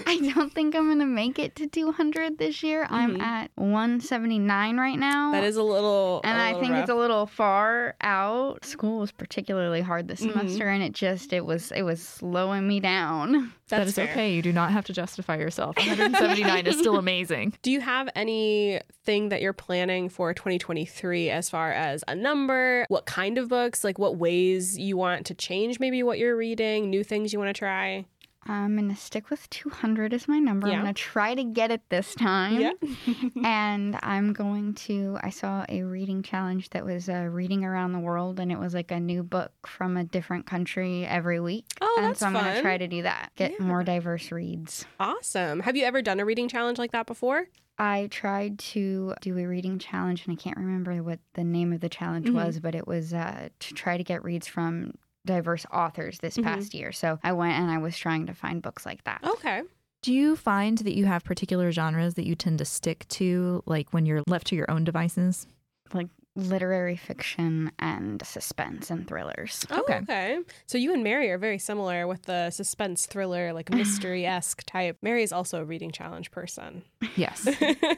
I 0.05 0.31
don't 0.35 0.53
think 0.53 0.75
I'm 0.75 0.87
going 0.87 0.99
to 0.99 1.05
make 1.05 1.39
it 1.39 1.55
to 1.57 1.67
200 1.67 2.37
this 2.37 2.61
year. 2.63 2.85
I'm 2.89 3.21
at 3.21 3.49
179 3.55 4.77
right 4.77 4.97
now. 4.99 5.31
that 5.31 5.43
is 5.43 5.55
a 5.55 5.63
little 5.63 6.21
and 6.23 6.37
a 6.37 6.41
I 6.41 6.45
little 6.47 6.59
think 6.61 6.71
rough. 6.73 6.81
it's 6.81 6.89
a 6.89 6.95
little 6.95 7.25
far 7.27 7.95
out. 8.01 8.65
School 8.65 8.99
was 8.99 9.11
particularly 9.11 9.81
hard 9.81 10.07
this 10.07 10.21
Mm-hmm. 10.21 10.37
semester 10.39 10.67
and 10.69 10.83
it 10.83 10.93
just 10.93 11.33
it 11.33 11.45
was 11.45 11.71
it 11.71 11.81
was 11.83 12.01
slowing 12.01 12.67
me 12.67 12.79
down. 12.79 13.53
that 13.69 13.79
That's 13.85 13.93
fair. 13.93 14.09
okay. 14.11 14.33
You 14.33 14.41
do 14.41 14.51
not 14.51 14.71
have 14.71 14.85
to 14.85 14.93
justify 14.93 15.37
yourself. 15.37 15.77
179 15.77 16.67
is 16.67 16.77
still 16.77 16.97
amazing. 16.97 17.53
Do 17.61 17.71
you 17.71 17.79
have 17.79 18.09
anything 18.15 19.29
that 19.29 19.41
you're 19.41 19.53
planning 19.53 20.09
for 20.09 20.33
2023 20.33 21.29
as 21.29 21.49
far 21.49 21.71
as 21.71 22.03
a 22.07 22.15
number, 22.15 22.85
what 22.89 23.05
kind 23.05 23.37
of 23.37 23.47
books, 23.49 23.83
like 23.83 23.97
what 23.97 24.17
ways 24.17 24.77
you 24.77 24.97
want 24.97 25.25
to 25.27 25.33
change 25.33 25.79
maybe 25.79 26.00
what 26.05 26.19
you're 26.19 26.35
reading, 26.37 26.89
new 26.89 27.03
things 27.03 27.33
you 27.33 27.39
want 27.39 27.49
to 27.55 27.57
try? 27.59 28.05
I'm 28.47 28.75
going 28.75 28.89
to 28.89 28.95
stick 28.95 29.29
with 29.29 29.47
200 29.51 30.15
as 30.15 30.27
my 30.27 30.39
number. 30.39 30.67
Yeah. 30.67 30.77
I'm 30.77 30.81
going 30.81 30.93
to 30.95 30.99
try 30.99 31.35
to 31.35 31.43
get 31.43 31.69
it 31.69 31.81
this 31.89 32.15
time. 32.15 32.59
Yeah. 32.59 32.71
and 33.43 33.99
I'm 34.01 34.33
going 34.33 34.73
to. 34.73 35.19
I 35.21 35.29
saw 35.29 35.63
a 35.69 35.83
reading 35.83 36.23
challenge 36.23 36.71
that 36.71 36.83
was 36.83 37.07
uh, 37.07 37.27
reading 37.29 37.63
around 37.63 37.93
the 37.93 37.99
world, 37.99 38.39
and 38.39 38.51
it 38.51 38.57
was 38.57 38.73
like 38.73 38.89
a 38.89 38.99
new 38.99 39.21
book 39.21 39.51
from 39.67 39.95
a 39.95 40.03
different 40.03 40.47
country 40.47 41.05
every 41.05 41.39
week. 41.39 41.65
Oh, 41.81 41.95
and 41.99 42.07
that's 42.07 42.19
so 42.21 42.25
I'm 42.25 42.33
going 42.33 42.55
to 42.55 42.61
try 42.61 42.79
to 42.79 42.87
do 42.87 43.03
that. 43.03 43.29
Get 43.35 43.51
Yeah. 43.59 43.63
more 43.65 43.83
diverse 43.83 44.31
reads. 44.31 44.85
Awesome. 44.99 45.59
Have 45.59 45.75
you 45.75 45.83
ever 45.85 46.01
done 46.01 46.19
a 46.19 46.25
reading 46.25 46.47
challenge 46.49 46.79
like 46.79 46.91
that 46.93 47.05
before? 47.05 47.45
I 47.77 48.07
tried 48.11 48.59
to 48.59 49.13
do 49.21 49.37
a 49.37 49.45
reading 49.45 49.77
challenge, 49.79 50.25
and 50.25 50.33
I 50.37 50.41
can't 50.41 50.57
remember 50.57 51.01
what 51.03 51.19
the 51.35 51.43
name 51.43 51.73
of 51.73 51.79
the 51.81 51.89
challenge 51.89 52.27
Mhm. 52.27 52.33
was, 52.33 52.59
but 52.59 52.73
it 52.75 52.87
was 52.87 53.13
uh, 53.13 53.49
to 53.59 53.73
try 53.75 53.97
to 53.97 54.03
get 54.03 54.23
reads 54.23 54.47
from 54.47 54.93
diverse 55.25 55.65
authors 55.71 56.19
this 56.19 56.37
Mhm. 56.37 56.43
past 56.43 56.73
year. 56.73 56.91
So 56.91 57.19
I 57.23 57.33
went 57.33 57.53
and 57.59 57.69
I 57.69 57.77
was 57.77 57.97
trying 57.97 58.25
to 58.27 58.33
find 58.33 58.61
books 58.61 58.85
like 58.85 59.03
that. 59.03 59.21
Okay. 59.23 59.61
Do 60.01 60.11
you 60.13 60.35
find 60.35 60.79
that 60.79 60.95
you 60.95 61.05
have 61.05 61.23
particular 61.23 61.71
genres 61.71 62.15
that 62.15 62.25
you 62.25 62.33
tend 62.35 62.57
to 62.57 62.65
stick 62.65 63.07
to, 63.09 63.61
like 63.67 63.93
when 63.93 64.05
you're 64.07 64.23
left 64.27 64.47
to 64.47 64.55
your 64.55 64.69
own 64.71 64.83
devices? 64.83 65.45
Like 65.93 66.07
literary 66.35 66.95
fiction 66.95 67.71
and 67.77 68.25
suspense 68.25 68.89
and 68.89 69.07
thrillers. 69.07 69.65
Oh, 69.69 69.81
Okay. 69.81 69.97
okay. 69.97 70.39
So 70.65 70.77
you 70.79 70.93
and 70.93 71.03
Mary 71.03 71.29
are 71.29 71.37
very 71.37 71.59
similar 71.59 72.07
with 72.07 72.23
the 72.23 72.49
suspense 72.49 73.05
thriller, 73.05 73.53
like 73.53 73.69
mystery 73.69 74.25
esque 74.25 74.63
type. 74.65 74.97
Mary 75.03 75.21
is 75.23 75.31
also 75.33 75.61
a 75.61 75.65
reading 75.65 75.91
challenge 75.91 76.31
person. 76.31 76.83
Yes. 77.15 77.47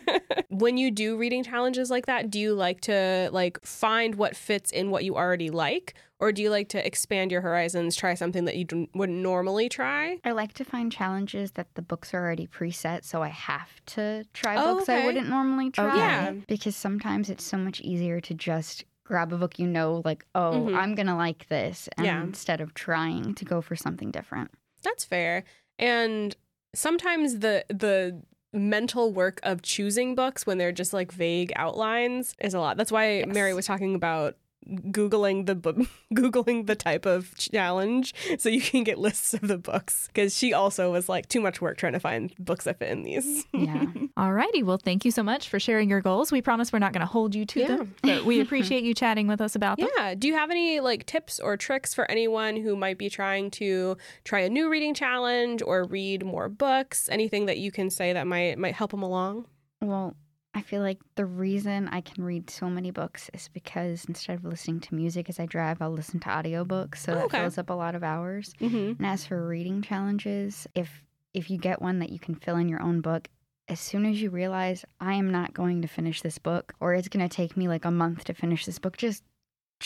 when 0.50 0.78
you 0.78 0.92
do 0.92 1.18
reading 1.18 1.44
challenges 1.44 1.90
like 1.90 2.06
that, 2.06 2.30
do 2.30 2.40
you 2.40 2.54
like 2.54 2.82
to 2.82 3.30
like 3.32 3.62
find 3.64 4.16
what 4.16 4.36
fits 4.36 4.72
in 4.72 4.90
what 4.92 5.04
you 5.04 5.16
already 5.16 5.50
like, 5.50 5.94
or 6.20 6.32
do 6.32 6.42
you 6.42 6.50
like 6.50 6.70
to 6.70 6.86
expand 6.86 7.32
your 7.32 7.42
horizons, 7.42 7.96
try 7.96 8.14
something 8.14 8.46
that 8.46 8.56
you 8.56 8.66
d- 8.66 8.90
wouldn't 8.94 9.18
normally 9.20 9.68
try? 9.70 10.20
I 10.24 10.32
like 10.32 10.54
to 10.54 10.64
find 10.66 10.92
challenges 10.92 11.52
that 11.52 11.68
the 11.76 11.82
books 11.82 12.14
are 12.14 12.20
already 12.24 12.48
preset, 12.48 13.04
so 13.04 13.22
I 13.22 13.30
have 13.30 13.70
to 13.88 14.24
try 14.34 14.56
Oh, 14.58 14.76
books 14.76 14.90
okay. 14.90 15.04
I 15.04 15.06
wouldn't 15.06 15.30
normally 15.30 15.70
try. 15.72 15.96
Yeah. 15.98 16.32
Because 16.48 16.76
sometimes 16.76 17.30
it's 17.30 17.44
so 17.44 17.58
much 17.58 17.82
easier 17.82 18.22
to 18.22 18.34
just 18.34 18.86
grab 19.04 19.34
a 19.34 19.38
book 19.38 19.60
you 19.60 19.68
know, 19.68 20.02
like, 20.06 20.26
oh, 20.34 20.66
Mhm. 20.70 20.78
I'm 20.78 20.96
going 20.96 21.08
to 21.08 21.16
like 21.16 21.48
this, 21.50 21.90
and 21.98 22.06
Yeah. 22.06 22.24
instead 22.24 22.62
of 22.62 22.74
trying 22.74 23.36
to 23.36 23.44
go 23.46 23.62
for 23.62 23.76
something 23.76 24.12
different. 24.12 24.52
That's 24.82 25.04
fair. 25.04 25.44
And 25.78 26.36
sometimes 26.74 27.40
the 27.40 27.66
the 27.70 28.22
mental 28.54 29.12
work 29.12 29.40
of 29.44 29.62
choosing 29.62 30.16
books 30.16 30.46
when 30.46 30.58
they're 30.58 30.72
just 30.72 30.94
like 30.94 31.12
vague 31.12 31.52
outlines 31.56 32.36
is 32.40 32.54
a 32.54 32.60
lot. 32.60 32.78
That's 32.78 32.92
why 32.92 33.26
Mary 33.28 33.54
was 33.54 33.66
talking 33.66 33.96
about 33.96 34.38
googling 34.68 35.46
the 35.46 35.56
book 35.56 35.78
googling 36.14 36.68
the 36.68 36.76
type 36.76 37.06
of 37.06 37.36
challenge 37.36 38.14
so 38.38 38.50
you 38.50 38.62
can 38.62 38.84
get 38.84 38.98
lists 38.98 39.34
of 39.34 39.42
the 39.48 39.58
books 39.58 40.08
because 40.08 40.36
she 40.38 40.54
also 40.54 40.92
was 40.92 41.10
like 41.10 41.28
too 41.30 41.42
much 41.42 41.62
work 41.62 41.78
trying 41.78 41.94
to 41.94 42.00
find 42.00 42.34
books 42.40 42.66
that 42.66 42.80
fit 42.80 42.90
in 42.90 43.04
these 43.04 43.46
Yeah. 43.54 43.86
Alrighty. 44.18 44.64
Well, 44.64 44.78
thank 44.78 45.06
you 45.06 45.12
so 45.12 45.24
much 45.24 45.50
for 45.50 45.60
sharing 45.60 45.90
your 45.90 46.02
goals. 46.02 46.32
We 46.32 46.42
promise 46.42 46.72
we're 46.72 46.80
not 46.80 46.94
going 46.94 47.02
to 47.06 47.12
hold 47.12 47.34
you 47.36 47.46
to 47.46 47.60
Yeah. 47.60 47.68
them, 47.68 47.96
but 48.04 48.26
we 48.26 48.40
appreciate 48.46 48.84
you 48.84 48.94
chatting 48.94 49.28
with 49.28 49.42
us 49.42 49.56
about 49.56 49.78
them. 49.80 49.90
yeah 49.98 50.14
do 50.16 50.28
you 50.28 50.36
have 50.36 50.52
any 50.52 50.80
like 50.80 51.06
tips 51.06 51.40
or 51.40 51.58
tricks 51.58 51.94
for 51.94 52.10
anyone 52.10 52.56
who 52.56 52.76
might 52.76 52.98
be 52.98 53.10
trying 53.10 53.50
to 53.52 53.98
try 54.24 54.40
a 54.42 54.50
new 54.50 54.70
reading 54.70 54.94
challenge 54.94 55.62
or 55.62 55.84
read 55.86 56.24
more 56.26 56.50
books 56.50 57.10
anything 57.12 57.46
that 57.48 57.58
you 57.58 57.72
can 57.72 57.90
say 57.90 58.14
that 58.14 58.28
might 58.28 58.58
might 58.58 58.76
help 58.76 58.92
them 58.92 59.04
along 59.04 59.46
Well, 59.82 60.16
I 60.56 60.62
feel 60.62 60.82
like 60.82 61.00
the 61.16 61.26
reason 61.26 61.88
I 61.88 62.02
can 62.02 62.24
read 62.24 62.50
so 62.50 62.70
many 62.70 62.92
books 62.92 63.30
is 63.34 63.50
because 63.54 64.06
instead 64.08 64.36
of 64.38 64.46
listening 64.46 64.80
to 64.82 64.96
music 64.96 65.28
as 65.30 65.40
I 65.40 65.46
drive, 65.48 65.82
I'll 65.82 65.92
listen 65.92 66.20
to 66.22 66.30
audiobooks. 66.30 66.98
So 66.98 67.14
that 67.16 67.26
Okay. 67.26 67.40
fills 67.40 67.58
up 67.58 67.70
a 67.72 67.74
lot 67.74 67.96
of 67.96 68.04
hours. 68.04 68.54
mm-hmm. 68.62 68.94
And 69.02 69.06
as 69.06 69.26
for 69.26 69.48
reading 69.48 69.82
challenges, 69.82 70.68
if 70.76 71.04
if 71.34 71.50
you 71.50 71.58
get 71.58 71.82
one 71.82 71.98
that 72.00 72.12
you 72.12 72.20
can 72.20 72.36
fill 72.36 72.58
in 72.58 72.70
your 72.70 72.82
own 72.84 73.02
book, 73.02 73.28
as 73.68 73.80
soon 73.80 74.06
as 74.06 74.22
you 74.22 74.30
realize 74.30 74.86
I 75.00 75.16
am 75.16 75.32
not 75.32 75.54
going 75.56 75.82
to 75.82 75.88
finish 75.88 76.22
this 76.22 76.38
book 76.38 76.74
or 76.80 76.94
it's 76.94 77.08
going 77.08 77.28
to 77.28 77.36
take 77.36 77.58
me 77.58 77.68
like 77.68 77.86
a 77.86 77.92
month 77.92 78.26
to 78.26 78.36
finish 78.36 78.66
this 78.68 78.78
book, 78.78 78.98
just 78.98 79.24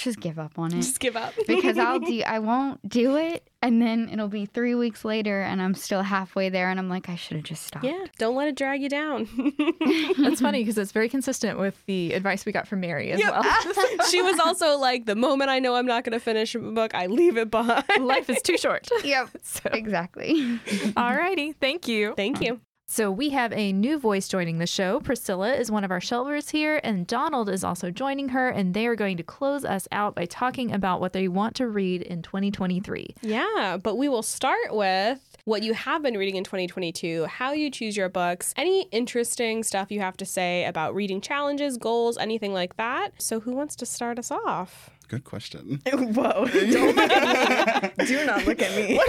just 0.04 0.20
give 0.20 0.38
up 0.40 0.58
on 0.60 0.68
it. 0.74 0.78
just 0.78 1.00
give 1.00 1.16
up 1.16 1.34
because 1.48 1.78
I'll 1.78 2.00
do 2.00 2.22
I 2.26 2.40
won't 2.40 2.88
do 2.88 3.16
it 3.18 3.50
and 3.62 3.82
then 3.82 4.10
it'll 4.12 4.28
be 4.28 4.46
3 4.46 4.76
weeks 4.76 5.04
later 5.04 5.42
and 5.42 5.62
I'm 5.62 5.74
still 5.74 6.04
halfway 6.04 6.50
there 6.50 6.70
and 6.70 6.80
I'm 6.80 6.90
like 6.90 7.10
I 7.10 7.16
should 7.16 7.38
have 7.38 7.44
just 7.46 7.64
stopped. 7.64 7.86
Yeah, 7.86 8.06
don't 8.20 8.36
let 8.36 8.48
it 8.48 8.56
drag 8.56 8.82
you 8.82 8.90
down. 8.90 9.28
That's 10.20 10.42
funny 10.42 10.60
because 10.64 10.78
it's 10.78 10.92
very 10.92 11.10
consistent 11.10 11.58
with 11.60 11.84
the 11.88 12.14
advice 12.14 12.46
we 12.46 12.52
got 12.52 12.68
from 12.68 12.82
Mary 12.82 13.12
as 13.12 13.20
Yep. 13.20 13.32
well. 13.34 14.04
she 14.10 14.22
was 14.22 14.40
also 14.40 14.78
like, 14.78 15.06
the 15.06 15.16
moment 15.16 15.50
I 15.50 15.60
know 15.60 15.76
I'm 15.76 15.86
not 15.88 16.04
going 16.04 16.14
to 16.14 16.20
finish 16.20 16.54
a 16.56 16.60
book, 16.60 16.94
I 16.94 17.08
leave 17.08 17.38
it 17.38 17.50
behind. 17.50 17.84
Life 18.00 18.30
is 18.30 18.42
too 18.42 18.58
short. 18.58 18.88
Yep. 19.04 19.30
So, 19.44 19.70
Exactly. 19.74 20.60
alrighty. 20.96 21.56
Thank 21.60 21.88
you. 21.88 22.14
Thank 22.16 22.42
you. 22.42 22.62
So 22.90 23.12
we 23.12 23.32
have 23.32 23.52
a 23.52 23.74
new 23.74 24.00
voice 24.00 24.30
joining 24.30 24.60
the 24.60 24.66
show. 24.66 25.02
Priscilla 25.02 25.54
is 25.54 25.70
one 25.70 25.84
of 25.84 25.92
our 25.92 26.00
shelvers 26.00 26.52
here, 26.52 26.80
and 26.86 27.06
Donald 27.06 27.50
is 27.50 27.62
also 27.62 27.92
joining 27.92 28.30
her, 28.30 28.48
and 28.48 28.74
they 28.74 28.88
are 28.88 28.96
going 28.96 29.18
to 29.18 29.24
close 29.24 29.66
us 29.66 29.90
out 29.92 30.16
by 30.16 30.24
talking 30.26 30.72
about 30.72 31.02
what 31.02 31.12
they 31.12 31.28
want 31.28 31.54
to 31.58 31.68
read 31.68 32.02
in 32.02 32.22
2023. 32.22 33.14
Yeah, 33.22 33.78
but 33.84 33.98
we 33.98 34.08
will 34.08 34.24
start 34.24 34.74
with 34.74 35.20
what 35.44 35.64
you 35.64 35.74
have 35.74 36.02
been 36.02 36.18
reading 36.18 36.38
in 36.38 36.46
2022, 36.46 37.26
how 37.26 37.52
you 37.52 37.70
choose 37.70 37.98
your 37.98 38.08
books, 38.08 38.54
any 38.56 38.84
interesting 38.94 39.64
stuff 39.64 39.92
you 39.92 40.00
have 40.00 40.16
to 40.18 40.26
say 40.26 40.64
about 40.64 40.96
reading 40.96 41.20
challenges, 41.20 41.78
goals, 41.78 42.18
anything 42.18 42.54
like 42.54 42.78
that. 42.78 43.22
So, 43.22 43.42
who 43.42 43.52
wants 43.52 43.76
to 43.78 43.86
start 43.86 44.18
us 44.18 44.32
off? 44.32 44.92
Good 45.08 45.24
question. 45.24 45.82
Whoa. 45.94 46.46
Don't 46.52 46.96
look 46.96 47.12
at 47.12 47.98
me. 47.98 48.06
Do 48.06 48.26
not 48.26 48.46
look 48.46 48.62
at 48.62 48.76
me. 48.76 49.00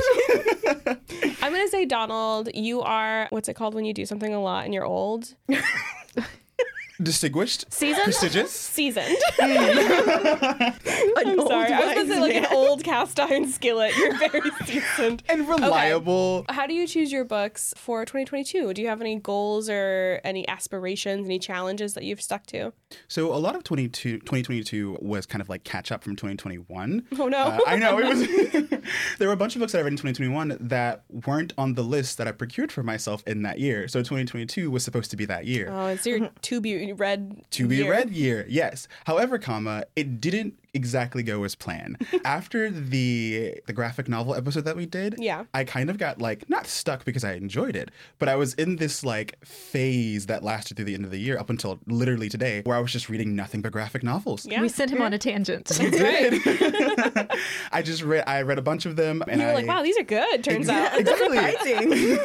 I'm 1.42 1.52
going 1.52 1.64
to 1.66 1.70
say, 1.70 1.84
Donald, 1.84 2.48
you 2.54 2.82
are, 2.82 3.26
what's 3.30 3.48
it 3.48 3.54
called 3.54 3.74
when 3.74 3.84
you 3.84 3.92
do 3.92 4.06
something 4.06 4.32
a 4.32 4.40
lot 4.40 4.64
and 4.64 4.72
you're 4.72 4.84
old? 4.84 5.34
Distinguished, 7.00 7.72
Seasoned? 7.72 8.04
prestigious. 8.04 8.50
Seasoned. 8.50 9.16
I'm 9.40 11.38
sorry. 11.46 11.72
I 11.72 11.80
was 11.84 11.94
going 11.94 12.06
to 12.06 12.12
say 12.14 12.20
like 12.20 12.34
an 12.34 12.46
old 12.52 12.82
cast 12.84 13.20
iron 13.20 13.46
skillet. 13.48 13.96
You're 13.96 14.16
very 14.18 14.50
seasoned. 14.66 15.22
and 15.28 15.48
reliable. 15.48 16.44
How 16.48 16.66
do 16.66 16.74
you 16.74 16.86
choose 16.86 17.12
your 17.12 17.24
books 17.24 17.72
for 17.76 18.04
2022? 18.04 18.74
Do 18.74 18.82
you 18.82 18.88
have 18.88 19.00
any 19.00 19.16
goals 19.16 19.68
or 19.70 20.20
any 20.24 20.46
aspirations, 20.48 21.26
any 21.26 21.38
challenges 21.38 21.94
that 21.94 22.04
you've 22.04 22.20
stuck 22.22 22.46
to? 22.46 22.72
So 23.06 23.32
a 23.32 23.36
lot 23.38 23.54
of 23.54 23.64
22, 23.64 24.18
2022 24.18 24.98
was 25.00 25.26
kind 25.26 25.40
of 25.42 25.48
like 25.48 25.64
catch 25.64 25.92
up 25.92 26.02
from 26.02 26.16
2021. 26.16 27.06
Oh 27.18 27.28
no. 27.28 27.38
Uh, 27.38 27.58
I 27.66 27.76
know 27.76 27.98
it 27.98 28.06
was. 28.06 28.80
there 29.18 29.28
were 29.28 29.34
a 29.34 29.36
bunch 29.36 29.54
of 29.54 29.60
books 29.60 29.72
that 29.72 29.78
I 29.78 29.82
read 29.82 29.92
in 29.92 29.96
2021 29.98 30.56
that 30.68 31.04
weren't 31.26 31.52
on 31.58 31.74
the 31.74 31.82
list 31.84 32.18
that 32.18 32.26
I 32.26 32.32
procured 32.32 32.72
for 32.72 32.82
myself 32.82 33.22
in 33.26 33.42
that 33.42 33.60
year. 33.60 33.88
So 33.88 34.00
2022 34.00 34.70
was 34.70 34.84
supposed 34.84 35.10
to 35.10 35.16
be 35.16 35.24
that 35.26 35.46
year. 35.46 35.68
oh, 35.70 35.86
it's 35.86 36.06
your 36.06 36.28
to 36.28 36.60
be 36.60 36.87
to 37.50 37.66
be 37.66 37.76
year. 37.76 37.90
read 37.90 38.10
year 38.10 38.46
yes 38.48 38.88
however 39.04 39.38
comma 39.38 39.84
it 39.96 40.20
didn't 40.20 40.54
exactly 40.78 41.22
go 41.24 41.42
as 41.44 41.54
planned 41.56 41.96
after 42.24 42.70
the 42.70 43.60
the 43.66 43.72
graphic 43.72 44.08
novel 44.08 44.32
episode 44.34 44.64
that 44.64 44.76
we 44.76 44.86
did 44.86 45.16
Yeah. 45.18 45.44
i 45.52 45.64
kind 45.64 45.90
of 45.90 45.98
got 45.98 46.20
like 46.20 46.48
not 46.48 46.66
stuck 46.68 47.04
because 47.04 47.24
i 47.24 47.32
enjoyed 47.34 47.74
it 47.74 47.90
but 48.20 48.28
i 48.28 48.36
was 48.36 48.54
in 48.54 48.76
this 48.76 49.02
like 49.04 49.44
phase 49.44 50.26
that 50.26 50.44
lasted 50.44 50.76
through 50.76 50.84
the 50.86 50.94
end 50.94 51.04
of 51.04 51.10
the 51.10 51.18
year 51.18 51.36
up 51.36 51.50
until 51.50 51.80
literally 51.86 52.28
today 52.28 52.62
where 52.64 52.76
i 52.76 52.80
was 52.80 52.92
just 52.92 53.08
reading 53.08 53.34
nothing 53.34 53.60
but 53.60 53.72
graphic 53.72 54.04
novels 54.04 54.46
Yeah. 54.46 54.60
We 54.62 54.68
sent 54.68 54.90
him 54.92 55.02
on 55.02 55.12
a 55.12 55.18
tangent. 55.18 55.66
That's 55.78 56.00
right. 56.00 57.30
i 57.72 57.82
just 57.82 58.02
read 58.02 58.24
i 58.26 58.42
read 58.42 58.58
a 58.58 58.62
bunch 58.62 58.86
of 58.86 58.94
them 58.96 59.22
and 59.26 59.40
you 59.40 59.46
were 59.46 59.52
I, 59.52 59.54
like, 59.54 59.66
wow, 59.66 59.82
these 59.82 59.98
are 59.98 60.02
good. 60.04 60.44
Turns 60.44 60.68
Yeah, 60.68 60.90
out. 60.92 61.00
exactly. 61.00 62.18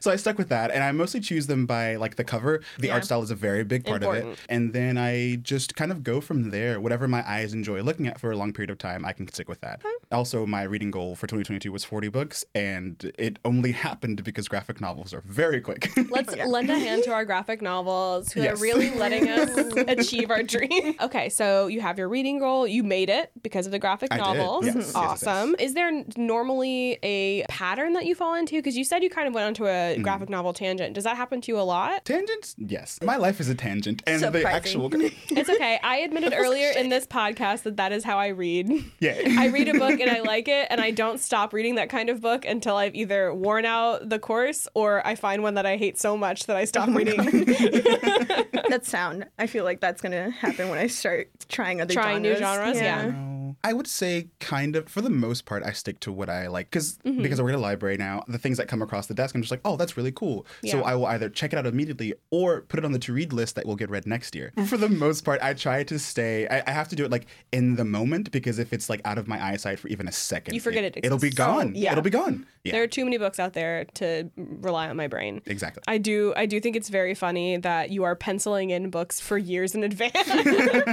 so 0.00 0.10
I 0.10 0.16
stuck 0.16 0.38
with 0.38 0.48
that, 0.48 0.70
and 0.70 0.82
I 0.82 0.92
mostly 0.92 1.20
choose 1.20 1.46
them 1.46 1.66
by 1.66 1.96
like 1.96 2.16
the 2.16 2.24
cover. 2.24 2.62
The 2.78 2.88
Yeah. 2.88 2.94
art 2.94 3.04
style 3.04 3.22
is 3.22 3.30
a 3.30 3.34
very 3.34 3.64
big 3.64 3.84
part 3.84 4.02
of 4.02 4.14
it, 4.14 4.38
and 4.48 4.72
then 4.72 4.98
I 4.98 5.36
just 5.36 5.76
kind 5.76 5.92
of 5.92 6.02
go 6.02 6.20
from 6.20 6.50
there. 6.50 6.80
Whatever 6.80 7.08
my 7.08 7.28
eyes 7.28 7.51
guys 7.52 7.56
enjoy 7.56 7.82
looking 7.82 8.06
at 8.06 8.18
for 8.18 8.30
a 8.30 8.36
long 8.36 8.52
period 8.52 8.70
of 8.70 8.78
time, 8.78 9.04
I 9.04 9.12
can 9.12 9.28
stick 9.28 9.48
with 9.48 9.60
that. 9.60 9.82
Also, 10.10 10.46
my 10.46 10.62
reading 10.62 10.90
goal 10.90 11.14
for 11.14 11.26
2022 11.26 11.70
was 11.72 11.84
40 11.84 12.08
books, 12.08 12.44
and 12.54 13.12
it 13.18 13.38
only 13.44 13.72
happened 13.86 14.24
because 14.24 14.48
graphic 14.48 14.80
novels 14.80 15.12
are 15.14 15.22
very 15.26 15.60
quick. 15.60 15.90
Let's 16.10 16.34
lend 16.36 16.70
a 16.70 16.78
hand 16.78 17.04
to 17.04 17.12
our 17.12 17.24
graphic 17.24 17.62
novels 17.62 18.32
who 18.32 18.42
Yes. 18.42 18.58
are 18.58 18.62
really 18.62 18.90
letting 18.90 19.28
us 19.28 19.50
achieve 19.88 20.30
our 20.30 20.42
dream. 20.42 20.94
Okay, 21.00 21.28
so 21.28 21.66
you 21.68 21.80
have 21.80 21.98
your 21.98 22.08
reading 22.08 22.38
goal. 22.38 22.66
You 22.66 22.82
made 22.82 23.08
it 23.10 23.30
because 23.42 23.66
of 23.66 23.72
the 23.72 23.78
graphic 23.78 24.08
I 24.12 24.16
did. 24.16 24.22
novels. 24.38 24.64
Yes, 24.66 24.74
yes, 24.76 24.86
yes, 24.86 24.94
awesome. 24.96 25.54
Is 25.58 25.74
there 25.74 26.04
normally 26.16 26.98
a 27.02 27.44
pattern 27.48 27.92
that 27.94 28.06
you 28.06 28.14
fall 28.14 28.34
into? 28.34 28.56
Because 28.56 28.76
you 28.76 28.84
said 28.84 29.02
you 29.02 29.10
kind 29.10 29.28
of 29.28 29.34
went 29.34 29.46
onto 29.46 29.66
a 29.66 29.82
Mm. 29.92 30.02
graphic 30.02 30.28
novel 30.28 30.52
tangent. 30.52 30.94
Does 30.94 31.04
that 31.04 31.16
happen 31.16 31.40
to 31.42 31.52
you 31.52 31.58
a 31.58 31.62
lot? 31.62 32.04
Tangents? 32.04 32.54
Yes. 32.58 32.98
My 33.02 33.16
life 33.16 33.40
is 33.40 33.48
a 33.48 33.54
tangent, 33.54 34.02
and 34.06 34.22
the 34.22 34.46
actual 34.48 34.90
It's 34.94 35.50
okay. 35.50 35.78
I 35.82 35.98
admitted 35.98 36.32
earlier 36.34 36.70
in 36.76 36.88
this 36.88 37.06
podcast 37.06 37.31
that 37.64 37.76
that 37.76 37.92
is 37.92 38.04
how 38.04 38.18
I 38.18 38.28
read. 38.28 38.70
yeah. 39.00 39.20
I 39.38 39.46
read 39.48 39.68
a 39.68 39.78
book 39.78 40.00
and 40.00 40.10
I 40.10 40.20
like 40.20 40.48
it, 40.48 40.68
and 40.70 40.80
I 40.80 40.90
don't 40.90 41.18
stop 41.18 41.52
reading 41.52 41.76
that 41.76 41.88
kind 41.88 42.08
of 42.10 42.20
book 42.20 42.44
until 42.44 42.76
I've 42.76 42.94
either 42.94 43.32
worn 43.34 43.64
out 43.64 44.08
the 44.08 44.18
course 44.18 44.68
or 44.74 45.06
I 45.06 45.14
find 45.14 45.42
one 45.42 45.54
that 45.54 45.66
I 45.66 45.76
hate 45.76 45.98
so 45.98 46.16
much 46.16 46.46
that 46.46 46.56
I 46.56 46.64
stop 46.64 46.88
Oh 46.88 46.92
reading. 46.92 47.18
That's 48.68 48.88
sound. 48.88 49.26
I 49.38 49.46
feel 49.46 49.64
like 49.64 49.80
that's 49.80 50.00
gonna 50.00 50.30
happen 50.30 50.68
when 50.68 50.78
I 50.78 50.86
start 50.86 51.28
trying 51.48 51.80
other 51.80 51.92
Trying 51.92 52.22
new 52.22 52.36
genres. 52.36 52.78
genres, 52.78 52.80
yeah. 52.80 53.41
I 53.64 53.72
would 53.72 53.86
say 53.86 54.28
kind 54.40 54.76
of 54.76 54.88
for 54.88 55.00
the 55.00 55.10
most 55.10 55.44
part 55.44 55.62
I 55.64 55.72
stick 55.72 56.00
to 56.00 56.12
what 56.12 56.28
I 56.28 56.48
like 56.48 56.70
because 56.70 56.98
Mm-hmm. 57.04 57.22
because 57.22 57.40
I 57.40 57.42
work 57.42 57.52
at 57.52 57.58
a 57.58 57.60
library 57.60 57.96
now 57.96 58.22
the 58.28 58.38
things 58.38 58.58
that 58.58 58.68
come 58.68 58.82
across 58.82 59.06
the 59.06 59.14
desk 59.14 59.34
I'm 59.34 59.40
just 59.42 59.50
like 59.50 59.60
oh 59.64 59.76
that's 59.76 59.96
really 59.96 60.12
cool 60.12 60.46
so 60.68 60.82
I 60.82 60.94
will 60.94 61.06
either 61.06 61.28
check 61.28 61.52
it 61.52 61.58
out 61.58 61.66
immediately 61.66 62.14
or 62.30 62.60
put 62.62 62.78
it 62.78 62.84
on 62.84 62.92
the 62.92 62.98
to 63.00 63.12
read 63.12 63.32
list 63.32 63.54
that 63.56 63.66
will 63.66 63.76
get 63.76 63.90
read 63.90 64.06
next 64.06 64.34
year 64.34 64.52
for 64.66 64.76
the 64.76 64.88
most 64.88 65.24
part 65.24 65.40
I 65.42 65.54
try 65.54 65.82
to 65.84 65.98
stay 65.98 66.46
I, 66.48 66.62
I 66.66 66.70
have 66.70 66.88
to 66.88 66.96
do 66.96 67.04
it 67.04 67.10
like 67.10 67.26
in 67.52 67.76
the 67.76 67.84
moment 67.84 68.30
because 68.30 68.58
if 68.58 68.72
it's 68.72 68.88
like 68.90 69.00
out 69.04 69.18
of 69.18 69.26
my 69.28 69.42
eyesight 69.44 69.78
for 69.78 69.88
even 69.88 70.06
a 70.08 70.12
second 70.12 70.54
You 70.54 70.60
forget 70.60 70.84
it 70.84 70.98
it'll 71.02 71.18
be 71.18 71.28
exists. 71.28 71.36
gone 71.38 71.74
yeah. 71.74 71.92
it'll 71.92 72.02
be 72.02 72.10
gone 72.10 72.46
yeah 72.64 72.72
There 72.72 72.82
are 72.82 72.86
too 72.88 73.04
many 73.04 73.18
books 73.18 73.38
out 73.40 73.52
there 73.54 73.84
to 73.94 74.30
rely 74.36 74.88
on 74.88 74.96
my 74.96 75.08
brain. 75.08 75.42
exactly 75.46 75.82
I 75.88 75.98
do 75.98 76.32
I 76.36 76.46
do 76.46 76.60
think 76.60 76.76
it's 76.76 76.88
very 76.88 77.14
funny 77.14 77.56
that 77.58 77.90
you 77.90 78.04
are 78.04 78.14
penciling 78.16 78.70
in 78.70 78.90
books 78.90 79.20
for 79.20 79.36
years 79.38 79.74
in 79.74 79.82
advance. 79.84 80.12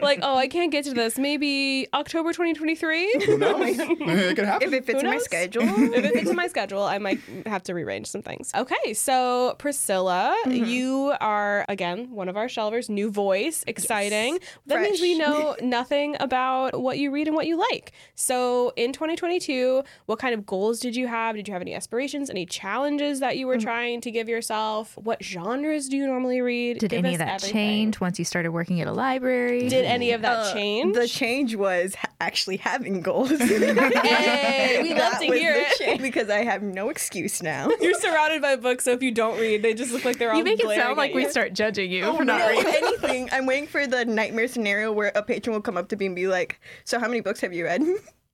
like, 0.00 0.20
oh, 0.22 0.36
I 0.36 0.48
can't 0.48 0.70
get 0.70 0.84
to 0.84 0.92
this. 0.94 1.18
Maybe 1.18 1.88
October 1.94 2.32
2023. 2.32 3.12
who 3.26 3.38
knows 3.44 3.78
it 3.78 4.36
could 4.36 4.44
happen 4.46 4.68
If 4.68 4.74
it 4.74 4.84
fits 4.86 5.00
Who 5.00 5.06
in 5.06 5.10
my 5.10 5.16
knows? 5.16 5.24
schedule. 5.24 5.62
if 5.94 6.04
it 6.04 6.12
fits 6.14 6.30
in 6.30 6.36
my 6.36 6.46
schedule, 6.46 6.82
I 6.82 6.98
might 6.98 7.20
have 7.46 7.62
to 7.64 7.74
rearrange 7.74 8.06
some 8.06 8.22
things. 8.22 8.50
Okay, 8.54 8.94
so 8.94 9.54
Priscilla, 9.58 10.34
Mm-hmm. 10.46 10.64
you 10.64 11.14
are 11.20 11.64
again 11.68 12.10
one 12.10 12.28
of 12.28 12.36
our 12.36 12.46
shelvers, 12.46 12.88
new 12.88 13.10
voice, 13.10 13.64
exciting. 13.66 14.38
That 14.66 14.80
means 14.80 15.00
we 15.00 15.16
Fresh. 15.16 15.28
know 15.28 15.56
nothing 15.62 16.16
about 16.20 16.80
what 16.80 16.98
you 16.98 17.10
read 17.10 17.26
and 17.28 17.36
what 17.36 17.46
you 17.46 17.56
like. 17.56 17.92
So 18.14 18.72
in 18.76 18.92
2022, 18.92 19.82
what 20.06 20.18
kind 20.18 20.34
of 20.34 20.46
goals 20.46 20.80
did 20.80 20.96
you 20.96 21.06
have? 21.06 21.36
Did 21.36 21.46
you 21.48 21.52
have 21.52 21.62
any 21.62 21.74
aspirations, 21.74 22.30
any 22.30 22.46
challenges 22.46 23.20
that 23.20 23.36
you 23.36 23.46
were 23.46 23.52
Mm-hmm. 23.56 23.62
trying 23.62 24.00
to 24.00 24.10
give 24.10 24.28
yourself? 24.28 24.96
What 24.96 25.22
genres 25.22 25.88
do 25.88 25.96
you 25.96 26.06
normally 26.06 26.40
read? 26.40 26.78
Did 26.78 26.90
Give 26.90 26.98
any 27.04 27.10
us 27.10 27.14
of 27.16 27.18
that 27.20 27.34
everything. 27.34 27.52
change 27.52 28.00
once 28.00 28.18
you 28.18 28.24
started 28.24 28.50
working 28.50 28.80
at 28.80 28.86
a 28.88 28.92
library? 28.92 29.68
Did 29.68 29.84
any 29.84 30.12
of 30.12 30.22
that 30.22 30.38
Uh, 30.38 30.52
change? 30.54 30.94
The 30.94 31.06
change 31.06 31.54
was 31.54 31.81
ha- 31.94 32.08
actually 32.20 32.56
having 32.58 33.00
goals. 33.00 33.30
Hey, 33.40 34.80
we 34.82 34.90
love 34.90 34.98
That 35.12 35.20
to 35.20 35.26
hear 35.32 35.54
it. 35.56 36.00
because 36.00 36.30
I 36.30 36.44
have 36.44 36.62
no 36.62 36.88
excuse 36.88 37.42
now. 37.42 37.68
You're 37.80 37.94
surrounded 37.94 38.40
by 38.42 38.56
books, 38.56 38.84
so 38.84 38.92
if 38.92 39.02
you 39.02 39.10
don't 39.12 39.38
read, 39.38 39.62
they 39.62 39.74
just 39.74 39.92
look 39.92 40.04
like 40.04 40.18
they're 40.18 40.30
all 40.32 40.38
you 40.38 40.44
make 40.44 40.60
it 40.60 40.76
sound 40.76 40.96
like 40.96 41.14
we 41.14 41.22
you. 41.24 41.30
start 41.30 41.52
judging 41.52 41.90
you 41.90 42.04
Oh, 42.04 42.16
for 42.16 42.24
not 42.24 42.38
no, 42.40 42.48
reading. 42.48 42.72
anything, 42.74 43.28
I'm 43.32 43.46
waiting 43.46 43.66
for 43.66 43.86
the 43.86 44.04
nightmare 44.04 44.48
scenario 44.48 44.92
where 44.92 45.12
a 45.14 45.22
patron 45.22 45.54
will 45.54 45.62
come 45.62 45.76
up 45.76 45.88
to 45.90 45.96
me 45.96 46.06
and 46.06 46.14
be 46.16 46.26
like, 46.26 46.60
"So 46.84 46.98
how 46.98 47.08
many 47.08 47.20
books 47.20 47.40
have 47.40 47.52
you 47.52 47.64
read?" 47.64 47.82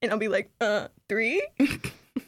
And 0.01 0.11
I'll 0.11 0.17
be 0.17 0.27
like, 0.29 0.49
"Uh, 0.61 0.87
three. 1.09 1.45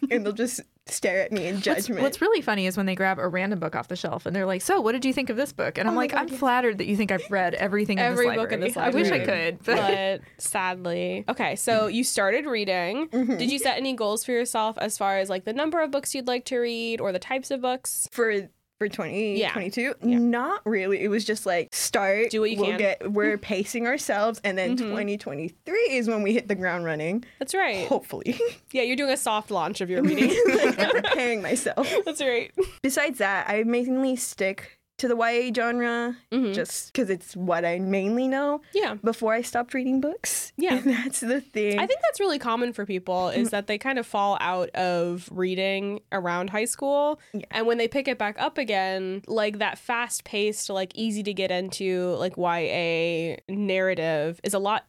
and 0.10 0.25
they'll 0.25 0.34
just 0.34 0.62
stare 0.88 1.22
at 1.22 1.32
me 1.32 1.48
in 1.48 1.56
What's, 1.56 1.65
judgment. 1.65 2.02
what's 2.02 2.22
really 2.22 2.41
funny 2.41 2.65
is 2.65 2.76
when 2.76 2.86
they 2.86 2.96
grab 2.96 3.20
a 3.20 3.28
random 3.28 3.60
book 3.60 3.76
off 3.76 3.88
the 3.88 3.96
shelf 3.96 4.26
and 4.26 4.36
they're 4.36 4.46
like, 4.46 4.62
"So, 4.62 4.82
what 4.82 4.94
did 4.94 5.06
you 5.06 5.13
think 5.13 5.30
of 5.30 5.38
this 5.38 5.54
book?" 5.54 5.78
And 5.78 5.88
I'm 5.88 5.94
Oh 5.94 5.98
like, 5.98 6.12
God, 6.12 6.22
"I'm 6.22 6.28
yes. 6.30 6.39
flattered 6.39 6.78
that 6.80 6.86
you 6.88 6.98
think 6.98 7.12
I've 7.12 7.30
read 7.30 7.54
everything 7.54 7.98
in 8.00 8.04
every 8.06 8.28
this 8.28 8.36
book 8.36 8.52
in 8.52 8.62
library. 8.62 8.86
I 8.86 8.89
wish 8.89 9.12
I 9.12 9.20
could, 9.20 9.63
but 9.63 9.76
but 9.76 10.22
sadly. 10.38 11.24
Okay, 11.30 11.56
so 11.56 11.88
you 11.88 12.04
started 12.04 12.46
reading. 12.46 13.08
Mm-hmm. 13.10 13.38
Did 13.38 13.52
you 13.52 13.60
set 13.60 13.78
any 13.78 13.94
goals 13.94 14.24
for 14.24 14.32
yourself 14.32 14.78
as 14.80 14.98
far 14.98 15.17
as 15.20 15.30
like 15.30 15.46
the 15.46 15.54
number 15.54 15.82
of 15.82 15.91
books 15.91 16.13
you'd 16.15 16.28
like 16.28 16.46
to 16.46 16.58
read 16.58 17.00
or 17.00 17.12
the 17.12 17.20
types 17.20 17.52
of 17.52 17.62
books? 17.62 18.08
for 18.12 18.50
for 18.82 18.88
2022 18.89 19.94
not 20.02 20.62
really 20.65 21.02
it 21.04 21.08
was 21.08 21.24
just 21.24 21.46
like 21.46 21.67
start 21.72 22.32
Do 22.32 22.41
what 22.41 22.50
you 22.50 22.58
we'll 22.58 22.70
can. 22.72 22.78
get 22.80 23.12
we're 23.12 23.38
pacing 23.38 23.86
ourselves 23.86 24.41
and 24.44 24.58
then 24.58 24.76
Mhm. 24.76 24.89
2023 24.89 25.76
is 25.91 26.08
when 26.08 26.24
we 26.24 26.34
hit 26.34 26.48
the 26.48 26.56
ground 26.56 26.84
running 26.84 27.24
That's 27.38 27.54
right. 27.54 27.88
hopefully 27.88 28.39
Yeah, 28.72 28.82
you're 28.82 28.96
doing 28.96 29.12
a 29.12 29.17
soft 29.17 29.52
launch 29.52 29.82
of 29.82 29.89
your 29.91 30.02
reading. 30.02 30.30
like 30.48 30.80
i'm 30.80 30.89
preparing 31.04 31.44
myself 31.44 31.94
That's 32.06 32.22
right. 32.22 32.52
besides 32.82 33.20
that 33.20 33.48
i 33.48 33.62
mainly 33.63 34.15
stick 34.15 34.80
to 35.02 35.08
the 35.08 35.16
YA 35.16 35.52
genre 35.54 36.16
Mhm. 36.32 36.54
just 36.54 36.94
because 36.94 37.10
it's 37.10 37.36
what 37.36 37.66
I 37.66 37.80
mainly 37.80 38.28
know 38.28 38.62
Yeah. 38.74 38.96
before 39.04 39.34
I 39.34 39.42
stopped 39.42 39.74
reading 39.74 40.00
books. 40.00 40.54
Yeah. 40.58 40.76
And 40.76 40.94
that's 40.94 41.20
the 41.22 41.42
thing. 41.42 41.80
I 41.80 41.88
think 41.88 42.02
that's 42.04 42.20
really 42.20 42.38
common 42.38 42.72
for 42.72 42.86
people 42.86 43.30
is 43.30 43.50
that 43.50 43.66
they 43.68 43.78
kind 43.80 43.98
of 43.98 44.06
fall 44.06 44.38
out 44.40 44.70
of 44.72 45.28
reading 45.32 46.02
around 46.12 46.52
high 46.52 46.66
school. 46.66 47.20
Yeah. 47.34 47.46
And 47.52 47.66
when 47.66 47.78
they 47.80 47.88
pick 47.88 48.08
it 48.08 48.18
back 48.20 48.40
up 48.40 48.58
again, 48.60 49.24
like 49.28 49.58
that 49.58 49.78
fast 49.80 50.24
paced, 50.24 50.70
like 50.70 50.92
easy 50.96 51.24
to 51.24 51.34
get 51.34 51.50
into, 51.50 52.16
like 52.20 52.38
YA 52.38 53.38
narrative 53.50 54.40
is 54.44 54.54
a 54.54 54.60
lot 54.60 54.86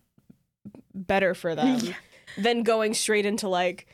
better 0.94 1.34
for 1.34 1.54
them 1.54 1.80
than 2.38 2.62
going 2.62 2.92
straight 2.94 3.24
into 3.26 3.48
like 3.48 3.86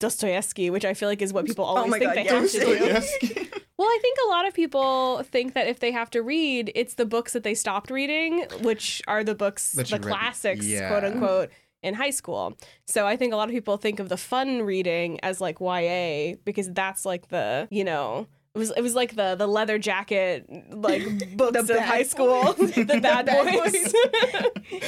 Dostoevsky, 0.00 0.70
which 0.70 0.84
I 0.84 0.94
feel 0.94 1.08
like 1.08 1.22
is 1.22 1.32
what 1.32 1.46
people 1.46 1.64
oh 1.64 1.76
always 1.76 1.94
Oh 1.94 1.98
think 1.98 2.14
God, 2.14 2.16
they 2.16 2.24
have 2.24 2.50
to 2.50 3.30
do. 3.30 3.48
Well, 3.76 3.88
I 3.88 3.98
think 4.00 4.18
a 4.24 4.28
lot 4.28 4.46
of 4.46 4.54
people 4.54 5.22
think 5.24 5.54
that 5.54 5.66
if 5.66 5.80
they 5.80 5.90
have 5.90 6.08
to 6.10 6.22
read, 6.22 6.70
it's 6.76 6.94
the 6.94 7.04
books 7.04 7.32
that 7.32 7.42
they 7.42 7.54
stopped 7.54 7.90
reading, 7.90 8.46
which 8.62 9.02
are 9.08 9.24
the 9.24 9.34
books, 9.34 9.72
That 9.72 9.88
the 9.88 9.98
classics, 9.98 10.64
yeah. 10.64 10.88
quote 10.88 11.04
unquote, 11.04 11.50
in 11.82 11.94
high 11.94 12.10
school. 12.10 12.56
So 12.86 13.06
I 13.06 13.16
think 13.16 13.32
a 13.32 13.36
lot 13.36 13.48
of 13.48 13.54
people 13.54 13.76
think 13.76 13.98
of 13.98 14.08
the 14.08 14.16
fun 14.16 14.62
reading 14.62 15.18
as 15.22 15.40
like 15.40 15.58
YA 15.60 16.36
because 16.44 16.72
that's 16.72 17.04
like 17.04 17.28
the, 17.28 17.66
you 17.70 17.82
know, 17.82 18.28
it 18.54 18.58
was 18.58 18.70
it 18.76 18.80
was 18.82 18.94
like 18.94 19.16
the 19.16 19.34
the 19.34 19.46
leather 19.48 19.78
jacket 19.78 20.46
like 20.70 21.02
books 21.36 21.68
of 21.68 21.78
high 21.78 22.04
school, 22.04 22.52
the 22.52 22.98
bad, 23.02 23.26
bad 23.26 23.52
boys. 23.52 23.92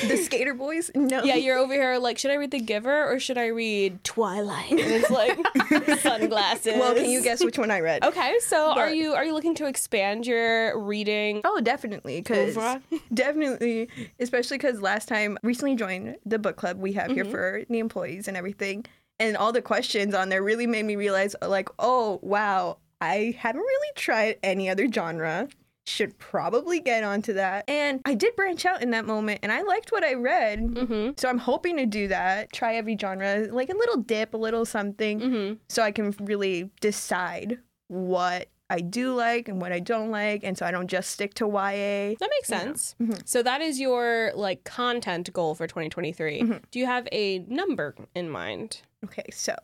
the 0.09 0.16
Skater 0.24 0.55
Boys? 0.55 0.90
No. 0.94 1.24
yeah, 1.24 1.35
you're 1.35 1.59
over 1.59 1.72
here 1.74 1.98
like, 1.98 2.16
should 2.18 2.31
I 2.31 2.35
read 2.35 2.52
The 2.52 2.61
Giver 2.61 3.07
or 3.12 3.18
should 3.18 3.38
I 3.38 3.46
read 3.48 4.02
Twilight? 4.05 4.70
And 4.70 4.81
it's 4.81 5.11
like 5.11 5.98
sunglasses. 6.00 6.74
Well, 6.79 6.94
can 6.94 7.11
you 7.11 7.22
guess 7.22 7.42
which 7.44 7.59
one 7.59 7.70
I 7.70 7.81
read? 7.81 8.05
Okay, 8.05 8.37
so 8.40 8.72
are 8.72 8.90
you 8.90 9.14
are 9.14 9.24
you 9.24 9.33
looking 9.35 9.55
to 9.57 9.66
expand 9.66 10.26
your 10.26 10.79
reading 10.81 11.40
Oh, 11.44 11.61
definitely. 11.61 12.20
Because 12.20 12.57
definitely, 13.12 13.88
especially 14.20 14.59
because 14.59 14.81
last 14.81 15.09
time, 15.09 15.38
recently 15.42 15.74
joined 15.74 16.16
the 16.24 16.38
book 16.38 16.57
club 16.57 16.79
we 16.79 16.92
have 16.94 17.11
here 17.11 17.24
Mhm. 17.24 17.31
for 17.31 17.62
the 17.68 17.79
employees 17.81 18.29
and 18.29 18.37
everything, 18.37 18.85
and 19.18 19.37
all 19.37 19.52
the 19.52 19.62
questions 19.62 20.14
on 20.14 20.29
there 20.29 20.42
really 20.42 20.66
made 20.66 20.85
me 20.85 20.96
realize, 20.96 21.35
like, 21.42 21.68
oh 21.79 22.18
wow, 22.22 22.79
I 23.00 23.37
haven't 23.38 23.61
really 23.61 23.92
tried 23.94 24.38
any 24.42 24.68
other 24.70 24.90
genre. 24.90 25.48
Should 25.88 26.18
probably 26.18 26.80
get 26.80 27.04
onto 27.04 27.35
that. 27.35 27.64
And 27.68 28.00
I 28.04 28.14
did 28.14 28.35
branch 28.35 28.66
out 28.66 28.82
in 28.82 28.90
that 28.90 29.04
moment, 29.04 29.38
and 29.44 29.52
I 29.52 29.62
liked 29.62 29.92
what 29.92 30.02
I 30.02 30.14
read. 30.14 30.61
Mm-hmm. 30.61 31.11
So 31.16 31.28
I'm 31.28 31.38
hoping 31.38 31.76
to 31.76 31.87
do 31.87 32.09
that. 32.09 32.52
Try 32.52 32.74
every 32.74 32.96
genre, 33.00 33.46
like 33.52 33.68
a 33.68 33.76
little 33.76 33.98
dip, 33.98 34.35
a 34.35 34.37
little 34.37 34.64
something, 34.64 35.20
Mm-hmm. 35.20 35.54
so 35.68 35.82
I 35.85 35.92
can 35.92 36.12
really 36.20 36.70
decide 36.80 37.59
what 37.87 38.48
I 38.68 38.80
do 38.80 39.14
like 39.14 39.46
and 39.48 39.61
what 39.61 39.70
I 39.70 39.78
don't 39.78 40.11
like, 40.11 40.42
and 40.42 40.59
so 40.59 40.66
I 40.66 40.72
don't 40.72 40.88
just 40.88 41.11
stick 41.12 41.35
to 41.35 41.46
YA. 41.46 42.16
That 42.18 42.30
makes 42.30 42.48
sense. 42.48 42.96
Mhm. 43.00 43.22
So 43.24 43.44
that 43.44 43.61
is 43.61 43.78
your 43.78 44.32
like 44.35 44.64
content 44.64 45.32
goal 45.32 45.54
for 45.54 45.68
2023. 45.68 46.42
Mhm. 46.42 46.62
Do 46.72 46.80
you 46.80 46.87
have 46.87 47.06
a 47.12 47.38
number 47.46 47.94
in 48.16 48.28
mind? 48.28 48.80
Okay, 49.04 49.26
so 49.30 49.54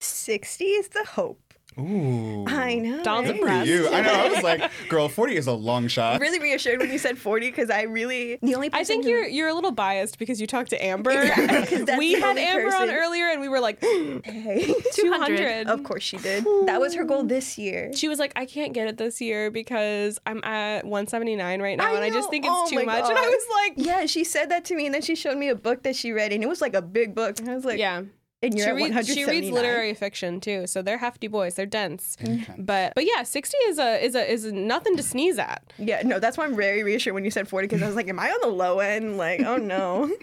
60 0.00 0.64
is 0.64 0.88
the 0.88 1.04
hope. 1.04 1.49
Ooh. 1.78 2.44
I 2.48 2.74
know. 2.74 3.02
Dawn's 3.02 3.28
right? 3.28 3.36
Good 3.36 3.36
for 3.36 3.48
impressed. 3.48 3.68
you. 3.68 3.88
I 3.88 4.00
know. 4.02 4.12
I 4.12 4.28
was 4.28 4.42
like, 4.42 4.70
girl, 4.88 5.08
40 5.08 5.36
is 5.36 5.46
a 5.46 5.52
long 5.52 5.86
shot. 5.88 6.20
really 6.20 6.38
reassured 6.40 6.80
when 6.80 6.90
you 6.90 6.98
said 6.98 7.16
40 7.16 7.48
because 7.50 7.70
I 7.70 7.82
really 7.82 8.38
the 8.42 8.54
only 8.56 8.70
I 8.72 8.82
think 8.84 9.04
who- 9.04 9.10
you're 9.10 9.26
you're 9.26 9.48
a 9.48 9.54
little 9.54 9.70
biased 9.70 10.18
because 10.18 10.40
you 10.40 10.46
talked 10.46 10.70
to 10.70 10.84
Amber. 10.84 11.10
Exactly, 11.12 11.76
'cause 11.78 11.86
that's 11.86 11.98
we 11.98 12.12
had 12.14 12.30
only 12.30 12.42
Amber 12.42 12.74
on 12.74 12.90
earlier 12.90 13.26
and 13.28 13.40
we 13.40 13.48
were 13.48 13.60
like 13.60 13.80
Hey. 14.24 14.74
200. 14.94 15.68
of 15.68 15.84
course 15.84 16.02
she 16.02 16.16
did. 16.18 16.44
That 16.66 16.80
was 16.80 16.94
her 16.94 17.04
goal 17.04 17.22
this 17.22 17.56
year. 17.56 17.92
She 17.94 18.08
was 18.08 18.18
like, 18.18 18.32
I 18.36 18.46
can't 18.46 18.72
get 18.72 18.88
it 18.88 18.96
this 18.98 19.20
year 19.20 19.50
because 19.50 20.18
I'm 20.26 20.42
at 20.44 20.84
179 20.84 21.62
right 21.62 21.78
now, 21.78 21.86
I 21.86 21.92
and 21.94 22.04
I 22.04 22.10
just 22.10 22.30
think 22.30 22.44
it's 22.44 22.52
Oh 22.54 22.66
too 22.68 22.76
my 22.76 22.84
much. 22.84 23.08
And 23.08 23.16
I 23.18 23.28
was 23.28 23.44
like, 23.76 23.86
Yeah, 23.86 24.06
she 24.06 24.24
said 24.24 24.50
that 24.50 24.64
to 24.66 24.74
me 24.74 24.86
and 24.86 24.94
then 24.94 25.02
she 25.02 25.14
showed 25.14 25.38
me 25.38 25.48
a 25.48 25.54
book 25.54 25.82
that 25.84 25.94
she 25.96 26.12
read 26.12 26.32
and 26.32 26.42
it 26.42 26.48
was 26.48 26.60
like 26.60 26.74
a 26.74 26.82
big 26.82 27.14
book 27.14 27.38
and 27.38 27.48
I 27.48 27.54
was 27.54 27.64
like, 27.64 27.78
yeah, 27.78 28.02
And 28.42 28.54
you're 28.54 28.64
she, 28.78 28.84
at 28.84 28.94
read- 28.94 29.06
she 29.06 29.24
reads 29.26 29.50
literary 29.50 29.92
fiction 29.92 30.40
too, 30.40 30.66
so 30.66 30.80
they're 30.80 30.96
hefty 30.98 31.28
boys. 31.28 31.54
They're 31.56 31.66
dense. 31.66 32.16
Mm-hmm. 32.20 32.32
Intense. 32.32 32.58
But 32.62 32.92
but 32.94 33.04
yeah, 33.04 33.22
sixty 33.22 33.56
is 33.68 33.78
a 33.78 34.02
is 34.02 34.14
a 34.14 34.30
is 34.32 34.50
nothing 34.50 34.96
to 34.96 35.02
sneeze 35.02 35.38
at. 35.38 35.62
Yeah, 35.78 36.00
no, 36.04 36.18
that's 36.18 36.38
why 36.38 36.44
I'm 36.44 36.56
very 36.56 36.82
reassured 36.82 37.14
when 37.14 37.24
you 37.24 37.30
said 37.30 37.48
40 37.48 37.66
because 37.68 37.82
I 37.82 37.86
was 37.86 37.96
like, 37.96 38.08
am 38.08 38.18
I 38.18 38.30
on 38.30 38.40
the 38.40 38.48
low 38.54 38.78
end? 38.78 39.18
Like, 39.18 39.40
oh 39.40 39.56
no. 39.56 40.10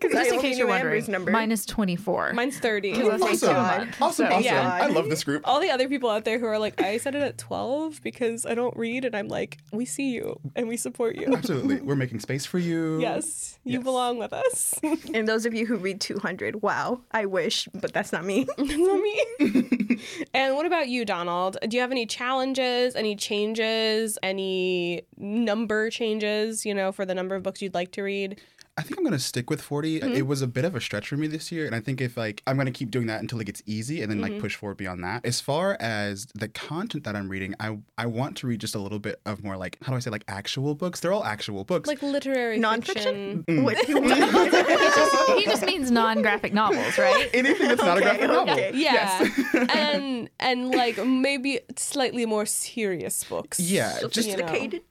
Because 0.00 0.16
I 0.16 0.22
Just 0.24 0.34
in 0.36 0.40
case 0.40 0.56
knew 0.56 0.64
you're 0.66 0.70
Amber's 0.74 0.92
wondering, 1.08 1.10
number. 1.12 1.30
mine 1.32 1.50
is 1.50 1.66
24. 1.66 2.32
Mine's 2.32 2.58
thirty. 2.58 2.92
Because 2.92 3.20
awesome. 3.20 3.48
Oh 3.50 3.58
awesome. 3.58 3.92
So- 3.92 4.24
Awesome. 4.32 4.42
Yeah. 4.44 4.78
I 4.80 4.86
love 4.86 5.10
this 5.10 5.24
group. 5.24 5.42
All 5.44 5.60
the 5.60 5.70
other 5.70 5.88
people 5.88 6.08
out 6.08 6.24
there 6.24 6.38
who 6.38 6.46
are 6.46 6.58
like, 6.58 6.80
I 6.80 6.98
set 6.98 7.16
it 7.16 7.22
at 7.22 7.36
twelve 7.36 8.00
because 8.04 8.46
I 8.46 8.54
don't 8.54 8.76
read, 8.76 9.04
and 9.04 9.16
I'm 9.16 9.26
like, 9.26 9.58
we 9.72 9.84
see 9.84 10.10
you 10.12 10.38
and 10.54 10.68
we 10.68 10.76
support 10.76 11.16
you. 11.16 11.34
Absolutely. 11.34 11.80
We're 11.80 11.96
making 11.96 12.20
space 12.20 12.46
for 12.46 12.58
you. 12.58 13.00
Yes, 13.00 13.58
you 13.64 13.74
Yes. 13.74 13.82
belong 13.82 14.18
with 14.18 14.32
us. 14.32 14.74
and 15.12 15.26
those 15.26 15.44
of 15.46 15.52
you 15.52 15.66
who 15.66 15.76
read 15.76 16.00
200, 16.00 16.62
wow, 16.62 17.00
I 17.10 17.26
wish, 17.26 17.57
but 17.74 17.92
that's 17.92 18.12
not 18.12 18.24
me. 18.24 18.44
That's 18.58 18.76
not 18.76 19.00
me. 19.00 20.00
and 20.34 20.54
what 20.54 20.66
about 20.66 20.88
you, 20.88 21.04
Donald? 21.04 21.56
Do 21.66 21.76
you 21.76 21.80
have 21.80 21.90
any 21.90 22.06
challenges, 22.06 22.94
any 22.94 23.16
changes, 23.16 24.18
any 24.22 25.02
number 25.16 25.90
changes, 25.90 26.64
you 26.66 26.74
know, 26.74 26.92
for 26.92 27.04
the 27.06 27.14
number 27.14 27.34
of 27.34 27.42
books 27.42 27.62
you'd 27.62 27.74
like 27.74 27.92
to 27.92 28.02
read? 28.02 28.40
I 28.78 28.82
think 28.82 28.96
I'm 28.98 29.04
gonna 29.04 29.18
stick 29.18 29.50
with 29.50 29.60
40. 29.60 30.00
Mm-hmm. 30.00 30.12
It 30.14 30.26
was 30.26 30.40
a 30.40 30.46
bit 30.46 30.64
of 30.64 30.74
a 30.76 30.80
stretch 30.80 31.08
for 31.08 31.16
me 31.16 31.26
this 31.26 31.50
year, 31.50 31.66
and 31.66 31.74
I 31.74 31.80
think 31.80 32.00
if 32.00 32.16
like 32.16 32.42
I'm 32.46 32.56
gonna 32.56 32.70
keep 32.70 32.90
doing 32.90 33.06
that 33.08 33.20
until 33.20 33.40
it 33.40 33.44
gets 33.44 33.62
easy, 33.66 34.00
and 34.02 34.10
then 34.10 34.18
Mm-hmm. 34.20 34.32
like 34.34 34.40
push 34.40 34.54
forward 34.56 34.76
beyond 34.76 35.02
that. 35.04 35.26
As 35.26 35.40
far 35.40 35.76
as 35.80 36.26
the 36.34 36.48
content 36.48 37.02
that 37.04 37.14
I'm 37.16 37.28
reading, 37.28 37.54
I 37.60 37.78
I 37.98 38.06
want 38.06 38.36
to 38.38 38.46
read 38.46 38.60
just 38.60 38.74
a 38.74 38.78
little 38.78 38.98
bit 39.00 39.20
of 39.26 39.42
more 39.44 39.56
like 39.56 39.76
how 39.82 39.92
do 39.92 39.96
I 39.96 39.98
say 40.00 40.10
like 40.10 40.24
actual 40.28 40.74
books? 40.74 41.00
They're 41.00 41.12
all 41.12 41.24
actual 41.24 41.64
books. 41.64 41.88
Like 41.88 42.02
literary 42.02 42.58
Nonfiction? 42.60 43.44
fiction? 43.44 43.64
What- 43.64 43.76
he, 43.84 43.92
just, 43.94 45.28
he 45.38 45.44
just 45.44 45.66
means 45.66 45.90
non-graphic 45.90 46.52
novels, 46.54 46.96
right? 46.98 47.28
anything 47.34 47.68
that's 47.68 47.82
not 47.82 47.98
a 47.98 48.00
Okay, 48.00 48.18
graphic 48.18 48.28
novel. 48.28 48.56
Yeah, 48.58 48.70
Yes. 48.74 49.40
and 49.74 50.30
and 50.38 50.70
like 50.70 51.04
maybe 51.04 51.60
slightly 51.76 52.26
more 52.26 52.46
serious 52.46 53.24
books. 53.24 53.58
Yeah, 53.60 53.98
just 54.10 54.28
you 54.28 54.36
know. 54.36 54.46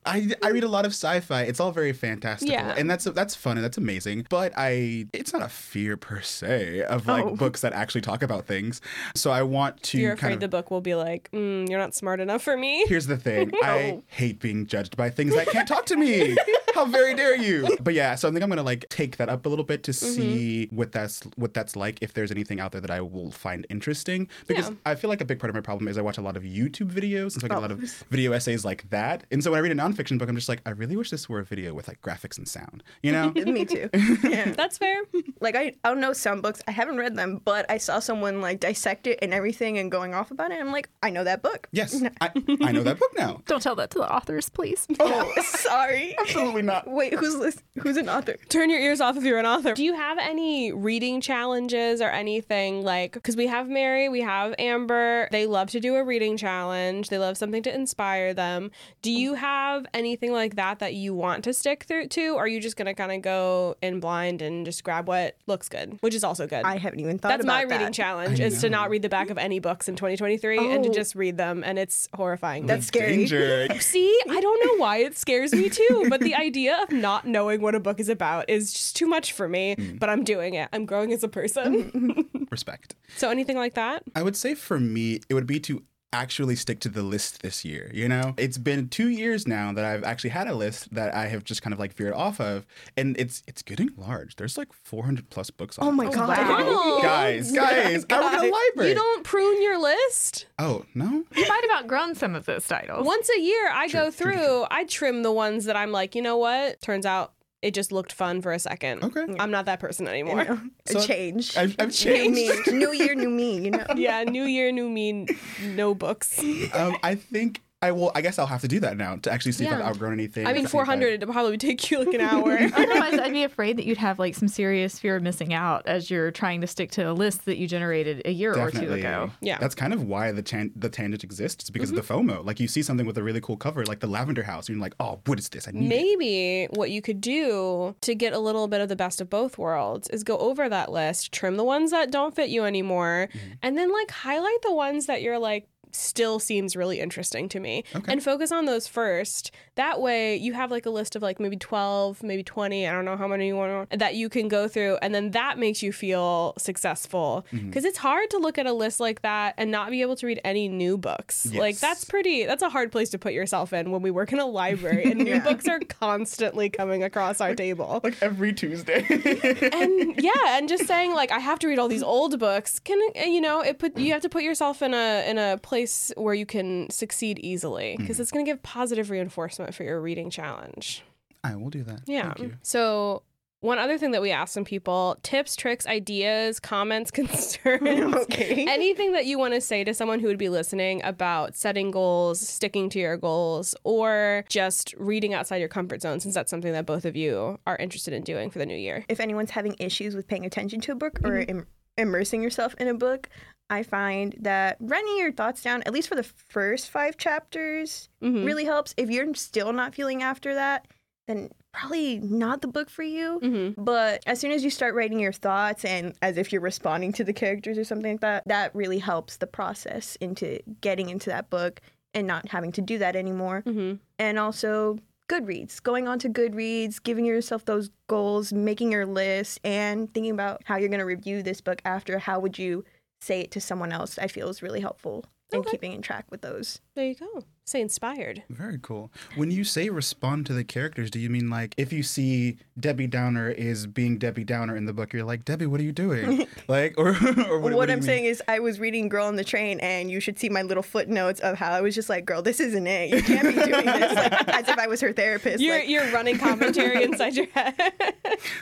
I, 0.05 0.29
I 0.43 0.49
read 0.49 0.63
a 0.63 0.67
lot 0.69 0.85
of 0.85 0.91
sci-fi. 0.91 1.43
It's 1.43 1.59
all 1.59 1.71
very 1.71 1.93
fantastical, 1.93 2.53
Yeah. 2.53 2.75
and 2.77 2.89
that's 2.89 3.05
that's 3.05 3.35
fun 3.35 3.57
and 3.57 3.63
that's 3.63 3.76
amazing. 3.77 4.27
But 4.29 4.53
I, 4.57 5.07
it's 5.13 5.33
not 5.33 5.41
a 5.41 5.49
fear 5.49 5.97
per 5.97 6.21
se 6.21 6.83
of 6.83 7.07
like 7.07 7.25
Oh. 7.25 7.35
books 7.35 7.61
that 7.61 7.73
actually 7.73 8.01
talk 8.01 8.21
about 8.23 8.45
things. 8.45 8.81
So 9.15 9.31
I 9.31 9.43
want 9.43 9.81
to 9.83 9.97
You're 9.99 10.13
afraid 10.13 10.33
of. 10.35 10.39
the 10.41 10.47
book 10.47 10.71
will 10.71 10.81
be 10.81 10.95
like, 10.95 11.29
mm, 11.31 11.69
you're 11.69 11.79
not 11.79 11.95
smart 11.95 12.19
enough 12.19 12.41
for 12.43 12.57
me. 12.57 12.85
Here's 12.87 13.07
the 13.07 13.17
thing. 13.17 13.51
I 13.63 14.01
hate 14.07 14.39
being 14.39 14.65
judged 14.67 14.97
by 14.97 15.09
things 15.09 15.35
that 15.35 15.47
can't 15.47 15.67
talk 15.67 15.85
to 15.87 15.95
me. 15.95 16.35
How 16.77 16.85
very 16.85 17.15
dare 17.15 17.35
you? 17.35 17.75
But 17.81 17.93
yeah, 17.95 18.15
so 18.15 18.27
I 18.27 18.31
think 18.31 18.43
I'm 18.43 18.49
gonna 18.49 18.63
like 18.63 18.87
take 18.89 19.17
that 19.17 19.29
up 19.29 19.45
a 19.45 19.49
little 19.49 19.65
bit 19.65 19.83
to 19.83 19.91
Mm-hmm. 19.91 20.21
see 20.21 20.67
what 20.71 20.91
that's 20.91 21.21
what 21.37 21.53
that's 21.53 21.75
like. 21.75 21.97
If 22.01 22.13
there's 22.13 22.29
anything 22.31 22.59
out 22.59 22.71
there 22.71 22.81
that 22.81 22.91
I 22.91 23.01
will 23.01 23.31
find 23.31 23.65
interesting, 23.69 24.27
because 24.45 24.69
Yeah. 24.69 24.75
I 24.85 24.95
feel 24.95 25.09
like 25.09 25.21
a 25.21 25.25
big 25.25 25.39
part 25.39 25.49
of 25.49 25.55
my 25.55 25.61
problem 25.61 25.87
is 25.87 25.97
I 25.97 26.01
watch 26.01 26.17
a 26.17 26.21
lot 26.21 26.37
of 26.37 26.43
YouTube 26.43 26.91
videos, 26.91 27.33
and 27.33 27.41
so 27.41 27.45
I 27.45 27.47
get 27.49 27.57
a 27.57 27.61
lot 27.61 27.71
Oh. 27.71 27.75
of 27.75 28.03
video 28.11 28.31
essays 28.33 28.63
like 28.63 28.89
that. 28.91 29.23
And 29.31 29.43
so 29.43 29.51
when 29.51 29.57
I 29.57 29.61
read 29.61 29.71
a 29.71 29.75
nonfiction 29.75 30.19
book, 30.19 30.29
I'm 30.29 30.35
just 30.35 30.49
like, 30.49 30.61
I 30.65 30.69
really 30.71 30.95
wish 30.95 31.09
this 31.09 31.27
were 31.27 31.39
a 31.39 31.43
video 31.45 31.73
with 31.73 31.87
like 31.87 31.99
graphics 32.01 32.37
and 32.37 32.47
sound. 32.47 32.83
You 33.01 33.11
know? 33.11 33.31
Me 33.35 33.65
too. 33.65 33.89
Yeah. 34.23 34.51
That's 34.51 34.77
fair. 34.77 35.01
Like 35.39 35.55
I, 35.55 35.73
I 35.83 35.89
don't 35.89 35.99
know 35.99 36.13
some 36.13 36.41
books. 36.41 36.61
I 36.67 36.71
haven't 36.71 36.97
read 36.97 37.15
them, 37.15 37.41
but 37.45 37.69
I 37.69 37.77
saw 37.77 37.99
someone 37.99 38.41
like 38.41 38.59
dissect 38.59 39.05
it 39.05 39.19
and 39.21 39.33
everything 39.35 39.77
and 39.77 39.91
going 39.91 40.15
off 40.15 40.31
about 40.31 40.51
it. 40.51 40.59
I'm 40.59 40.71
like, 40.71 40.89
I 41.03 41.11
know 41.11 41.23
that 41.23 41.43
book. 41.43 41.67
yes, 41.71 42.01
I, 42.19 42.31
I 42.63 42.71
know 42.71 42.81
that 42.81 42.97
book 42.97 43.11
now. 43.15 43.41
Don't 43.45 43.61
tell 43.61 43.75
that 43.75 43.91
to 43.91 43.99
the 43.99 44.11
authors, 44.11 44.49
please. 44.49 44.87
Oh, 44.99 45.31
sorry. 45.43 46.15
Absolutely 46.19 46.63
not. 46.67 46.87
Wait, 46.87 47.13
who's 47.13 47.35
lis- 47.35 47.63
who's 47.81 47.97
an 47.97 48.07
author? 48.09 48.35
Turn 48.49 48.69
your 48.69 48.79
ears 48.79 49.01
off 49.01 49.17
if 49.17 49.23
you're 49.23 49.39
an 49.39 49.45
author. 49.45 49.73
Do 49.73 49.83
you 49.83 49.95
have 49.95 50.17
any 50.19 50.71
reading 50.71 51.21
challenges 51.21 52.01
or 52.01 52.09
anything 52.09 52.83
like 52.83 53.13
because 53.13 53.35
we 53.35 53.47
have 53.47 53.67
Mary, 53.67 54.09
we 54.09 54.21
have 54.21 54.53
Amber. 54.59 55.27
They 55.31 55.45
love 55.47 55.69
to 55.71 55.79
do 55.79 55.95
a 55.95 56.03
reading 56.03 56.37
challenge. 56.37 57.09
They 57.09 57.17
love 57.17 57.37
something 57.37 57.63
to 57.63 57.73
inspire 57.73 58.33
them. 58.33 58.71
Do 59.01 59.11
you 59.11 59.33
have 59.35 59.85
anything 59.93 60.31
like 60.31 60.55
that 60.55 60.79
that 60.79 60.93
you 60.93 61.13
want 61.13 61.43
to 61.45 61.53
stick 61.53 61.83
through 61.83 62.07
to? 62.09 62.29
Or 62.35 62.41
are 62.43 62.47
you 62.47 62.59
just 62.59 62.75
gonna 62.77 62.93
kind 62.93 63.11
of 63.11 63.21
go 63.21 63.75
in 63.81 63.99
blind 63.99 64.41
and 64.41 64.65
just 64.65 64.83
grab 64.83 65.07
what 65.07 65.35
looks 65.47 65.69
good, 65.69 65.97
which 66.01 66.13
is 66.13 66.23
also 66.23 66.47
good. 66.47 66.63
I 66.65 66.77
haven't 66.77 66.99
even 66.99 67.17
thought 67.17 67.29
That's 67.29 67.43
about 67.43 67.53
my 67.67 67.75
reading 67.75 67.93
challenge 67.93 68.39
is 68.39 68.61
to 68.61 68.69
not 68.69 68.89
read 68.89 69.01
the 69.01 69.09
back 69.09 69.29
of 69.29 69.37
any 69.37 69.59
books 69.59 69.87
in 69.89 69.95
2023 69.95 70.57
and 70.73 70.83
to 70.83 70.89
Oh. 70.89 70.93
just 70.93 71.15
read 71.15 71.37
them 71.37 71.63
and 71.63 71.77
it's 71.79 72.07
horrifying. 72.13 72.65
That's 72.65 72.87
scary. 72.87 73.17
Danger. 73.17 73.67
See, 73.79 74.17
I 74.29 74.39
don't 74.41 74.65
know 74.65 74.81
why 74.81 74.97
it 74.97 75.17
scares 75.17 75.53
me 75.53 75.69
too, 75.69 76.07
but 76.09 76.19
the 76.21 76.35
idea 76.35 76.56
of 76.65 76.91
not 76.91 77.27
knowing 77.27 77.61
what 77.61 77.75
a 77.75 77.79
book 77.79 77.99
is 77.99 78.09
about 78.09 78.49
is 78.49 78.73
just 78.73 78.95
too 78.95 79.07
much 79.07 79.33
for 79.33 79.47
me, 79.47 79.75
mm. 79.75 79.99
but 79.99 80.09
I'm 80.09 80.23
doing 80.23 80.55
it. 80.55 80.69
I'm 80.73 80.85
growing 80.85 81.13
as 81.13 81.23
a 81.23 81.27
person. 81.27 82.27
Respect. 82.51 82.95
so 83.15 83.29
anything 83.29 83.57
like 83.57 83.75
that? 83.75 84.03
I 84.15 84.23
would 84.23 84.35
say 84.35 84.55
for 84.55 84.79
me, 84.79 85.21
it 85.29 85.33
would 85.33 85.47
be 85.47 85.59
to 85.61 85.83
actually 86.13 86.55
stick 86.55 86.79
to 86.81 86.89
the 86.89 87.03
list 87.03 87.41
this 87.41 87.65
year. 87.65 87.91
You 87.93 88.07
know, 88.07 88.33
it's 88.37 88.57
been 88.57 88.89
two 88.89 89.09
years 89.09 89.47
now 89.47 89.73
that 89.73 89.85
I've 89.85 90.03
actually 90.03 90.31
had 90.31 90.47
a 90.47 90.55
list 90.55 90.93
that 90.93 91.13
I 91.13 91.27
have 91.27 91.43
just 91.43 91.61
kind 91.61 91.73
of 91.73 91.79
like 91.79 91.93
veered 91.93 92.13
off 92.13 92.39
of, 92.39 92.65
and 92.95 93.17
it's 93.19 93.43
it's 93.47 93.61
getting 93.61 93.89
large. 93.97 94.35
There's 94.35 94.57
like 94.57 94.71
400 94.73 95.29
plus 95.29 95.49
books 95.49 95.77
on. 95.77 95.85
Oh 95.85 95.89
it. 95.89 95.93
Oh 95.93 95.95
my 95.95 96.11
god. 96.11 96.29
wow. 96.29 96.99
Guys, 97.01 97.51
guys, 97.51 98.05
I 98.09 98.21
work 98.21 98.43
in 98.43 98.49
a 98.49 98.51
library. 98.51 98.89
You 98.89 98.95
don't 98.95 99.23
prune 99.23 99.61
your 99.61 99.79
list? 99.79 100.47
Oh 100.59 100.85
no. 100.95 101.23
You 101.35 101.47
might 101.47 101.61
have 101.69 101.83
outgrown 101.83 102.15
some 102.15 102.35
of 102.35 102.45
those 102.45 102.67
titles. 102.67 103.05
Once 103.05 103.29
a 103.35 103.39
year 103.39 103.69
I 103.71 103.87
True, 103.87 103.99
go 103.99 104.11
true, 104.11 104.31
true, 104.31 104.33
through, 104.41 104.65
I 104.71 104.83
trim 104.85 105.23
the 105.23 105.31
ones 105.31 105.65
that 105.65 105.75
I'm 105.75 105.91
like, 105.91 106.15
you 106.15 106.21
know 106.21 106.37
what? 106.37 106.81
Turns 106.81 107.05
out 107.05 107.33
it 107.61 107.73
just 107.73 107.91
looked 107.91 108.11
fun 108.13 108.41
for 108.41 108.51
a 108.53 108.59
second. 108.59 109.03
Okay. 109.03 109.25
I'm 109.39 109.51
not 109.51 109.65
that 109.65 109.79
person 109.79 110.05
You 110.05 110.11
anymore. 110.11 110.43
know, 110.45 110.59
So 110.85 110.99
a 110.99 111.03
change. 111.07 111.57
I've, 111.57 111.75
I've 111.79 111.87
New 111.87 111.91
changed. 111.93 112.67
me. 112.67 112.73
New 112.77 112.91
year, 112.93 113.15
new 113.15 113.29
me. 113.29 113.59
You 113.65 113.71
know. 113.71 113.85
yeah, 113.95 114.23
new 114.23 114.43
year, 114.43 114.71
new 114.71 114.89
me, 114.89 115.27
no 115.63 115.95
books. 115.95 116.39
um, 116.73 116.97
I 117.03 117.15
think 117.15 117.61
I 117.79 117.91
will. 117.91 118.11
I 118.15 118.21
guess 118.21 118.39
I'll 118.39 118.47
have 118.47 118.61
to 118.61 118.67
do 118.67 118.79
that 118.79 118.97
now 118.97 119.17
to 119.17 119.31
actually 119.31 119.51
see 119.51 119.65
if 119.65 119.71
I've 119.71 119.81
outgrown 119.81 120.13
anything. 120.13 120.47
I 120.47 120.53
mean, 120.53 120.65
400 120.65 121.07
it'd 121.13 121.29
probably 121.29 121.59
take 121.59 121.91
you 121.91 121.99
like 122.03 122.11
an 122.15 122.21
hour. 122.27 122.51
Otherwise, 122.73 123.19
I'd 123.19 123.31
be 123.31 123.43
afraid 123.43 123.77
that 123.77 123.85
you'd 123.85 123.99
have 123.99 124.17
like 124.17 124.33
some 124.33 124.47
serious 124.47 124.97
fear 124.97 125.17
of 125.17 125.21
missing 125.21 125.53
out 125.53 125.85
as 125.85 126.09
you're 126.09 126.31
trying 126.31 126.61
to 126.61 126.67
stick 126.67 126.89
to 126.93 127.03
a 127.03 127.13
list 127.13 127.45
that 127.45 127.57
you 127.57 127.67
generated 127.67 128.23
a 128.25 128.31
year 128.31 128.57
or 128.57 128.71
two 128.71 128.91
ago. 128.93 129.29
Yeah. 129.41 129.59
That's 129.59 129.75
kind 129.75 129.93
of 129.93 130.03
why 130.03 130.31
the 130.31 130.41
tan- 130.41 130.71
the 130.75 130.89
tangent 130.89 131.23
exists. 131.23 131.65
It's 131.65 131.69
because 131.69 131.91
of 131.91 131.95
the 131.97 132.01
FOMO. 132.01 132.43
Like 132.43 132.59
you 132.59 132.67
see 132.67 132.81
something 132.81 133.05
with 133.05 133.17
a 133.19 133.23
really 133.23 133.41
cool 133.41 133.57
cover, 133.57 133.85
like 133.85 133.99
the 133.99 134.07
Lavender 134.07 134.41
House, 134.43 134.69
and 134.69 134.77
you're 134.77 134.81
like, 134.81 134.95
oh, 134.99 135.19
what 135.27 135.37
is 135.37 135.47
this? 135.49 135.67
I 135.67 135.71
need 135.71 135.85
it. 135.85 135.89
Maybe 135.89 136.67
what 136.71 136.89
you 136.89 137.03
could 137.03 137.21
do 137.21 137.95
to 138.01 138.15
get 138.15 138.33
a 138.33 138.39
little 138.39 138.67
bit 138.67 138.81
of 138.81 138.89
the 138.89 138.95
best 138.95 139.21
of 139.21 139.29
both 139.29 139.59
worlds 139.59 140.07
is 140.09 140.23
go 140.23 140.37
over 140.39 140.67
that 140.67 140.91
list, 140.91 141.31
trim 141.31 141.57
the 141.57 141.63
ones 141.63 141.91
that 141.91 142.09
don't 142.09 142.35
fit 142.35 142.49
you 142.49 142.63
anymore, 142.65 143.29
Mm-hmm. 143.33 143.51
and 143.61 143.77
then 143.77 143.91
like 143.93 144.09
highlight 144.09 144.61
the 144.63 144.73
ones 144.73 145.05
that 145.05 145.21
you're 145.21 145.37
like 145.37 145.67
still 145.91 146.39
seems 146.39 146.75
really 146.75 146.99
interesting 146.99 147.47
to 147.49 147.59
me 147.59 147.83
Okay. 147.95 148.11
and 148.11 148.23
focus 148.23 148.51
on 148.51 148.65
those 148.65 148.87
first. 148.87 149.51
That 149.75 150.01
way 150.01 150.35
you 150.35 150.53
have 150.53 150.71
like 150.71 150.85
a 150.85 150.89
list 150.89 151.15
of 151.15 151.21
like 151.21 151.39
maybe 151.39 151.55
12, 151.57 152.23
maybe 152.23 152.43
20, 152.43 152.87
I 152.87 152.91
don't 152.91 153.05
know 153.05 153.17
how 153.17 153.27
many 153.27 153.47
you 153.47 153.55
want 153.55 153.89
that 153.91 154.15
you 154.15 154.29
can 154.29 154.47
go 154.47 154.67
through 154.67 154.97
and 155.01 155.13
then 155.13 155.31
that 155.31 155.57
makes 155.57 155.81
you 155.83 155.91
feel 155.91 156.53
successful 156.57 157.45
Mm-hmm. 157.51 157.67
because 157.67 157.85
it's 157.85 157.97
hard 157.99 158.29
to 158.31 158.37
look 158.37 158.57
at 158.57 158.65
a 158.65 158.73
list 158.73 158.99
like 158.99 159.21
that 159.21 159.53
and 159.57 159.71
not 159.71 159.89
be 159.91 160.01
able 160.01 160.15
to 160.17 160.25
read 160.27 160.39
any 160.43 160.67
new 160.67 160.97
books. 160.97 161.51
Like 161.53 161.77
that's 161.79 162.03
pretty 162.05 162.45
that's 162.45 162.61
a 162.63 162.69
hard 162.69 162.91
place 162.91 163.09
to 163.11 163.17
put 163.19 163.33
yourself 163.33 163.73
in 163.73 163.91
when 163.91 164.01
we 164.01 164.11
work 164.11 164.31
in 164.33 164.39
a 164.39 164.45
library 164.45 165.03
and 165.11 165.19
new 165.23 165.31
Yeah. 165.31 165.43
books 165.43 165.67
are 165.67 165.79
constantly 165.79 166.69
coming 166.69 167.03
across 167.03 167.39
our 167.41 167.53
table. 167.55 168.01
Like 168.03 168.17
every 168.21 168.53
Tuesday. 168.53 169.05
And 169.73 170.15
yeah, 170.21 170.57
and 170.57 170.67
just 170.69 170.87
saying 170.87 171.13
like 171.13 171.31
I 171.31 171.39
have 171.39 171.59
to 171.59 171.67
read 171.67 171.79
all 171.79 171.87
these 171.87 172.03
old 172.03 172.39
books 172.39 172.79
can 172.79 172.99
you 173.15 173.41
know, 173.41 173.61
it 173.61 173.79
put 173.79 173.97
you 173.97 174.11
have 174.13 174.21
to 174.23 174.29
put 174.29 174.43
yourself 174.43 174.81
in 174.81 174.93
a 174.93 175.29
in 175.29 175.37
a 175.37 175.57
place 175.57 175.76
where 176.15 176.33
you 176.33 176.45
can 176.45 176.89
succeed 176.89 177.39
easily 177.39 177.95
because 177.97 178.19
it's 178.19 178.31
going 178.31 178.45
to 178.45 178.49
give 178.51 178.61
positive 178.63 179.09
reinforcement 179.09 179.73
for 179.75 179.83
your 179.83 180.01
reading 180.01 180.29
challenge. 180.29 181.03
I 181.43 181.55
will 181.55 181.69
do 181.69 181.83
that. 181.83 182.01
Yeah. 182.07 182.23
Thank 182.33 182.39
you. 182.39 182.53
So 182.63 183.23
one 183.59 183.79
other 183.79 183.97
thing 183.97 184.11
that 184.11 184.21
we 184.21 184.31
ask 184.31 184.53
some 184.53 184.65
people 184.65 185.17
tips, 185.23 185.55
tricks, 185.55 185.87
ideas, 185.87 186.59
comments, 186.59 187.09
concerns, 187.19 188.13
Okay. 188.15 188.65
anything 188.67 189.13
that 189.13 189.25
you 189.25 189.39
want 189.39 189.53
to 189.55 189.61
say 189.61 189.83
to 189.83 189.93
someone 189.93 190.19
who 190.19 190.27
would 190.27 190.37
be 190.37 190.49
listening 190.49 191.01
about 191.03 191.55
setting 191.55 191.89
goals, 191.89 192.39
sticking 192.39 192.89
to 192.89 192.99
your 192.99 193.17
goals, 193.17 193.73
or 193.83 194.43
just 194.49 194.93
reading 194.97 195.33
outside 195.33 195.57
your 195.57 195.69
comfort 195.69 196.01
zone, 196.01 196.19
since 196.19 196.35
that's 196.35 196.51
something 196.51 196.71
that 196.73 196.85
both 196.85 197.03
of 197.05 197.15
you 197.15 197.57
are 197.65 197.77
interested 197.77 198.13
in 198.13 198.23
doing 198.23 198.49
for 198.51 198.59
the 198.59 198.65
new 198.65 198.77
year. 198.77 199.03
if 199.09 199.19
anyone's 199.19 199.51
having 199.51 199.75
issues 199.79 200.15
with 200.15 200.27
paying 200.27 200.45
attention 200.45 200.79
to 200.81 200.91
a 200.91 200.95
book 200.95 201.19
or 201.23 201.31
Mm-hmm. 201.31 201.49
Im- 201.59 201.67
immersing 201.99 202.43
yourself 202.43 202.75
in 202.75 202.87
a 202.87 202.93
book, 202.93 203.27
I 203.69 203.83
find 203.83 204.35
that 204.39 204.77
writing 204.79 205.17
your 205.17 205.31
thoughts 205.31 205.61
down, 205.61 205.83
at 205.83 205.93
least 205.93 206.07
for 206.07 206.15
the 206.15 206.23
first 206.23 206.89
five 206.89 207.17
chapters, 207.17 208.09
Mhm. 208.21 208.45
really 208.45 208.65
helps. 208.65 208.93
If 208.97 209.09
you're 209.09 209.33
still 209.35 209.73
not 209.73 209.93
feeling 209.93 210.23
after 210.23 210.53
that, 210.53 210.87
then 211.27 211.49
probably 211.73 212.19
not 212.19 212.61
the 212.61 212.67
book 212.69 212.89
for 212.89 213.03
you. 213.03 213.39
Mhm. 213.43 213.75
But 213.77 214.23
as 214.25 214.39
soon 214.39 214.51
as 214.51 214.63
you 214.63 214.69
start 214.69 214.95
writing 214.95 215.19
your 215.19 215.33
thoughts 215.33 215.83
and 215.83 216.13
as 216.21 216.37
if 216.37 216.51
you're 216.53 216.61
responding 216.61 217.11
to 217.13 217.23
the 217.25 217.33
characters 217.33 217.77
or 217.77 217.83
something 217.83 218.13
like 218.13 218.21
that, 218.21 218.43
that 218.45 218.73
really 218.73 218.99
helps 218.99 219.37
the 219.37 219.47
process 219.47 220.15
into 220.21 220.59
getting 220.81 221.09
into 221.09 221.29
that 221.29 221.49
book 221.49 221.81
and 222.13 222.25
not 222.25 222.47
having 222.49 222.71
to 222.71 222.81
do 222.81 222.97
that 222.99 223.15
anymore. 223.17 223.63
Mhm. 223.65 223.99
And 224.17 224.39
also 224.39 224.97
Goodreads, 225.29 225.83
going 225.83 226.07
on 226.07 226.19
to 226.19 226.29
Goodreads, 226.29 227.03
giving 227.03 227.25
yourself 227.25 227.65
those 227.65 227.89
goals, 228.07 228.53
making 228.53 228.93
your 228.93 229.05
list, 229.05 229.59
and 229.61 230.11
thinking 230.13 230.31
about 230.31 230.61
how 230.63 230.77
you're 230.77 230.87
going 230.87 230.99
to 230.99 231.05
review 231.05 231.43
this 231.43 231.59
book 231.59 231.81
after. 231.83 232.17
How 232.17 232.39
would 232.39 232.57
you 232.57 232.85
say 233.19 233.41
it 233.41 233.51
to 233.51 233.61
someone 233.61 233.91
else? 233.91 234.17
I 234.17 234.27
feel 234.27 234.49
is 234.49 234.61
really 234.61 234.81
helpful 234.81 235.25
in 235.51 235.63
keeping 235.63 235.93
in 235.93 236.01
track 236.01 236.25
with 236.29 236.41
those. 236.41 236.81
There 236.95 237.05
you 237.05 237.15
go. 237.15 237.43
Stay 237.67 237.81
inspired. 237.81 238.43
Very 238.49 238.79
cool. 238.81 239.11
When 239.35 239.51
you 239.51 239.65
say 239.65 239.89
respond 239.89 240.45
to 240.45 240.53
the 240.53 240.63
characters, 240.63 241.11
do 241.11 241.19
you 241.19 241.29
mean 241.29 241.49
like 241.49 241.73
if 241.75 241.91
you 241.91 242.01
see 242.01 242.59
Debbie 242.79 243.07
Downer 243.07 243.49
is 243.49 243.85
being 243.87 244.17
Debbie 244.17 244.45
Downer 244.45 244.77
in 244.77 244.85
the 244.85 244.93
book, 244.93 245.11
you're 245.11 245.25
like, 245.25 245.43
Debbie, 245.43 245.65
what 245.65 245.81
are 245.81 245.83
you 245.83 245.91
doing? 245.91 246.47
like, 246.69 246.93
or, 246.97 247.09
or 247.09 247.13
what, 247.13 247.27
What, 247.27 247.61
what 247.61 247.61
do 247.61 247.71
you 247.73 247.81
I'm 247.81 247.87
mean? 247.99 248.01
saying 248.03 248.23
is, 248.23 248.41
I 248.47 248.59
was 248.59 248.79
reading 248.79 249.09
Girl 249.09 249.25
on 249.27 249.35
the 249.35 249.43
Train, 249.43 249.81
and 249.81 250.09
you 250.09 250.21
should 250.21 250.39
see 250.39 250.47
my 250.47 250.61
little 250.61 250.81
footnotes 250.81 251.41
of 251.41 251.57
how 251.57 251.73
I 251.73 251.81
was 251.81 251.93
just 251.93 252.07
like, 252.07 252.23
"Girl, 252.25 252.41
this 252.41 252.61
isn't 252.61 252.87
it. 252.87 253.09
You 253.09 253.21
can't 253.21 253.43
be 253.53 253.61
doing 253.61 253.85
this." 253.85 254.15
Like, 254.15 254.47
as 254.47 254.69
if 254.69 254.77
I 254.77 254.87
was 254.87 255.01
her 255.01 255.11
therapist. 255.11 255.61
You're 255.61 255.79
like, 255.79 255.89
you're 255.89 256.09
running 256.13 256.37
commentary 256.37 257.03
inside 257.07 257.35
your 257.35 257.47
head. 257.47 257.75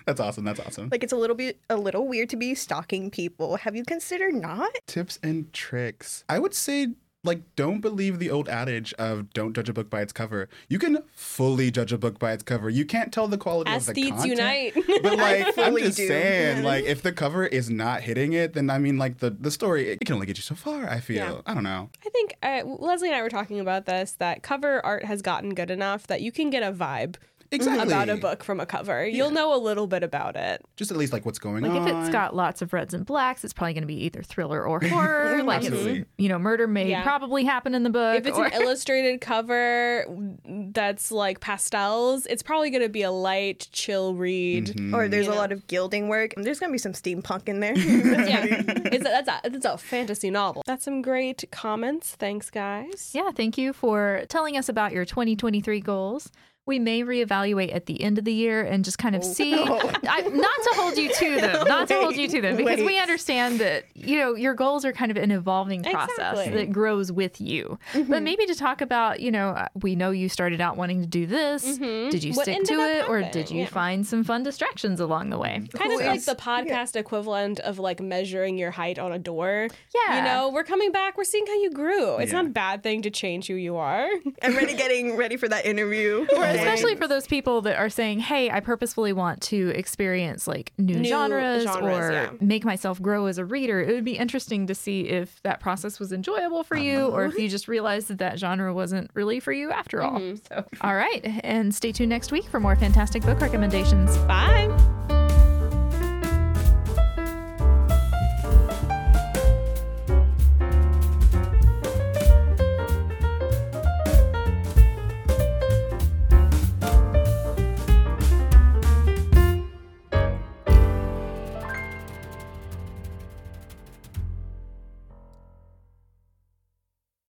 That's 0.08 0.20
awesome. 0.20 0.46
That's 0.46 0.60
awesome. 0.60 0.90
like 0.92 1.04
it's 1.04 1.14
a 1.14 1.18
little 1.18 1.36
bit 1.36 1.60
a 1.70 1.78
little 1.78 2.08
weird 2.08 2.30
to 2.30 2.38
be 2.38 2.56
stalking 2.56 3.12
people. 3.12 3.58
Have 3.58 3.76
you 3.76 3.84
considered 3.86 4.34
not? 4.34 4.72
Tips 4.88 5.20
and 5.22 5.54
tricks. 5.54 6.24
I 6.28 6.40
would 6.40 6.56
say 6.56 6.88
like 7.26 7.42
don't 7.56 7.82
believe 7.82 8.20
the 8.20 8.30
old 8.30 8.48
adage 8.48 8.94
of 8.94 9.34
don't 9.34 9.54
judge 9.56 9.70
a 9.70 9.74
book 9.74 9.90
by 9.90 10.02
its 10.02 10.14
cover. 10.14 10.48
You 10.70 10.80
can 10.80 11.04
fully 11.14 11.72
judge 11.72 11.92
a 11.92 11.98
book 11.98 12.20
by 12.20 12.32
its 12.34 12.44
cover. 12.44 12.70
You 12.70 12.86
can't 12.86 13.12
tell 13.12 13.28
the 13.28 13.38
quality 13.38 13.74
of 13.74 13.86
the 13.86 13.94
content. 13.94 14.26
unite. 14.26 14.74
But 15.04 15.18
like 15.18 15.58
I'm 15.58 15.78
just 15.78 15.98
do. 15.98 16.08
saying, 16.08 16.64
like 16.64 16.86
if 16.86 17.02
the 17.02 17.12
cover 17.12 17.46
is 17.46 17.70
not 17.70 18.02
hitting 18.02 18.34
it, 18.34 18.54
then 18.54 18.70
I 18.70 18.78
mean 18.78 18.98
like 18.98 19.18
the 19.20 19.30
the 19.32 19.52
story 19.52 19.90
it 19.90 20.00
can 20.06 20.14
only 20.14 20.28
get 20.28 20.38
you 20.38 20.44
so 20.44 20.56
far. 20.56 20.90
I 20.90 21.00
feel. 21.00 21.18
Yeah. 21.18 21.42
I 21.46 21.54
don't 21.54 21.64
know. 21.64 21.90
I 22.06 22.10
think 22.10 22.36
uh, 22.44 22.62
Leslie 22.66 23.10
and 23.10 23.16
I 23.16 23.22
were 23.22 23.30
talking 23.30 23.60
about 23.60 23.86
this 23.86 24.14
that 24.14 24.44
cover 24.44 24.86
art 24.86 25.06
has 25.06 25.22
gotten 25.22 25.54
good 25.54 25.72
enough 25.72 26.08
that 26.08 26.22
you 26.22 26.32
can 26.32 26.50
get 26.50 26.64
a 26.64 26.72
vibe 26.72 27.16
Exactly. 27.52 27.88
about 27.88 28.10
a 28.10 28.18
book 28.18 28.44
from 28.44 28.60
a 28.60 28.66
cover. 28.66 29.06
You'll 29.06 29.32
know 29.32 29.54
a 29.56 29.60
little 29.62 29.88
bit 29.88 30.04
about 30.04 30.36
it. 30.36 30.62
Just 30.78 30.92
at 30.92 30.98
least 30.98 31.14
like 31.14 31.26
what's 31.26 31.40
going 31.40 31.64
Like 31.64 31.72
on. 31.72 31.84
Like 31.86 31.94
if 31.94 32.00
it's 32.02 32.10
got 32.10 32.36
lots 32.36 32.62
of 32.62 32.74
reds 32.74 32.94
and 32.94 33.06
blacks, 33.06 33.44
it's 33.44 33.54
probably 33.54 33.74
going 33.74 33.84
to 33.84 33.88
be 33.88 34.04
either 34.06 34.22
thriller 34.24 34.64
or 34.66 34.80
horror. 34.82 35.44
like 35.46 35.58
Absolutely. 35.58 36.00
it's 36.00 36.10
you 36.18 36.30
know 36.30 36.40
murder 36.40 36.68
may 36.68 36.90
Yeah. 36.90 37.04
probably 37.04 37.44
happen 37.44 37.76
in 37.76 37.84
the 37.84 37.90
book. 37.90 38.18
If 38.18 38.26
it's 38.26 38.38
or- 38.38 38.46
an 38.48 38.54
illustrated 38.62 39.22
cover 39.22 40.06
that's 40.46 41.12
like 41.12 41.40
pastels, 41.40 42.26
it's 42.26 42.44
probably 42.44 42.70
going 42.70 42.84
to 42.84 42.90
be 42.90 43.04
a 43.04 43.12
light, 43.12 43.68
chill 43.72 44.16
read. 44.16 44.68
Mm-hmm. 44.68 44.96
Or 44.96 45.08
there's 45.08 45.26
You 45.26 45.32
a 45.32 45.36
know. 45.36 45.42
lot 45.42 45.52
of 45.52 45.68
gilding 45.68 46.08
work. 46.08 46.34
There's 46.38 46.60
gonna 46.60 46.72
be 46.72 46.78
some 46.78 46.94
steampunk 46.94 47.48
in 47.48 47.60
there. 47.60 47.76
Yeah, 48.26 48.46
it's 48.48 49.06
a, 49.06 49.24
that's 49.24 49.30
a 49.46 49.50
that's 49.50 49.66
a 49.66 49.78
fantasy 49.78 50.30
novel. 50.32 50.64
That's 50.66 50.84
some 50.86 51.02
great 51.02 51.44
comments. 51.52 52.16
Thanks, 52.16 52.50
guys. 52.50 53.12
yeah, 53.14 53.30
thank 53.32 53.58
you 53.58 53.72
for 53.74 54.24
telling 54.30 54.58
us 54.58 54.68
about 54.70 54.92
your 54.94 55.06
2023 55.06 55.80
goals. 55.80 56.32
We 56.66 56.80
may 56.80 57.02
reevaluate 57.04 57.74
at 57.76 57.86
the 57.86 58.02
end 58.02 58.18
of 58.18 58.26
the 58.26 58.34
year 58.34 58.64
and 58.64 58.84
just 58.84 58.98
kind 58.98 59.16
of 59.16 59.24
see, 59.24 59.54
I, 59.64 60.22
not 60.22 60.64
to 60.64 60.72
hold 60.76 60.98
you 60.98 61.14
to 61.14 61.36
them, 61.42 61.68
not 61.68 61.88
to 61.90 61.96
hold 61.96 62.16
you 62.16 62.28
to 62.28 62.42
them, 62.42 62.58
because 62.58 62.80
we 62.82 62.98
understand 63.00 63.60
that, 63.60 63.86
you 63.94 64.18
know, 64.18 64.34
your 64.36 64.54
goals 64.56 64.84
are 64.84 64.92
kind 64.92 65.12
of 65.12 65.18
an 65.18 65.30
evolving 65.32 65.84
process 65.84 66.10
Exactly. 66.18 66.54
that 66.56 66.72
grows 66.72 67.12
with 67.12 67.40
you. 67.40 67.78
But 67.94 68.24
maybe 68.24 68.46
to 68.48 68.56
talk 68.56 68.82
about, 68.82 69.20
you 69.20 69.32
know, 69.32 69.50
uh, 69.50 69.68
we 69.82 69.96
know 69.96 70.10
you 70.12 70.28
started 70.28 70.60
out 70.60 70.76
wanting 70.76 71.02
to 71.02 71.08
do 71.08 71.28
this. 71.28 71.78
Did 71.78 72.24
you 72.24 72.34
What 72.34 72.46
stick 72.46 72.64
to 72.64 72.74
it 72.74 73.08
or 73.10 73.22
did 73.22 73.52
you 73.52 73.62
Yeah. 73.62 73.68
find 73.68 74.06
some 74.06 74.24
fun 74.24 74.42
distractions 74.44 75.00
along 75.00 75.30
the 75.30 75.38
way? 75.38 75.62
Kind 75.74 75.94
of 75.94 76.00
Who 76.02 76.06
like 76.08 76.26
the 76.26 76.36
podcast 76.36 76.96
equivalent 76.96 77.60
of 77.60 77.78
like 77.80 78.02
measuring 78.02 78.58
your 78.58 78.72
height 78.72 78.98
on 78.98 79.12
a 79.12 79.20
door. 79.20 79.68
Yeah. 79.94 80.18
You 80.18 80.24
know, 80.24 80.50
we're 80.50 80.64
coming 80.64 80.92
back. 80.92 81.18
We're 81.18 81.24
seeing 81.26 81.46
how 81.46 81.54
you 81.62 81.70
grew. 81.72 82.18
It's 82.18 82.32
Yeah. 82.32 82.42
not 82.42 82.48
a 82.48 82.54
bad 82.54 82.82
thing 82.84 83.04
to 83.04 83.12
change 83.12 83.48
who 83.48 83.54
you 83.56 83.76
are. 83.78 84.08
I'm 84.42 84.56
ready 84.56 84.74
getting 84.76 85.16
ready 85.16 85.38
for 85.38 85.48
that 85.48 85.66
interview. 85.66 86.26
Especially 86.60 86.96
for 86.96 87.08
those 87.08 87.28
people 87.28 87.62
that 87.62 87.78
are 87.78 87.90
saying, 87.90 88.20
"Hey, 88.20 88.50
I 88.50 88.60
purposefully 88.60 89.14
want 89.14 89.42
to 89.44 89.70
experience 89.70 90.48
like 90.48 90.74
new, 90.78 91.00
New 91.00 91.10
genres, 91.10 91.64
genres, 91.64 91.84
or 91.84 92.12
yeah. 92.12 92.30
make 92.40 92.66
myself 92.66 93.02
grow 93.02 93.26
as 93.28 93.38
a 93.38 93.46
reader." 93.46 93.82
It 93.82 93.94
would 93.94 94.06
be 94.06 94.18
interesting 94.18 94.68
to 94.68 94.76
see 94.76 95.10
if 95.10 95.42
that 95.44 95.60
process 95.60 96.00
was 96.00 96.12
enjoyable 96.12 96.64
for 96.64 96.78
you, 96.78 97.08
or 97.08 97.26
if 97.26 97.38
you 97.38 97.50
just 97.50 97.68
realized 97.68 98.08
that 98.10 98.18
that 98.20 98.40
genre 98.40 98.74
wasn't 98.74 99.10
really 99.14 99.40
for 99.40 99.52
you 99.52 99.72
after 99.72 100.02
all. 100.02 100.20
Mm-hmm. 100.20 100.36
So, 100.48 100.66
all 100.82 100.96
right, 100.96 101.22
and 101.44 101.74
stay 101.74 101.92
tuned 101.92 102.10
next 102.10 102.32
week 102.32 102.46
for 102.46 102.60
more 102.60 102.76
fantastic 102.76 103.24
book 103.24 103.42
recommendations. 103.42 104.18
Bye. 104.20 105.15